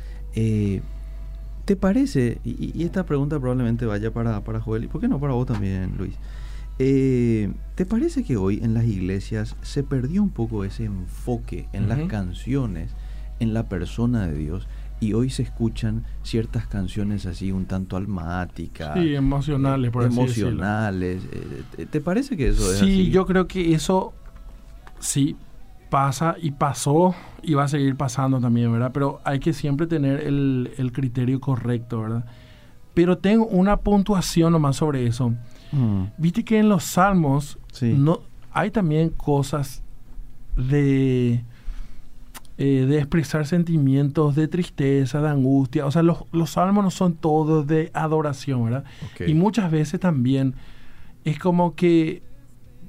Eh, 1.67 1.75
¿Te 1.75 1.77
parece, 1.77 2.39
y, 2.45 2.85
esta 2.85 3.05
pregunta 3.05 3.39
probablemente 3.41 3.87
vaya 3.87 4.13
para, 4.13 4.43
para 4.45 4.61
Joel, 4.61 4.85
y 4.85 4.87
por 4.89 5.01
qué 5.01 5.09
no 5.09 5.19
para 5.19 5.33
vos 5.33 5.47
también, 5.47 5.97
Luis? 5.99 6.15
Eh, 6.79 7.53
¿Te 7.75 7.87
parece 7.87 8.23
que 8.23 8.37
hoy 8.37 8.61
en 8.63 8.75
las 8.75 8.85
iglesias 8.85 9.57
se 9.63 9.83
perdió 9.83 10.23
un 10.23 10.31
poco 10.31 10.65
ese 10.65 10.85
enfoque 10.85 11.69
en 11.73 11.89
las 11.89 12.01
canciones, 12.09 12.93
en 13.41 13.53
la 13.53 13.65
persona 13.65 14.27
de 14.27 14.39
Dios? 14.39 14.69
Y 14.99 15.13
hoy 15.13 15.29
se 15.29 15.43
escuchan 15.43 16.05
ciertas 16.23 16.67
canciones 16.67 17.27
así 17.27 17.53
un 17.53 17.67
tanto 17.67 17.97
almáticas. 17.97 18.95
Sí, 18.95 19.15
emocionales, 19.15 19.91
por 19.91 20.05
Emocionales. 20.05 21.23
Eh, 21.77 21.87
¿Te 21.91 22.01
parece 22.01 22.37
que 22.37 22.49
eso 22.49 22.73
es 22.73 22.79
Sí, 22.79 23.11
yo 23.11 23.27
creo 23.27 23.47
que 23.47 23.75
eso 23.75 24.15
sí 24.99 25.37
pasa 25.91 26.37
y 26.41 26.51
pasó 26.51 27.15
y 27.43 27.55
va 27.55 27.65
a 27.65 27.69
seguir 27.69 27.97
pasando 27.97 28.41
también, 28.41 28.73
¿verdad? 28.73 28.91
Pero 28.93 29.21
hay 29.25 29.39
que 29.39 29.53
siempre 29.53 29.87
tener 29.87 30.21
el, 30.21 30.91
criterio 30.93 31.41
correcto, 31.41 32.01
¿verdad? 32.01 32.25
Pero 32.95 33.19
tengo 33.19 33.47
una 33.47 33.77
puntuación 33.77 34.53
nomás 34.53 34.77
sobre 34.77 35.07
eso. 35.07 35.35
Mm. 35.73 36.05
Viste 36.17 36.45
que 36.45 36.59
en 36.59 36.69
los 36.69 36.85
salmos 36.85 37.59
no, 37.83 38.21
hay 38.53 38.71
también 38.71 39.11
cosas 39.11 39.83
de, 40.57 41.45
eh, 42.59 42.87
de 42.89 42.99
expresar 42.99 43.47
sentimientos 43.47 44.35
de 44.35 44.49
tristeza, 44.49 45.21
de 45.21 45.29
angustia. 45.29 45.87
O 45.87 45.91
sea, 45.91 46.03
los, 46.03 46.25
los 46.33 46.51
salmos 46.51 46.83
no 46.83 46.91
son 46.91 47.15
todos 47.15 47.67
de 47.67 47.91
adoración, 47.93 48.65
¿verdad? 48.65 48.85
Y 49.27 49.35
muchas 49.35 49.71
veces 49.71 50.01
también 50.01 50.55
es 51.25 51.39
como 51.39 51.75
que 51.75 52.23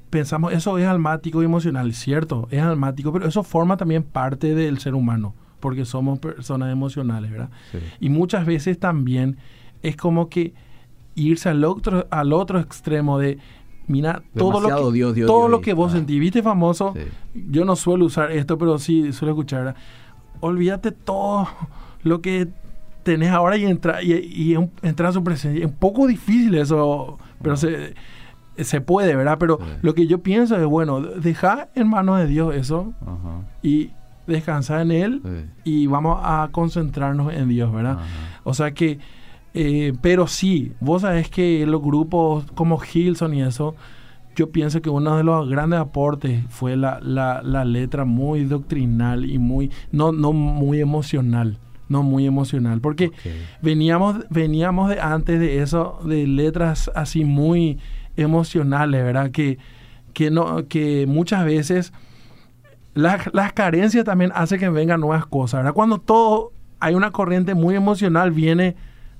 pensamos, 0.10 0.54
eso 0.54 0.78
es 0.78 0.86
almático 0.88 1.42
y 1.42 1.46
emocional, 1.46 1.94
cierto, 1.94 2.48
es 2.52 2.62
almático, 2.62 3.12
pero 3.12 3.28
eso 3.28 3.44
forma 3.44 3.78
también 3.78 4.04
parte 4.04 4.56
del 4.56 4.80
ser 4.80 4.96
humano, 4.96 5.34
porque 5.60 5.86
somos 5.86 6.20
personas 6.20 6.72
emocionales, 6.72 7.32
¿verdad? 7.32 7.50
Y 8.00 8.10
muchas 8.10 8.46
veces 8.46 8.80
también 8.80 9.38
es 9.82 9.96
como 9.96 10.30
que 10.30 10.54
irse 11.16 11.50
al 11.50 11.64
otro, 11.64 12.08
al 12.10 12.34
otro 12.34 12.60
extremo 12.60 13.20
de, 13.20 13.40
mira, 13.88 14.24
todo 14.36 14.62
lo 14.62 15.14
que, 15.14 15.24
todo 15.24 15.48
lo 15.50 15.62
que 15.62 15.74
vos 15.74 15.92
ah. 15.92 15.98
sentís, 15.98 16.20
viste 16.20 16.42
famoso, 16.42 16.94
yo 17.34 17.66
no 17.66 17.76
suelo 17.76 18.06
usar 18.06 18.32
esto, 18.32 18.58
pero 18.58 18.80
sí 18.80 19.12
suelo 19.12 19.34
escuchar, 19.34 19.76
olvídate 20.40 20.92
todo 20.92 21.48
lo 22.04 22.22
que 22.22 22.48
tenés 23.04 23.32
ahora 23.32 23.58
y 23.58 23.66
entra 23.66 24.04
y, 24.04 24.14
y 24.14 24.54
entrar 24.82 25.10
a 25.10 25.14
su 25.14 25.24
presencia. 25.24 25.64
Es 25.64 25.72
un 25.72 25.78
poco 25.78 26.08
difícil 26.08 26.56
eso, 26.56 27.18
pero 27.42 27.56
se 27.56 27.94
se 28.64 28.82
puede, 28.82 29.16
¿verdad? 29.16 29.38
Pero 29.40 29.60
lo 29.82 29.94
que 29.94 30.08
yo 30.08 30.20
pienso 30.20 30.56
es, 30.56 30.66
bueno, 30.66 31.02
deja 31.02 31.70
en 31.76 31.90
manos 31.90 32.20
de 32.20 32.28
Dios 32.28 32.56
eso 32.56 32.94
y 33.62 33.92
descansar 34.28 34.82
en 34.82 34.92
Él 34.92 35.22
y 35.64 35.88
vamos 35.88 36.20
a 36.22 36.50
concentrarnos 36.52 37.34
en 37.34 37.50
Dios, 37.50 37.74
¿verdad? 37.74 38.00
O 38.44 38.54
sea 38.54 38.72
que, 38.74 39.00
eh, 39.54 39.94
pero 40.02 40.28
sí, 40.28 40.74
vos 40.80 41.02
sabés 41.02 41.30
que 41.30 41.66
los 41.66 41.82
grupos 41.82 42.46
como 42.54 42.80
Hilson 42.82 43.34
y 43.34 43.42
eso, 43.42 43.76
yo 44.36 44.52
pienso 44.52 44.82
que 44.82 44.90
uno 44.90 45.18
de 45.18 45.24
los 45.24 45.50
grandes 45.50 45.80
aportes 45.80 46.44
fue 46.50 46.78
la, 46.78 47.00
la, 47.02 47.66
letra 47.66 48.06
muy 48.06 48.44
doctrinal 48.44 49.30
y 49.30 49.40
muy, 49.40 49.72
no, 49.92 50.12
no 50.12 50.32
muy 50.32 50.80
emocional 50.80 51.58
no 51.90 52.04
muy 52.04 52.26
emocional 52.26 52.82
porque 52.82 53.14
veníamos 53.62 54.18
veníamos 54.30 54.90
de 54.90 55.00
antes 55.00 55.40
de 55.40 55.62
eso 55.62 56.02
de 56.04 56.28
letras 56.28 56.92
así 56.96 57.24
muy 57.24 57.80
emocionales, 58.18 59.04
¿verdad? 59.04 59.32
Que, 59.32 59.58
que, 60.14 60.30
no, 60.32 60.68
que 60.68 61.06
muchas 61.08 61.46
veces 61.46 61.94
las 62.94 63.54
carencias 63.54 64.04
también 64.04 64.32
hacen 64.34 64.60
que 64.60 64.70
vengan 64.70 65.00
nuevas 65.00 65.26
cosas, 65.26 65.60
¿verdad? 65.60 65.74
Cuando 65.74 66.00
todo 66.00 66.52
hay 66.80 66.96
una 66.96 67.12
corriente 67.12 67.54
muy 67.54 67.76
emocional, 67.76 68.32
viene 68.32 68.76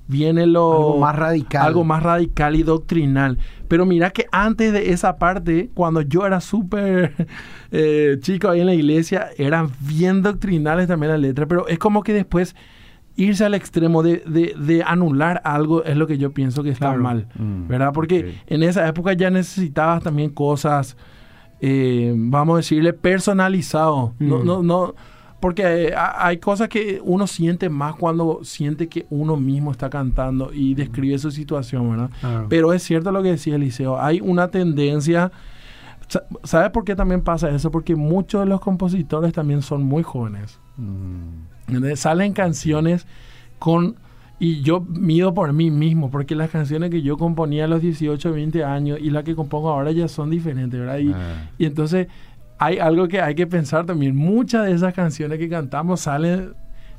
viene 0.08 0.46
lo... 0.46 0.72
Algo 0.72 0.98
más 0.98 1.14
radical. 1.14 1.66
Algo 1.66 1.84
más 1.84 2.02
radical 2.02 2.56
y 2.56 2.62
doctrinal. 2.64 3.38
Pero 3.68 3.86
mira 3.86 4.10
que 4.10 4.26
antes 4.32 4.72
de 4.72 4.90
esa 4.90 5.18
parte, 5.18 5.70
cuando 5.74 6.00
yo 6.00 6.26
era 6.26 6.40
súper 6.40 7.28
eh, 7.70 8.16
chico 8.20 8.48
ahí 8.48 8.60
en 8.60 8.66
la 8.66 8.74
iglesia, 8.74 9.28
eran 9.36 9.70
bien 9.80 10.22
doctrinales 10.22 10.88
también 10.88 11.12
las 11.12 11.20
letras, 11.20 11.46
pero 11.48 11.68
es 11.68 11.78
como 11.78 12.02
que 12.02 12.14
después 12.14 12.56
irse 13.18 13.44
al 13.44 13.54
extremo 13.54 14.04
de, 14.04 14.22
de, 14.56 14.82
anular 14.86 15.42
algo 15.44 15.82
es 15.82 15.96
lo 15.96 16.06
que 16.06 16.18
yo 16.18 16.30
pienso 16.30 16.62
que 16.62 16.70
está 16.70 16.94
mal, 16.94 17.26
mm. 17.36 17.66
¿verdad? 17.66 17.92
Porque 17.92 18.36
en 18.46 18.62
esa 18.62 18.86
época 18.86 19.12
ya 19.12 19.28
necesitabas 19.28 20.04
también 20.04 20.30
cosas, 20.30 20.96
eh, 21.60 22.14
vamos 22.16 22.54
a 22.54 22.56
decirle, 22.58 22.92
personalizado. 22.92 24.14
No, 24.20 24.38
mm. 24.38 24.46
no, 24.46 24.62
no, 24.62 24.94
porque 25.40 25.92
hay 25.96 26.38
cosas 26.38 26.68
que 26.68 27.00
uno 27.02 27.26
siente 27.26 27.68
más 27.68 27.96
cuando 27.96 28.38
siente 28.44 28.88
que 28.88 29.04
uno 29.10 29.36
mismo 29.36 29.72
está 29.72 29.90
cantando 29.90 30.52
y 30.54 30.74
describe 30.74 31.18
su 31.18 31.32
situación, 31.32 31.90
¿verdad? 31.90 32.10
Pero 32.48 32.72
es 32.72 32.84
cierto 32.84 33.10
lo 33.10 33.20
que 33.20 33.32
decía 33.32 33.56
Eliseo, 33.56 34.00
hay 34.00 34.20
una 34.20 34.48
tendencia... 34.48 35.32
¿Sabes 36.44 36.70
por 36.70 36.84
qué 36.84 36.96
también 36.96 37.22
pasa 37.22 37.50
eso? 37.50 37.70
Porque 37.70 37.94
muchos 37.96 38.40
de 38.42 38.46
los 38.46 38.60
compositores 38.60 39.32
también 39.32 39.62
son 39.62 39.82
muy 39.82 40.02
jóvenes. 40.02 40.58
Mm. 40.76 41.94
Salen 41.96 42.32
canciones 42.32 43.06
con... 43.58 43.96
Y 44.40 44.62
yo 44.62 44.80
mido 44.80 45.34
por 45.34 45.52
mí 45.52 45.68
mismo, 45.68 46.12
porque 46.12 46.36
las 46.36 46.50
canciones 46.50 46.90
que 46.90 47.02
yo 47.02 47.16
componía 47.18 47.64
a 47.64 47.68
los 47.68 47.82
18, 47.82 48.32
20 48.32 48.62
años 48.62 48.98
y 49.02 49.10
las 49.10 49.24
que 49.24 49.34
compongo 49.34 49.68
ahora 49.68 49.90
ya 49.90 50.06
son 50.06 50.30
diferentes, 50.30 50.78
¿verdad? 50.78 50.98
y 50.98 51.12
ah. 51.12 51.50
entonces 51.58 52.06
hay 52.58 52.78
algo 52.78 53.08
que 53.08 53.20
hay 53.20 53.34
que 53.34 53.46
pensar 53.46 53.86
también. 53.86 54.16
Muchas 54.16 54.66
de 54.66 54.72
esas 54.72 54.92
canciones 54.92 55.38
que 55.38 55.48
cantamos 55.48 56.00
salen 56.02 56.52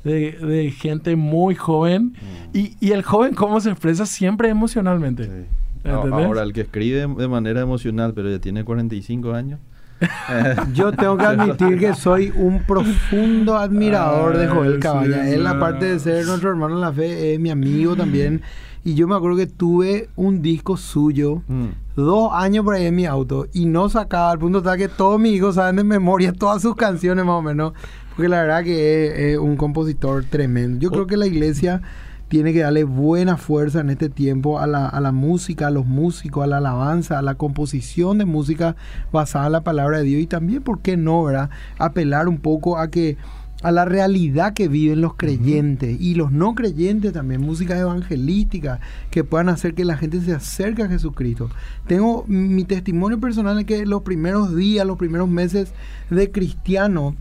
de, 0.03 0.73
gente 0.77 1.15
muy 1.15 1.55
joven. 1.55 2.13
Mm. 2.53 2.57
Y, 2.81 2.91
el 2.91 3.03
joven, 3.03 3.35
¿cómo 3.35 3.59
se 3.59 3.69
expresa? 3.69 4.05
Siempre 4.05 4.49
emocionalmente. 4.49 5.47
Ahora, 5.89 6.43
el 6.43 6.53
que 6.53 6.61
escribe 6.61 7.07
de 7.07 7.27
manera 7.27 7.61
emocional, 7.61 8.13
pero 8.13 8.29
ya 8.29 8.39
tiene 8.39 8.63
45 8.63 9.33
años. 9.33 9.59
Yo 10.73 10.91
tengo 10.93 11.17
que 11.17 11.25
admitir 11.25 11.77
que 11.77 11.93
soy 11.93 12.31
un 12.35 12.63
profundo 12.63 13.57
admirador 13.57 14.37
de 14.37 14.47
Joel 14.47 14.79
Caballa. 14.79 15.29
Él, 15.29 15.45
aparte 15.45 15.85
de 15.85 15.99
ser 15.99 16.25
nuestro 16.25 16.49
hermano 16.49 16.75
en 16.75 16.81
la 16.81 16.93
fe, 16.93 17.33
es 17.33 17.39
mi 17.39 17.49
amigo 17.49 17.95
también. 17.95 18.41
Y 18.83 18.95
yo 18.95 19.07
me 19.07 19.15
acuerdo 19.15 19.35
que 19.35 19.47
tuve 19.47 20.09
un 20.15 20.41
disco 20.41 20.77
suyo 20.77 21.41
mm. 21.47 21.67
dos 21.97 22.31
años 22.33 22.63
por 22.63 22.75
ahí 22.75 22.85
en 22.85 22.95
mi 22.95 23.05
auto 23.05 23.45
y 23.51 23.65
no 23.65 23.89
sacaba, 23.89 24.31
al 24.31 24.39
punto 24.39 24.63
tal 24.63 24.77
que 24.77 24.87
todos 24.87 25.19
mis 25.19 25.33
hijos 25.33 25.55
saben 25.55 25.75
de 25.75 25.83
memoria 25.83 26.31
todas 26.31 26.61
sus 26.61 26.77
canciones 26.77 27.25
más 27.25 27.35
o 27.35 27.41
menos. 27.41 27.73
Porque 28.15 28.29
la 28.29 28.41
verdad 28.41 28.63
que 28.63 29.33
es, 29.33 29.37
un 29.37 29.57
compositor 29.57 30.23
tremendo. 30.23 30.79
Yo 30.79 30.91
creo 30.91 31.07
que 31.07 31.17
la 31.17 31.27
iglesia 31.27 31.81
tiene 32.29 32.53
que 32.53 32.59
darle 32.59 32.83
buena 32.83 33.37
fuerza 33.37 33.81
en 33.81 33.89
este 33.89 34.07
tiempo 34.07 34.59
a 34.59 34.67
la, 34.67 34.87
a 34.87 35.01
la, 35.01 35.11
música, 35.11 35.67
a 35.67 35.71
los 35.71 35.85
músicos, 35.85 36.43
a 36.43 36.47
la 36.47 36.57
alabanza, 36.57 37.19
a 37.19 37.21
la 37.21 37.35
composición 37.35 38.19
de 38.19 38.25
música 38.25 38.75
basada 39.11 39.47
en 39.47 39.51
la 39.51 39.63
palabra 39.63 39.97
de 39.97 40.05
Dios 40.05 40.21
y 40.21 40.27
también, 40.27 40.61
¿por 40.61 40.79
qué 40.79 40.95
no, 40.95 41.23
verdad? 41.23 41.49
Apelar 41.79 42.27
un 42.27 42.37
poco 42.37 42.77
a 42.77 42.89
que 42.89 43.17
a 43.61 43.71
la 43.71 43.83
realidad 43.85 44.53
que 44.53 44.67
viven 44.67 45.01
los 45.01 45.15
creyentes 45.15 45.99
y 45.99 46.15
los 46.15 46.31
no 46.31 46.55
creyentes 46.55 47.11
también, 47.11 47.41
música 47.41 47.77
evangelística 47.77 48.79
que 49.11 49.23
puedan 49.23 49.49
hacer 49.49 49.73
que 49.73 49.83
la 49.83 49.97
gente 49.97 50.21
se 50.21 50.33
acerque 50.33 50.83
a 50.83 50.87
Jesucristo. 50.87 51.49
Tengo 51.87 52.23
mi 52.27 52.63
testimonio 52.63 53.19
personal 53.19 53.59
es 53.59 53.65
que 53.65 53.85
los 53.85 54.03
primeros 54.03 54.55
días, 54.55 54.85
los 54.85 54.97
primeros 54.97 55.27
meses 55.27 55.73
de 56.09 56.31
cristiano, 56.31 57.15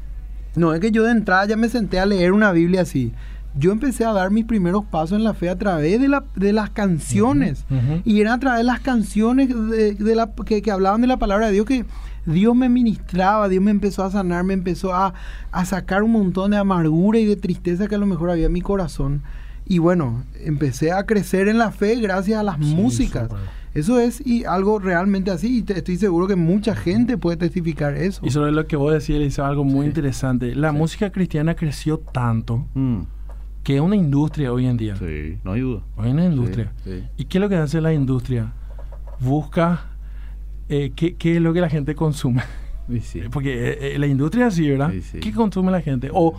no 0.55 0.75
es 0.75 0.81
que 0.81 0.91
yo 0.91 1.03
de 1.05 1.13
entrada 1.13 1.47
ya 1.47 1.57
me 1.57 1.69
senté 1.69 1.99
a 1.99 2.07
leer 2.07 2.33
una 2.33 2.53
Biblia 2.53 2.83
así. 2.83 3.13
Yo 3.59 3.73
empecé 3.73 4.05
a 4.05 4.13
dar 4.13 4.31
mis 4.31 4.45
primeros 4.45 4.85
pasos 4.85 5.19
en 5.19 5.25
la 5.25 5.35
fe 5.35 5.49
a 5.49 5.57
través 5.59 6.01
de, 6.01 6.09
la, 6.09 6.25
de 6.37 6.53
las 6.53 6.71
canciones. 6.71 7.65
Y 8.05 8.21
era 8.21 8.35
a 8.35 8.39
través 8.39 8.59
de 8.59 8.65
las 8.65 8.81
canciones 8.81 9.49
de, 9.49 10.15
la, 10.15 10.31
que, 10.47 10.63
que 10.63 10.71
hablaban 10.71 11.01
de 11.01 11.09
la 11.09 11.17
palabra 11.17 11.49
de 11.49 11.53
Dios 11.53 11.67
que 11.67 11.85
Dios 12.29 12.55
me 12.55 12.69
ministraba, 12.69 13.49
Dios 13.49 13.63
me 13.63 13.71
empezó 13.71 14.05
a 14.05 14.11
sanar, 14.11 14.45
me 14.45 14.55
empezó 14.55 14.95
a, 14.95 15.15
sacar 15.65 16.03
un 16.03 16.13
montón 16.13 16.51
de 16.51 16.59
amargura 16.59 17.19
y 17.19 17.25
de 17.25 17.37
tristeza 17.37 17.89
que 17.89 17.95
a 17.95 17.99
lo 17.99 18.07
mejor 18.07 18.31
había 18.31 18.47
en 18.47 18.53
mi 18.53 18.61
corazón. 18.61 19.23
Y 19.67 19.79
bueno, 19.79 20.25
empecé 20.41 20.93
a 20.93 21.05
crecer 21.05 21.49
en 21.49 21.59
la 21.59 21.73
fe 21.73 21.97
gracias 21.97 22.39
a 22.39 22.43
las 22.43 22.59
músicas. 22.59 23.29
Eso 23.75 23.99
es 24.01 24.27
y 24.27 24.45
algo 24.45 24.79
realmente 24.79 25.31
así 25.31 25.65
y 25.67 25.73
estoy 25.73 25.97
seguro 25.99 26.27
que 26.27 26.37
mucha 26.37 26.75
gente 26.75 27.19
puede 27.19 27.37
testificar 27.37 27.95
eso. 27.95 28.21
Y 28.25 28.31
sobre 28.31 28.51
lo 28.51 28.67
que 28.67 28.77
vos 28.77 28.93
decías, 28.93 29.21
hizo 29.21 29.45
algo 29.45 29.65
muy 29.65 29.87
interesante. 29.87 30.55
La 30.55 30.73
música 30.73 31.11
cristiana 31.11 31.55
creció 31.55 31.99
tanto 31.99 32.67
mm. 32.75 33.01
Que 33.69 33.77
es 33.77 33.83
una 33.83 33.97
industria 33.97 34.51
hoy 34.51 34.65
en 34.65 34.79
día. 34.79 34.97
Sí, 34.97 35.37
no 35.45 35.53
hay 35.53 35.61
duda. 35.61 35.83
Hoy 35.95 36.07
es 36.07 36.15
una 36.15 36.25
industria. 36.25 36.73
¿Y 37.19 37.27
qué 37.27 37.37
es 37.37 37.43
lo 37.43 37.51
que 37.51 37.57
hace 37.57 37.83
la 37.83 37.93
industria? 37.93 38.55
Busca 39.21 39.91
eh, 40.71 40.93
¿qué, 40.97 41.37
es 41.37 41.43
lo 41.43 41.53
que 41.53 41.61
la 41.61 41.69
gente 41.69 41.95
consume? 41.95 42.43
Porque 43.31 43.73
eh, 43.73 43.95
eh, 43.95 43.99
la 43.99 44.07
industria 44.07 44.47
es 44.47 44.55
así, 44.55 44.71
¿verdad? 44.71 44.91
¿Qué 45.21 45.35
consume 45.35 45.71
la 45.71 45.83
gente? 45.83 46.09
O, 46.11 46.35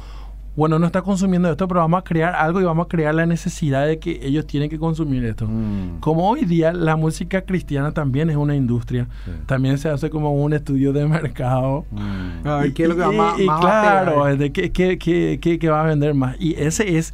bueno, 0.59 0.77
no 0.77 0.85
está 0.85 1.01
consumiendo 1.01 1.49
esto, 1.49 1.69
pero 1.69 1.79
vamos 1.79 1.99
a 1.99 2.03
crear 2.03 2.35
algo 2.35 2.59
y 2.59 2.65
vamos 2.65 2.87
a 2.87 2.89
crear 2.89 3.15
la 3.15 3.25
necesidad 3.25 3.87
de 3.87 3.97
que 3.97 4.19
ellos 4.21 4.45
tienen 4.45 4.69
que 4.69 4.77
consumir 4.77 5.23
esto. 5.23 5.47
Mm. 5.47 6.01
Como 6.01 6.29
hoy 6.29 6.43
día 6.43 6.73
la 6.73 6.97
música 6.97 7.43
cristiana 7.43 7.93
también 7.93 8.29
es 8.29 8.35
una 8.35 8.57
industria, 8.57 9.07
también 9.45 9.77
se 9.77 9.87
hace 9.87 10.09
como 10.09 10.33
un 10.33 10.51
estudio 10.51 10.91
de 10.91 11.07
mercado. 11.07 11.85
Mm. 11.91 12.65
y, 12.65 12.73
¿qué 12.73 12.83
es 12.83 12.89
lo 12.89 12.95
que 12.95 13.01
va 13.03 13.11
más, 13.13 13.39
y, 13.39 13.45
claro, 13.45 14.35
de 14.35 14.51
qué, 14.51 14.69
qué, 14.69 15.69
va 15.69 15.79
a 15.79 15.85
vender 15.85 16.13
más. 16.13 16.35
Y 16.41 16.55
ese 16.61 16.97
es 16.97 17.13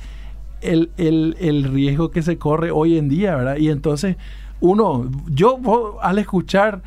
el, 0.61 0.89
el, 0.97 1.37
el 1.39 1.65
riesgo 1.65 2.09
que 2.09 2.23
se 2.23 2.39
corre 2.39 2.71
hoy 2.71 2.97
en 2.97 3.09
día, 3.09 3.35
¿verdad? 3.35 3.57
Y 3.57 3.69
entonces, 3.69 4.17
uno, 4.59 5.07
yo 5.29 5.59
al 6.01 6.17
escuchar 6.17 6.81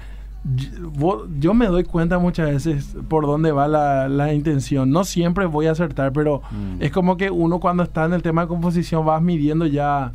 yo, 1.38 1.55
me 1.55 1.66
doy 1.66 1.84
cuenta 1.84 2.18
muchas 2.18 2.51
veces 2.51 2.96
por 3.09 3.26
dónde 3.26 3.53
va 3.53 3.68
la, 3.68 4.32
intención. 4.32 4.90
No 4.90 5.05
siempre 5.05 5.46
voy 5.46 5.66
a 5.66 5.72
acertar, 5.72 6.12
pero 6.12 6.42
mm. 6.51 6.82
es 6.82 6.92
como 6.92 7.16
que 7.16 7.30
uno 7.30 7.61
cuando 7.61 7.82
está 7.82 8.05
en 8.05 8.12
el 8.12 8.22
tema 8.22 8.42
de 8.42 8.49
composición 8.49 9.05
vas 9.05 9.22
midiendo 9.22 9.66
ya 9.66 10.12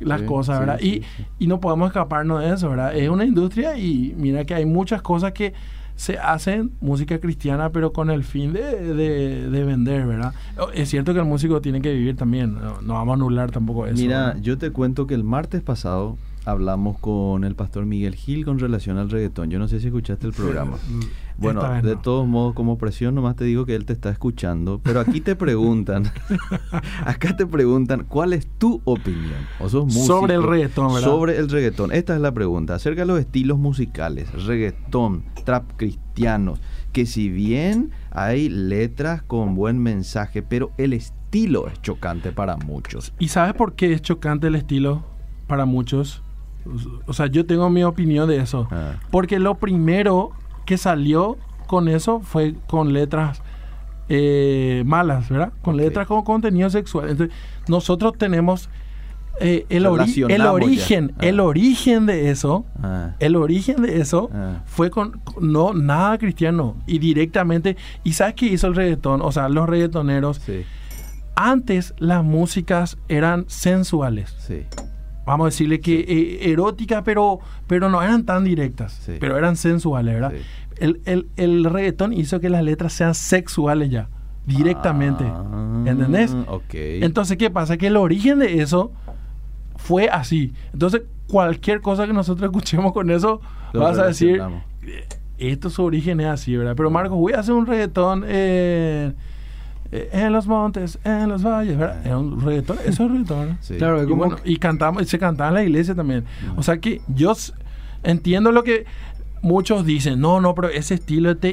las 0.00 0.22
cosas, 0.22 0.58
¿verdad? 0.60 0.80
y, 0.80 1.02
no 1.46 1.60
podemos 1.60 1.88
escaparnos 1.88 2.40
de 2.40 2.52
eso, 2.52 2.70
¿verdad? 2.70 2.96
Es 2.96 3.08
una 3.08 3.24
industria 3.24 3.78
y 3.78 4.14
mira 4.16 4.44
que 4.44 4.54
hay 4.54 4.64
muchas 4.64 5.02
cosas 5.02 5.32
que 5.32 5.52
se 5.94 6.18
hacen 6.18 6.72
música 6.80 7.20
cristiana, 7.20 7.70
pero 7.70 7.92
con 7.92 8.10
el 8.10 8.24
fin 8.24 8.52
de, 8.52 9.64
vender, 9.64 10.06
¿verdad? 10.06 10.34
Es 10.74 10.88
cierto 10.88 11.12
que 11.12 11.20
el 11.20 11.26
músico 11.26 11.60
tiene 11.60 11.80
que 11.80 11.92
vivir 11.92 12.16
también, 12.16 12.56
no, 12.82 12.94
vamos 12.94 13.12
a 13.12 13.14
anular 13.14 13.50
tampoco 13.50 13.86
eso. 13.86 14.02
Mira, 14.02 14.36
yo 14.40 14.58
te 14.58 14.70
cuento 14.70 15.06
que 15.06 15.14
el 15.14 15.24
martes 15.24 15.62
pasado 15.62 16.16
hablamos 16.44 16.98
con 16.98 17.44
el 17.44 17.54
pastor 17.54 17.86
Miguel 17.86 18.14
Gil 18.14 18.44
con 18.44 18.58
relación 18.58 18.98
al 18.98 19.10
reggaetón. 19.10 19.50
Yo 19.50 19.58
no 19.58 19.68
sé 19.68 19.80
si 19.80 19.86
escuchaste 19.86 20.26
el 20.26 20.32
programa. 20.32 20.78
Mm, 21.38 21.44
bueno, 21.44 21.82
de 21.82 21.96
todos 21.96 22.28
modos, 22.28 22.54
como 22.54 22.76
presión, 22.76 23.14
nomás 23.14 23.36
te 23.36 23.44
digo 23.44 23.64
que 23.64 23.74
él 23.74 23.86
te 23.86 23.94
está 23.94 24.10
escuchando. 24.10 24.80
Pero 24.82 25.00
aquí 25.00 25.20
te 25.20 25.34
preguntan, 25.34 26.04
acá 27.06 27.34
te 27.34 27.46
preguntan, 27.46 28.04
¿cuál 28.06 28.32
es 28.32 28.46
tu 28.58 28.82
opinión? 28.84 29.40
¿O 29.58 29.68
sos 29.68 29.92
sobre 29.92 30.34
el 30.34 30.42
reggaetón, 30.42 30.94
¿verdad? 30.94 31.08
Sobre 31.08 31.38
el 31.38 31.48
reggaetón. 31.48 31.90
Esta 31.90 32.14
es 32.14 32.20
la 32.20 32.32
pregunta. 32.32 32.74
Acerca 32.74 33.02
de 33.02 33.06
los 33.06 33.18
estilos 33.18 33.58
musicales, 33.58 34.30
reggaetón, 34.44 35.24
trap 35.44 35.64
cristianos, 35.76 36.60
que 36.92 37.06
si 37.06 37.28
bien 37.28 37.90
hay 38.10 38.48
letras 38.48 39.22
con 39.22 39.54
buen 39.54 39.78
mensaje, 39.78 40.42
pero 40.42 40.70
el 40.76 40.92
estilo 40.92 41.66
es 41.66 41.80
chocante 41.80 42.30
para 42.30 42.56
muchos. 42.56 43.14
¿Y 43.18 43.28
sabes 43.28 43.54
por 43.54 43.74
qué 43.74 43.94
es 43.94 44.02
chocante 44.02 44.48
el 44.48 44.54
estilo 44.54 45.02
para 45.46 45.64
muchos? 45.64 46.22
O 47.06 47.12
sea, 47.12 47.26
yo 47.26 47.46
tengo 47.46 47.68
mi 47.70 47.84
opinión 47.84 48.28
de 48.28 48.36
eso. 48.36 48.68
Ah. 48.70 48.94
Porque 49.10 49.38
lo 49.38 49.56
primero 49.56 50.30
que 50.64 50.78
salió 50.78 51.38
con 51.66 51.88
eso 51.88 52.20
fue 52.20 52.54
con 52.66 52.92
letras 52.92 53.42
eh, 54.08 54.82
malas, 54.86 55.28
¿verdad? 55.28 55.52
Con 55.62 55.76
letras 55.76 56.06
con 56.06 56.22
contenido 56.22 56.68
sexual. 56.70 57.10
Entonces, 57.10 57.36
nosotros 57.68 58.14
tenemos 58.18 58.68
eh, 59.40 59.64
el, 59.70 59.84
el, 59.84 59.86
origen, 59.86 60.30
el 60.30 60.42
ah. 61.40 61.42
origen 61.42 62.06
de 62.06 62.30
eso, 62.30 62.66
ah. 62.82 63.14
el 63.18 63.36
origen 63.36 63.82
de 63.82 64.00
eso 64.00 64.30
fue 64.66 64.90
con 64.90 65.20
no 65.40 65.72
nada 65.72 66.18
cristiano 66.18 66.76
y 66.86 66.98
directamente. 66.98 67.76
¿Y 68.04 68.12
sabes 68.12 68.34
qué 68.34 68.46
hizo 68.46 68.66
el 68.66 68.74
reggaetón? 68.74 69.22
O 69.22 69.32
sea, 69.32 69.48
los 69.48 69.68
reggaetoneros. 69.68 70.40
Antes 71.34 71.94
las 71.98 72.22
músicas 72.22 72.98
eran 73.08 73.46
sensuales. 73.48 74.34
Sí 74.38 74.66
vamos 75.24 75.44
a 75.44 75.48
decirle 75.48 75.80
que 75.80 76.00
eh, 76.00 76.50
erótica, 76.50 77.02
pero, 77.04 77.40
pero 77.66 77.88
no 77.88 78.02
eran 78.02 78.24
tan 78.24 78.44
directas, 78.44 79.08
pero 79.20 79.36
eran 79.36 79.56
sensuales, 79.56 80.14
¿verdad? 80.14 80.32
El, 80.76 81.00
el, 81.04 81.28
el, 81.36 81.64
reggaetón 81.64 82.12
hizo 82.12 82.40
que 82.40 82.48
las 82.48 82.62
letras 82.62 82.92
sean 82.92 83.14
sexuales 83.14 83.90
ya, 83.90 84.08
directamente. 84.46 85.24
Ah, 85.24 85.84
¿Entendés? 85.86 86.34
Entonces, 86.72 87.36
¿qué 87.36 87.50
pasa? 87.50 87.76
Que 87.76 87.88
el 87.88 87.96
origen 87.96 88.38
de 88.40 88.60
eso 88.60 88.92
fue 89.76 90.08
así. 90.08 90.52
Entonces, 90.72 91.02
cualquier 91.28 91.80
cosa 91.80 92.06
que 92.06 92.12
nosotros 92.12 92.46
escuchemos 92.50 92.92
con 92.92 93.10
eso, 93.10 93.40
vas 93.74 93.98
a 93.98 94.06
decir, 94.06 94.42
esto 95.38 95.70
su 95.70 95.84
origen 95.84 96.20
es 96.20 96.26
así, 96.26 96.56
¿verdad? 96.56 96.74
Pero 96.76 96.90
Marcos, 96.90 97.18
voy 97.18 97.32
a 97.32 97.40
hacer 97.40 97.54
un 97.54 97.66
reggaetón. 97.66 98.24
Eh, 98.26 99.12
eh, 99.92 100.08
en 100.12 100.32
los 100.32 100.46
montes, 100.46 100.98
en 101.04 101.28
los 101.28 101.42
valles, 101.42 101.76
¿verdad? 101.76 102.06
Es 102.06 102.12
un 102.12 102.40
reggaetón, 102.40 102.78
eso 102.86 103.04
es 103.04 103.10
reggaetón. 103.10 103.58
Sí. 103.60 103.76
Claro, 103.76 104.02
y, 104.02 104.06
bueno, 104.06 104.36
y 104.44 104.56
cantamos, 104.56 105.06
se 105.06 105.18
cantaba 105.18 105.50
en 105.50 105.54
la 105.54 105.62
iglesia 105.62 105.94
también. 105.94 106.24
O 106.56 106.62
sea 106.62 106.78
que 106.78 107.02
yo 107.08 107.34
entiendo 108.02 108.50
lo 108.52 108.64
que 108.64 108.86
muchos 109.42 109.84
dicen, 109.84 110.20
no, 110.20 110.40
no, 110.40 110.54
pero 110.54 110.70
ese 110.70 110.94
estilo 110.94 111.36
te, 111.36 111.52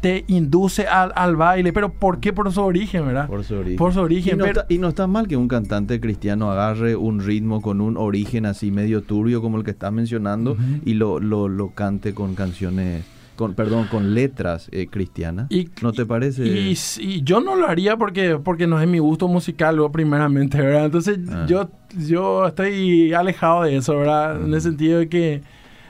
te, 0.00 0.24
induce 0.28 0.86
al, 0.86 1.12
al, 1.16 1.34
baile, 1.34 1.72
pero 1.72 1.92
¿por 1.92 2.20
qué? 2.20 2.32
Por 2.32 2.52
su 2.52 2.60
origen, 2.62 3.06
¿verdad? 3.06 3.26
Por 3.26 3.42
su 3.42 3.56
origen. 3.56 3.76
Por 3.76 3.92
su 3.92 4.00
origen. 4.00 4.34
Y 4.34 4.38
no, 4.38 4.44
está, 4.44 4.66
y 4.68 4.78
no 4.78 4.88
está 4.88 5.06
mal 5.06 5.26
que 5.26 5.36
un 5.36 5.48
cantante 5.48 6.00
cristiano 6.00 6.50
agarre 6.52 6.94
un 6.94 7.20
ritmo 7.20 7.60
con 7.62 7.80
un 7.80 7.96
origen 7.96 8.46
así 8.46 8.70
medio 8.70 9.02
turbio 9.02 9.42
como 9.42 9.58
el 9.58 9.64
que 9.64 9.72
estás 9.72 9.92
mencionando 9.92 10.56
y 10.84 10.94
lo, 10.94 11.18
lo, 11.18 11.48
lo 11.48 11.70
cante 11.70 12.14
con 12.14 12.34
canciones 12.34 13.04
con 13.36 13.54
perdón, 13.54 13.86
con 13.88 14.14
letras 14.14 14.68
eh, 14.72 14.88
cristianas. 14.88 15.46
Y, 15.50 15.68
¿No 15.82 15.92
te 15.92 16.04
parece? 16.04 16.44
Y, 16.46 17.22
yo 17.22 17.40
no 17.40 17.54
lo 17.54 17.68
haría 17.68 17.96
porque, 17.96 18.38
porque 18.42 18.66
no 18.66 18.80
es 18.80 18.88
mi 18.88 18.98
gusto 18.98 19.28
musical, 19.28 19.78
primeramente, 19.92 20.60
¿verdad? 20.60 20.86
Entonces 20.86 21.18
ah. 21.30 21.46
yo, 21.46 21.70
yo 21.96 22.46
estoy 22.46 23.12
alejado 23.12 23.62
de 23.62 23.76
eso, 23.76 23.96
¿verdad? 23.98 24.42
En 24.42 24.52
el 24.52 24.60
sentido 24.60 24.98
de 24.98 25.08
que 25.08 25.42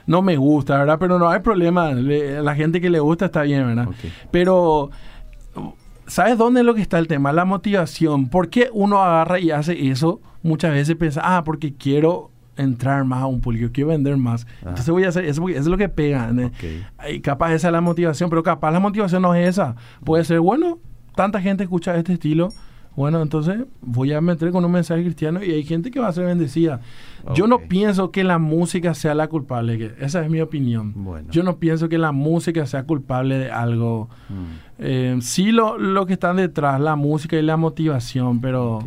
no 0.06 0.22
me 0.22 0.36
gusta, 0.36 0.78
¿verdad? 0.78 0.98
Pero 0.98 1.18
no 1.18 1.28
hay 1.28 1.40
problema. 1.40 1.92
la 1.92 2.54
gente 2.54 2.80
que 2.80 2.90
le 2.90 3.00
gusta 3.00 3.26
está 3.26 3.42
bien, 3.42 3.66
¿verdad? 3.66 3.88
Pero... 4.30 4.90
¿Sabes 6.08 6.38
dónde 6.38 6.60
es 6.60 6.66
lo 6.66 6.76
que 6.76 6.82
está 6.82 7.00
el 7.00 7.08
tema? 7.08 7.32
La 7.32 7.44
motivación. 7.44 8.28
¿Por 8.28 8.48
qué 8.48 8.70
uno 8.72 9.02
agarra 9.02 9.40
y 9.40 9.50
hace 9.50 9.88
eso? 9.88 10.20
Muchas 10.40 10.70
veces 10.72 10.94
piensa, 10.94 11.20
ah, 11.24 11.42
porque 11.42 11.74
quiero 11.74 12.30
entrar 12.56 13.04
más 13.04 13.22
a 13.22 13.26
un 13.26 13.40
público, 13.40 13.70
quiero 13.72 13.88
vender 13.88 14.16
más. 14.16 14.46
Ah. 14.58 14.70
Entonces 14.70 14.90
voy 14.90 15.04
a 15.04 15.08
hacer 15.08 15.24
eso, 15.24 15.46
eso 15.48 15.58
es 15.58 15.66
lo 15.66 15.76
que 15.76 15.88
pega. 15.88 16.32
Y 17.10 17.20
capaz 17.20 17.54
esa 17.54 17.68
es 17.68 17.72
la 17.72 17.80
motivación, 17.80 18.30
pero 18.30 18.42
capaz 18.42 18.70
la 18.70 18.80
motivación 18.80 19.22
no 19.22 19.34
es 19.34 19.48
esa. 19.48 19.76
Puede 20.04 20.24
ser, 20.24 20.40
bueno, 20.40 20.78
tanta 21.14 21.40
gente 21.40 21.64
escucha 21.64 21.96
este 21.96 22.14
estilo, 22.14 22.50
bueno, 22.96 23.20
entonces 23.20 23.58
voy 23.82 24.14
a 24.14 24.22
meter 24.22 24.50
con 24.50 24.64
un 24.64 24.72
mensaje 24.72 25.02
cristiano 25.02 25.44
y 25.44 25.50
hay 25.50 25.64
gente 25.64 25.90
que 25.90 26.00
va 26.00 26.08
a 26.08 26.12
ser 26.12 26.24
bendecida. 26.24 26.80
Yo 27.34 27.46
no 27.46 27.58
pienso 27.58 28.10
que 28.10 28.24
la 28.24 28.38
música 28.38 28.94
sea 28.94 29.14
la 29.14 29.28
culpable, 29.28 29.76
que 29.76 29.92
esa 30.00 30.24
es 30.24 30.30
mi 30.30 30.40
opinión. 30.40 30.94
Yo 31.30 31.42
no 31.42 31.58
pienso 31.58 31.90
que 31.90 31.98
la 31.98 32.12
música 32.12 32.64
sea 32.66 32.84
culpable 32.84 33.36
de 33.36 33.50
algo. 33.50 34.08
Mm. 34.30 34.44
Eh, 34.78 35.18
sí 35.20 35.52
lo, 35.52 35.76
lo 35.76 36.06
que 36.06 36.14
están 36.14 36.36
detrás, 36.36 36.80
la 36.80 36.96
música 36.96 37.36
y 37.36 37.42
la 37.42 37.58
motivación, 37.58 38.40
pero 38.40 38.78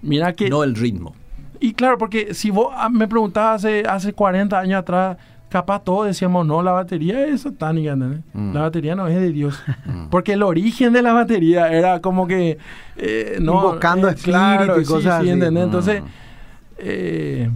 mira 0.00 0.32
que... 0.34 0.48
No 0.48 0.62
el 0.62 0.76
ritmo. 0.76 1.16
Y 1.64 1.72
claro, 1.72 1.96
porque 1.96 2.34
si 2.34 2.50
vos 2.50 2.74
ah, 2.76 2.90
me 2.90 3.08
preguntabas 3.08 3.64
hace, 3.64 3.84
hace 3.88 4.12
40 4.12 4.58
años 4.58 4.80
atrás, 4.80 5.16
capaz 5.48 5.82
todos 5.82 6.06
decíamos, 6.06 6.46
no, 6.46 6.62
la 6.62 6.72
batería 6.72 7.26
es 7.26 7.40
satánica, 7.40 7.96
mm. 7.96 8.52
La 8.52 8.60
batería 8.60 8.94
no 8.94 9.08
es 9.08 9.18
de 9.18 9.32
Dios. 9.32 9.62
Mm. 9.86 10.08
Porque 10.10 10.34
el 10.34 10.42
origen 10.42 10.92
de 10.92 11.00
la 11.00 11.14
batería 11.14 11.72
era 11.72 12.00
como 12.00 12.26
que... 12.26 12.58
Eh, 12.98 13.38
no, 13.40 13.54
Invocando 13.54 14.10
eh, 14.10 14.14
claro, 14.14 14.78
y 14.78 14.84
cosas 14.84 15.20
así. 15.20 15.30
Entonces, 15.30 16.02
mm. 16.02 16.06
eh, 16.80 17.50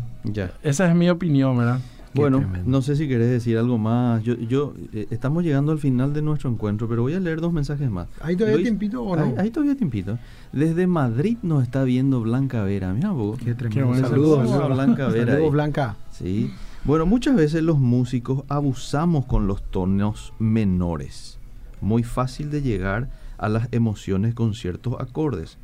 esa 0.63 0.89
es 0.89 0.95
mi 0.95 1.11
opinión, 1.11 1.59
¿verdad? 1.59 1.81
Bueno, 2.19 2.45
no 2.67 2.83
sé 2.83 2.97
si 2.97 3.09
querés 3.09 3.31
decir 3.31 3.57
algo 3.59 3.79
más. 3.79 4.23
Yo, 4.23 4.35
yo 4.35 4.75
eh, 4.93 5.07
estamos 5.11 5.45
llegando 5.45 5.73
al 5.73 5.79
final 5.79 6.13
de 6.13 6.23
nuestro 6.23 6.51
encuentro, 6.51 6.89
pero 6.89 7.03
voy 7.03 7.15
a 7.15 7.21
leer 7.21 7.41
dos 7.41 7.53
mensajes 7.53 7.91
más. 7.91 8.09
¿Hay 8.21 8.37
todavía 8.37 8.63
tiempito 8.63 9.03
o 9.03 9.17
no? 9.17 9.35
Hay, 9.39 9.51
todavía 9.51 9.77
tiempito. 9.77 10.19
Desde 10.53 10.87
Madrid 10.87 11.39
nos 11.43 11.63
está 11.63 11.85
viendo 11.85 12.21
Blanca 12.21 12.63
Vera. 12.63 12.93
Mira 12.93 13.11
vos. 13.11 13.39
Qué 13.39 13.55
tremendo. 13.55 13.95
Saludos, 13.95 14.49
Saludos, 14.49 14.75
Blanca 14.75 15.09
Vera. 15.09 15.33
Saludos, 15.33 15.53
Blanca. 15.53 15.97
Sí. 16.11 16.51
Bueno, 16.85 17.07
muchas 17.07 17.37
veces 17.37 17.63
los 17.63 17.79
músicos 17.79 18.45
abusamos 18.49 19.27
con 19.27 19.47
los 19.47 19.63
tonos 19.63 20.33
menores. 20.39 21.39
Muy 21.81 22.03
fácil 22.03 22.51
de 22.51 22.63
llegar 22.63 23.11
a 23.37 23.49
las 23.49 23.69
emociones 23.73 24.35
con 24.35 24.55
ciertos 24.55 24.95
acordes 24.99 25.59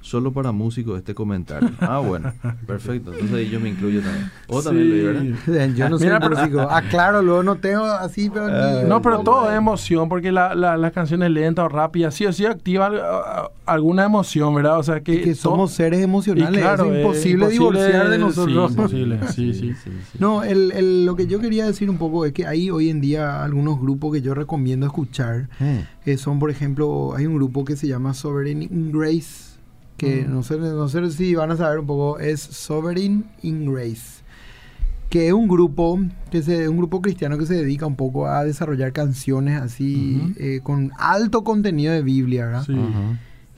solo 0.00 0.32
para 0.32 0.52
músicos 0.52 0.98
este 0.98 1.14
comentario. 1.14 1.70
Ah, 1.80 1.98
bueno, 1.98 2.32
perfecto. 2.66 3.12
Entonces 3.12 3.50
yo 3.50 3.60
me 3.60 3.68
incluyo 3.68 4.00
también. 4.00 4.30
O 4.48 4.62
también 4.62 4.88
lo 4.90 5.12
¿verdad? 5.46 5.68
Yo 5.76 5.88
no 5.88 5.98
soy 5.98 6.08
músico. 6.08 6.60
Aclaro, 6.70 7.22
luego 7.22 7.42
no 7.42 7.56
tengo 7.56 7.84
así, 7.84 8.30
pero... 8.30 8.46
Ah, 8.46 8.82
no, 8.86 9.02
pero 9.02 9.20
todo 9.20 9.50
es 9.50 9.56
emoción, 9.56 10.08
porque 10.08 10.32
la, 10.32 10.54
la, 10.54 10.76
las 10.76 10.92
canciones 10.92 11.30
lentas 11.30 11.66
o 11.66 11.68
rápidas 11.68 12.14
sí 12.14 12.26
o 12.26 12.32
sí 12.32 12.46
activan 12.46 12.94
alguna 13.66 14.04
emoción, 14.04 14.54
¿verdad? 14.54 14.78
O 14.78 14.82
sea 14.82 15.00
que... 15.00 15.20
que 15.20 15.34
somos 15.34 15.72
seres 15.72 16.00
emocionales, 16.00 16.60
claro, 16.60 16.92
es 16.92 17.00
imposible, 17.00 17.48
divorciar 17.48 18.08
de 18.08 18.18
nosotros. 18.18 18.72
Sí, 18.72 18.76
imposible, 18.76 19.18
sí, 19.28 19.54
sí. 19.54 19.90
No, 20.18 20.42
el, 20.42 20.72
el, 20.72 21.06
lo 21.06 21.16
que 21.16 21.26
yo 21.26 21.40
quería 21.40 21.66
decir 21.66 21.90
un 21.90 21.98
poco 21.98 22.24
es 22.24 22.32
que 22.32 22.46
hay 22.46 22.70
hoy 22.70 22.90
en 22.90 23.00
día 23.00 23.44
algunos 23.44 23.80
grupos 23.80 24.14
que 24.14 24.22
yo 24.22 24.34
recomiendo 24.34 24.86
escuchar, 24.86 25.48
eh. 25.60 25.84
que 26.04 26.16
son, 26.16 26.38
por 26.38 26.50
ejemplo, 26.50 27.14
hay 27.14 27.26
un 27.26 27.36
grupo 27.36 27.64
que 27.64 27.76
se 27.76 27.86
llama 27.86 28.14
Sovereign 28.14 28.90
Grace, 28.92 29.50
que 30.00 30.24
no, 30.26 30.42
sé, 30.42 30.56
no 30.56 30.88
sé 30.88 31.10
si 31.10 31.34
van 31.34 31.50
a 31.50 31.56
saber 31.58 31.80
un 31.80 31.86
poco, 31.86 32.18
es 32.18 32.40
Sovereign 32.40 33.26
in 33.42 33.70
Grace, 33.70 34.22
que 35.10 35.26
es 35.26 35.32
un 35.34 35.46
grupo, 35.46 36.00
que 36.30 36.40
se, 36.40 36.70
un 36.70 36.78
grupo 36.78 37.02
cristiano 37.02 37.36
que 37.36 37.44
se 37.44 37.54
dedica 37.54 37.84
un 37.84 37.96
poco 37.96 38.26
a 38.26 38.42
desarrollar 38.44 38.94
canciones 38.94 39.60
así, 39.60 40.34
eh, 40.38 40.60
con 40.62 40.90
alto 40.96 41.44
contenido 41.44 41.92
de 41.92 42.00
Biblia, 42.00 42.46
¿verdad? 42.46 42.66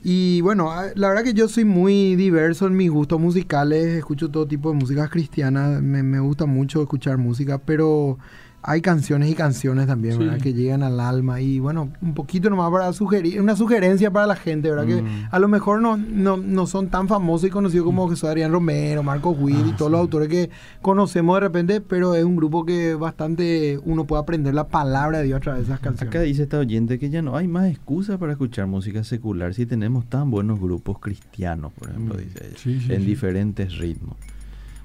Y 0.03 0.41
bueno, 0.41 0.69
la 0.95 1.07
verdad 1.07 1.23
que 1.23 1.33
yo 1.33 1.47
soy 1.47 1.63
muy 1.63 2.17
diverso 2.17 2.67
en 2.67 2.75
mis 2.75 2.91
gustos 2.91 3.21
musicales, 3.21 3.85
escucho 3.85 4.29
todo 4.29 4.45
tipo 4.45 4.69
de 4.69 4.75
música 4.75 5.07
cristiana, 5.07 5.79
me, 5.81 6.03
me 6.03 6.19
gusta 6.19 6.45
mucho 6.45 6.81
escuchar 6.81 7.17
música, 7.17 7.57
pero 7.57 8.17
hay 8.65 8.81
canciones 8.81 9.29
y 9.29 9.35
canciones 9.35 9.87
también, 9.87 10.17
¿verdad? 10.17 10.39
Que 10.39 10.53
llegan 10.53 10.83
al 10.83 10.99
alma. 11.01 11.41
Y 11.41 11.59
bueno, 11.59 11.89
un 12.01 12.13
poquito 12.13 12.49
nomás 12.49 12.71
para 12.71 12.93
sugerir, 12.93 13.41
una 13.41 13.57
sugerencia 13.57 14.09
para 14.09 14.25
la 14.25 14.37
gente, 14.37 14.69
¿verdad? 14.69 14.85
Que 14.85 15.01
mm. 15.01 15.27
a 15.29 15.39
lo 15.39 15.49
mejor 15.49 15.81
no, 15.81 15.97
no, 15.97 16.65
son 16.65 16.87
tan 16.87 17.09
famosos 17.09 17.49
y 17.49 17.51
conocidos 17.51 17.85
como 17.85 18.09
que 18.09 18.15
son 18.15 18.29
Adrián 18.29 18.53
Romero, 18.53 19.03
Marcos 19.03 19.35
Witt 19.37 19.67
y 19.67 19.71
ah, 19.71 19.75
todos 19.77 19.91
los 19.91 19.99
autores 19.99 20.29
que 20.29 20.49
conocemos 20.81 21.35
de 21.35 21.39
repente, 21.41 21.81
pero 21.81 22.15
es 22.15 22.23
un 22.23 22.37
grupo 22.37 22.65
que 22.65 22.93
bastante 22.93 23.79
uno 23.83 24.05
puede 24.05 24.21
aprender 24.21 24.53
la 24.53 24.69
palabra 24.69 25.17
de 25.17 25.25
Dios 25.25 25.37
a 25.37 25.41
través 25.41 25.61
de 25.61 25.65
esas 25.65 25.81
canciones. 25.81 26.15
Acá 26.15 26.21
dice 26.21 26.43
esta 26.43 26.57
oyente 26.57 26.99
que 26.99 27.09
ya 27.09 27.21
no 27.21 27.35
hay 27.35 27.49
más 27.49 27.69
excusa 27.69 28.17
para 28.17 28.31
escuchar 28.31 28.67
música 28.67 29.03
secular 29.03 29.53
si 29.53 29.65
tenemos 29.65 30.05
tan 30.05 30.31
buenos 30.31 30.61
grupos 30.61 30.99
cristianos, 30.99 31.73
por 31.73 31.89
ejemplo, 31.89 32.15
mm. 32.15 32.17
dice 32.17 32.69
ella, 32.69 32.95
en 32.95 33.05
diferentes 33.05 33.77
ritmos. 33.77 34.15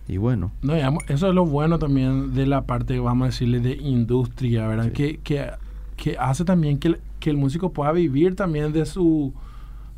Y 0.09 0.17
bueno. 0.17 0.53
No, 0.63 0.75
eso 0.75 1.29
es 1.29 1.35
lo 1.35 1.45
bueno 1.45 1.79
también 1.79 2.35
de 2.35 2.47
la 2.47 2.63
parte, 2.63 2.99
vamos 2.99 3.27
a 3.27 3.27
decirle, 3.27 3.61
de 3.61 3.75
industria, 3.75 4.67
¿verdad? 4.67 4.91
Que, 4.91 5.19
que, 5.19 5.51
que, 5.97 6.17
hace 6.19 6.45
también 6.45 6.79
que 6.79 6.89
el, 6.89 7.01
que 7.21 7.29
el 7.31 7.37
músico 7.37 7.73
pueda 7.73 7.93
vivir 7.93 8.35
también 8.35 8.73
de 8.73 8.87
su 8.87 9.35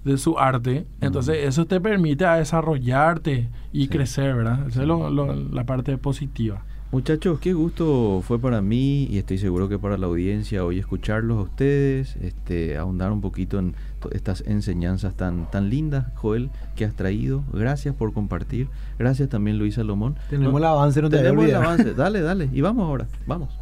de 0.04 0.16
su 0.16 0.38
arte. 0.38 0.86
Entonces, 1.00 1.46
eso 1.46 1.66
te 1.66 1.80
permite 1.80 2.24
a 2.24 2.36
desarrollarte 2.36 3.48
y 3.72 3.88
crecer, 3.88 4.34
¿verdad? 4.34 4.66
Esa 4.66 4.82
es 4.82 4.88
la 4.88 5.64
parte 5.64 5.96
positiva. 5.98 6.64
Muchachos, 6.93 7.38
qué 7.38 7.53
gusto 7.53 8.20
fue 8.26 8.41
para 8.41 8.61
mí 8.61 9.05
y 9.05 9.18
estoy 9.18 9.38
seguro 9.38 9.68
que 9.68 9.78
para 9.78 9.97
la 9.97 10.09
audiencia 10.09 10.64
hoy 10.64 10.80
escucharlos 10.80 11.38
a 11.38 11.43
ustedes, 11.43 12.16
este, 12.16 12.76
ahondar 12.76 13.12
un 13.12 13.20
poquito 13.20 13.61
en 13.61 13.76
estas 14.11 14.43
enseñanzas 14.45 15.14
tan, 15.14 15.49
tan 15.53 15.70
lindas, 15.70 16.07
Joel, 16.16 16.51
que 16.74 16.84
has 16.84 16.95
traído. 16.95 17.45
Gracias 17.53 17.95
por 17.95 18.12
compartir. 18.12 18.66
Gracias 18.99 19.28
también, 19.28 19.57
Luis 19.57 19.76
Salomón. 19.76 20.16
Tenemos 20.30 20.59
el 20.59 20.64
avance, 20.64 21.01
no 21.01 21.09
te 21.09 21.18
Tenemos 21.18 21.45
el 21.45 21.55
avance. 21.55 21.95
Dale, 21.95 22.22
dale. 22.22 22.49
Y 22.53 22.61
vamos 22.61 22.82
ahora. 22.82 23.07
Vamos. 23.24 23.57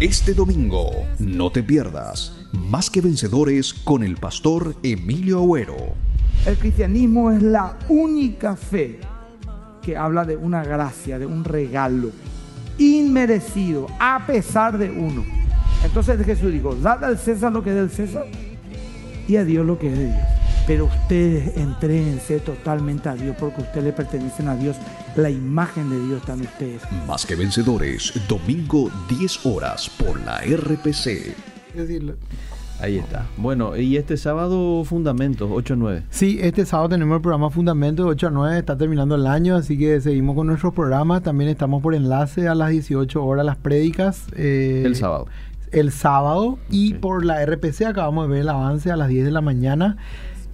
Este 0.00 0.32
domingo, 0.32 0.90
no 1.18 1.50
te 1.50 1.62
pierdas 1.62 2.46
Más 2.54 2.88
que 2.88 3.02
Vencedores 3.02 3.74
con 3.74 4.02
el 4.02 4.16
pastor 4.16 4.74
Emilio 4.82 5.40
Agüero. 5.40 5.76
El 6.46 6.56
cristianismo 6.56 7.30
es 7.30 7.42
la 7.42 7.76
única 7.90 8.56
fe 8.56 9.00
que 9.80 9.96
habla 9.96 10.24
de 10.24 10.36
una 10.36 10.64
gracia, 10.64 11.18
de 11.18 11.26
un 11.26 11.44
regalo 11.44 12.10
inmerecido, 12.78 13.86
a 13.98 14.26
pesar 14.26 14.78
de 14.78 14.90
uno. 14.90 15.24
Entonces 15.84 16.24
Jesús 16.24 16.52
dijo, 16.52 16.74
dad 16.74 17.04
al 17.04 17.18
César 17.18 17.52
lo 17.52 17.62
que 17.62 17.70
es 17.70 17.76
del 17.76 17.90
César 17.90 18.26
y 19.26 19.36
a 19.36 19.44
Dios 19.44 19.66
lo 19.66 19.78
que 19.78 19.92
es 19.92 19.98
de 19.98 20.06
Dios. 20.06 20.26
Pero 20.66 20.84
ustedes 20.84 21.56
entréguense 21.56 22.38
totalmente 22.40 23.08
a 23.08 23.14
Dios 23.14 23.36
porque 23.38 23.62
ustedes 23.62 23.84
le 23.84 23.92
pertenecen 23.92 24.48
a 24.48 24.56
Dios. 24.56 24.76
La 25.16 25.30
imagen 25.30 25.90
de 25.90 26.00
Dios 26.06 26.20
está 26.20 26.34
en 26.34 26.42
ustedes. 26.42 26.82
Más 27.06 27.26
que 27.26 27.34
vencedores, 27.34 28.12
domingo 28.28 28.90
10 29.08 29.46
horas 29.46 29.90
por 29.90 30.20
la 30.20 30.38
RPC. 30.38 31.34
Ahí 32.80 32.98
está. 32.98 33.26
Bueno, 33.36 33.76
y 33.76 33.96
este 33.96 34.16
sábado 34.16 34.84
Fundamentos, 34.84 35.50
8 35.52 35.74
a 35.74 35.76
9. 35.76 36.02
Sí, 36.10 36.38
este 36.40 36.64
sábado 36.64 36.88
tenemos 36.88 37.16
el 37.16 37.22
programa 37.22 37.50
Fundamentos, 37.50 38.06
8 38.06 38.28
a 38.28 38.30
9. 38.30 38.58
Está 38.58 38.78
terminando 38.78 39.14
el 39.16 39.26
año, 39.26 39.56
así 39.56 39.78
que 39.78 40.00
seguimos 40.00 40.34
con 40.34 40.46
nuestros 40.46 40.72
programas. 40.72 41.22
También 41.22 41.50
estamos 41.50 41.82
por 41.82 41.94
enlace 41.94 42.48
a 42.48 42.54
las 42.54 42.70
18 42.70 43.24
horas 43.24 43.44
las 43.44 43.56
prédicas. 43.56 44.26
Eh, 44.34 44.82
el 44.86 44.96
sábado. 44.96 45.26
El 45.72 45.92
sábado. 45.92 46.58
Y 46.70 46.94
por 46.94 47.24
la 47.24 47.44
RPC 47.44 47.82
acabamos 47.82 48.26
de 48.26 48.32
ver 48.32 48.40
el 48.42 48.48
avance 48.48 48.90
a 48.90 48.96
las 48.96 49.08
10 49.08 49.26
de 49.26 49.30
la 49.30 49.42
mañana. 49.42 49.98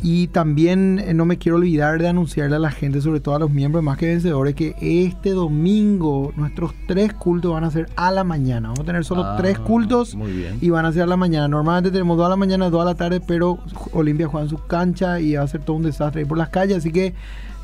Y 0.02 0.28
también 0.28 0.98
eh, 1.04 1.14
no 1.14 1.24
me 1.24 1.38
quiero 1.38 1.56
olvidar 1.56 1.98
de 1.98 2.06
anunciarle 2.08 2.56
a 2.56 2.58
la 2.58 2.70
gente, 2.70 3.00
sobre 3.00 3.20
todo 3.20 3.34
a 3.34 3.38
los 3.38 3.50
miembros 3.50 3.82
más 3.82 3.96
que 3.98 4.06
vencedores, 4.06 4.54
que 4.54 4.76
este 4.80 5.30
domingo 5.30 6.32
nuestros 6.36 6.74
tres 6.86 7.12
cultos 7.14 7.52
van 7.52 7.64
a 7.64 7.70
ser 7.70 7.88
a 7.96 8.10
la 8.12 8.22
mañana. 8.22 8.68
Vamos 8.68 8.80
a 8.80 8.84
tener 8.84 9.04
solo 9.04 9.24
Ah, 9.24 9.36
tres 9.38 9.58
cultos 9.58 10.14
muy 10.14 10.32
bien. 10.32 10.58
y 10.60 10.70
van 10.70 10.84
a 10.84 10.92
ser 10.92 11.02
a 11.02 11.06
la 11.06 11.16
mañana. 11.16 11.48
Normalmente 11.48 11.90
tenemos 11.90 12.18
dos 12.18 12.26
a 12.26 12.28
la 12.30 12.36
mañana, 12.36 12.68
dos 12.70 12.82
a 12.82 12.84
la 12.84 12.94
tarde, 12.94 13.20
pero 13.26 13.58
Olimpia 13.92 14.28
juega 14.28 14.44
en 14.44 14.50
su 14.50 14.58
cancha 14.66 15.18
y 15.18 15.34
va 15.34 15.42
a 15.42 15.48
ser 15.48 15.62
todo 15.62 15.76
un 15.76 15.82
desastre 15.84 16.20
ahí 16.22 16.26
por 16.28 16.38
las 16.38 16.50
calles. 16.50 16.76
Así 16.76 16.92
que 16.92 17.14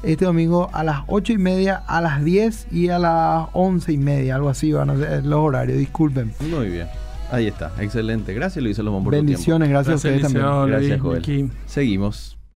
este 0.02 0.24
domingo 0.24 0.68
a 0.72 0.82
las 0.82 1.02
ocho 1.08 1.32
y 1.34 1.38
media, 1.38 1.76
a 1.86 2.00
las 2.00 2.24
10 2.24 2.68
y 2.72 2.88
a 2.88 2.98
las 2.98 3.46
once 3.52 3.92
y 3.92 3.98
media, 3.98 4.34
algo 4.36 4.48
así 4.48 4.72
van 4.72 4.90
a 4.90 4.96
ser 4.96 5.24
los 5.26 5.38
horarios. 5.38 5.78
Disculpen. 5.78 6.32
Muy 6.50 6.70
bien. 6.70 6.86
Ahí 7.32 7.46
está, 7.46 7.72
excelente. 7.80 8.34
Gracias 8.34 8.62
Luis 8.62 8.76
Salomón 8.76 9.04
por 9.04 9.12
tu 9.12 9.16
tiempo. 9.16 9.30
Bendiciones, 9.30 9.68
gracias, 9.70 9.92
a 9.92 9.96
ustedes 9.96 10.22
también. 10.22 10.66
Gracias, 10.66 11.00
Joel. 11.00 11.50
Seguimos. 11.64 12.36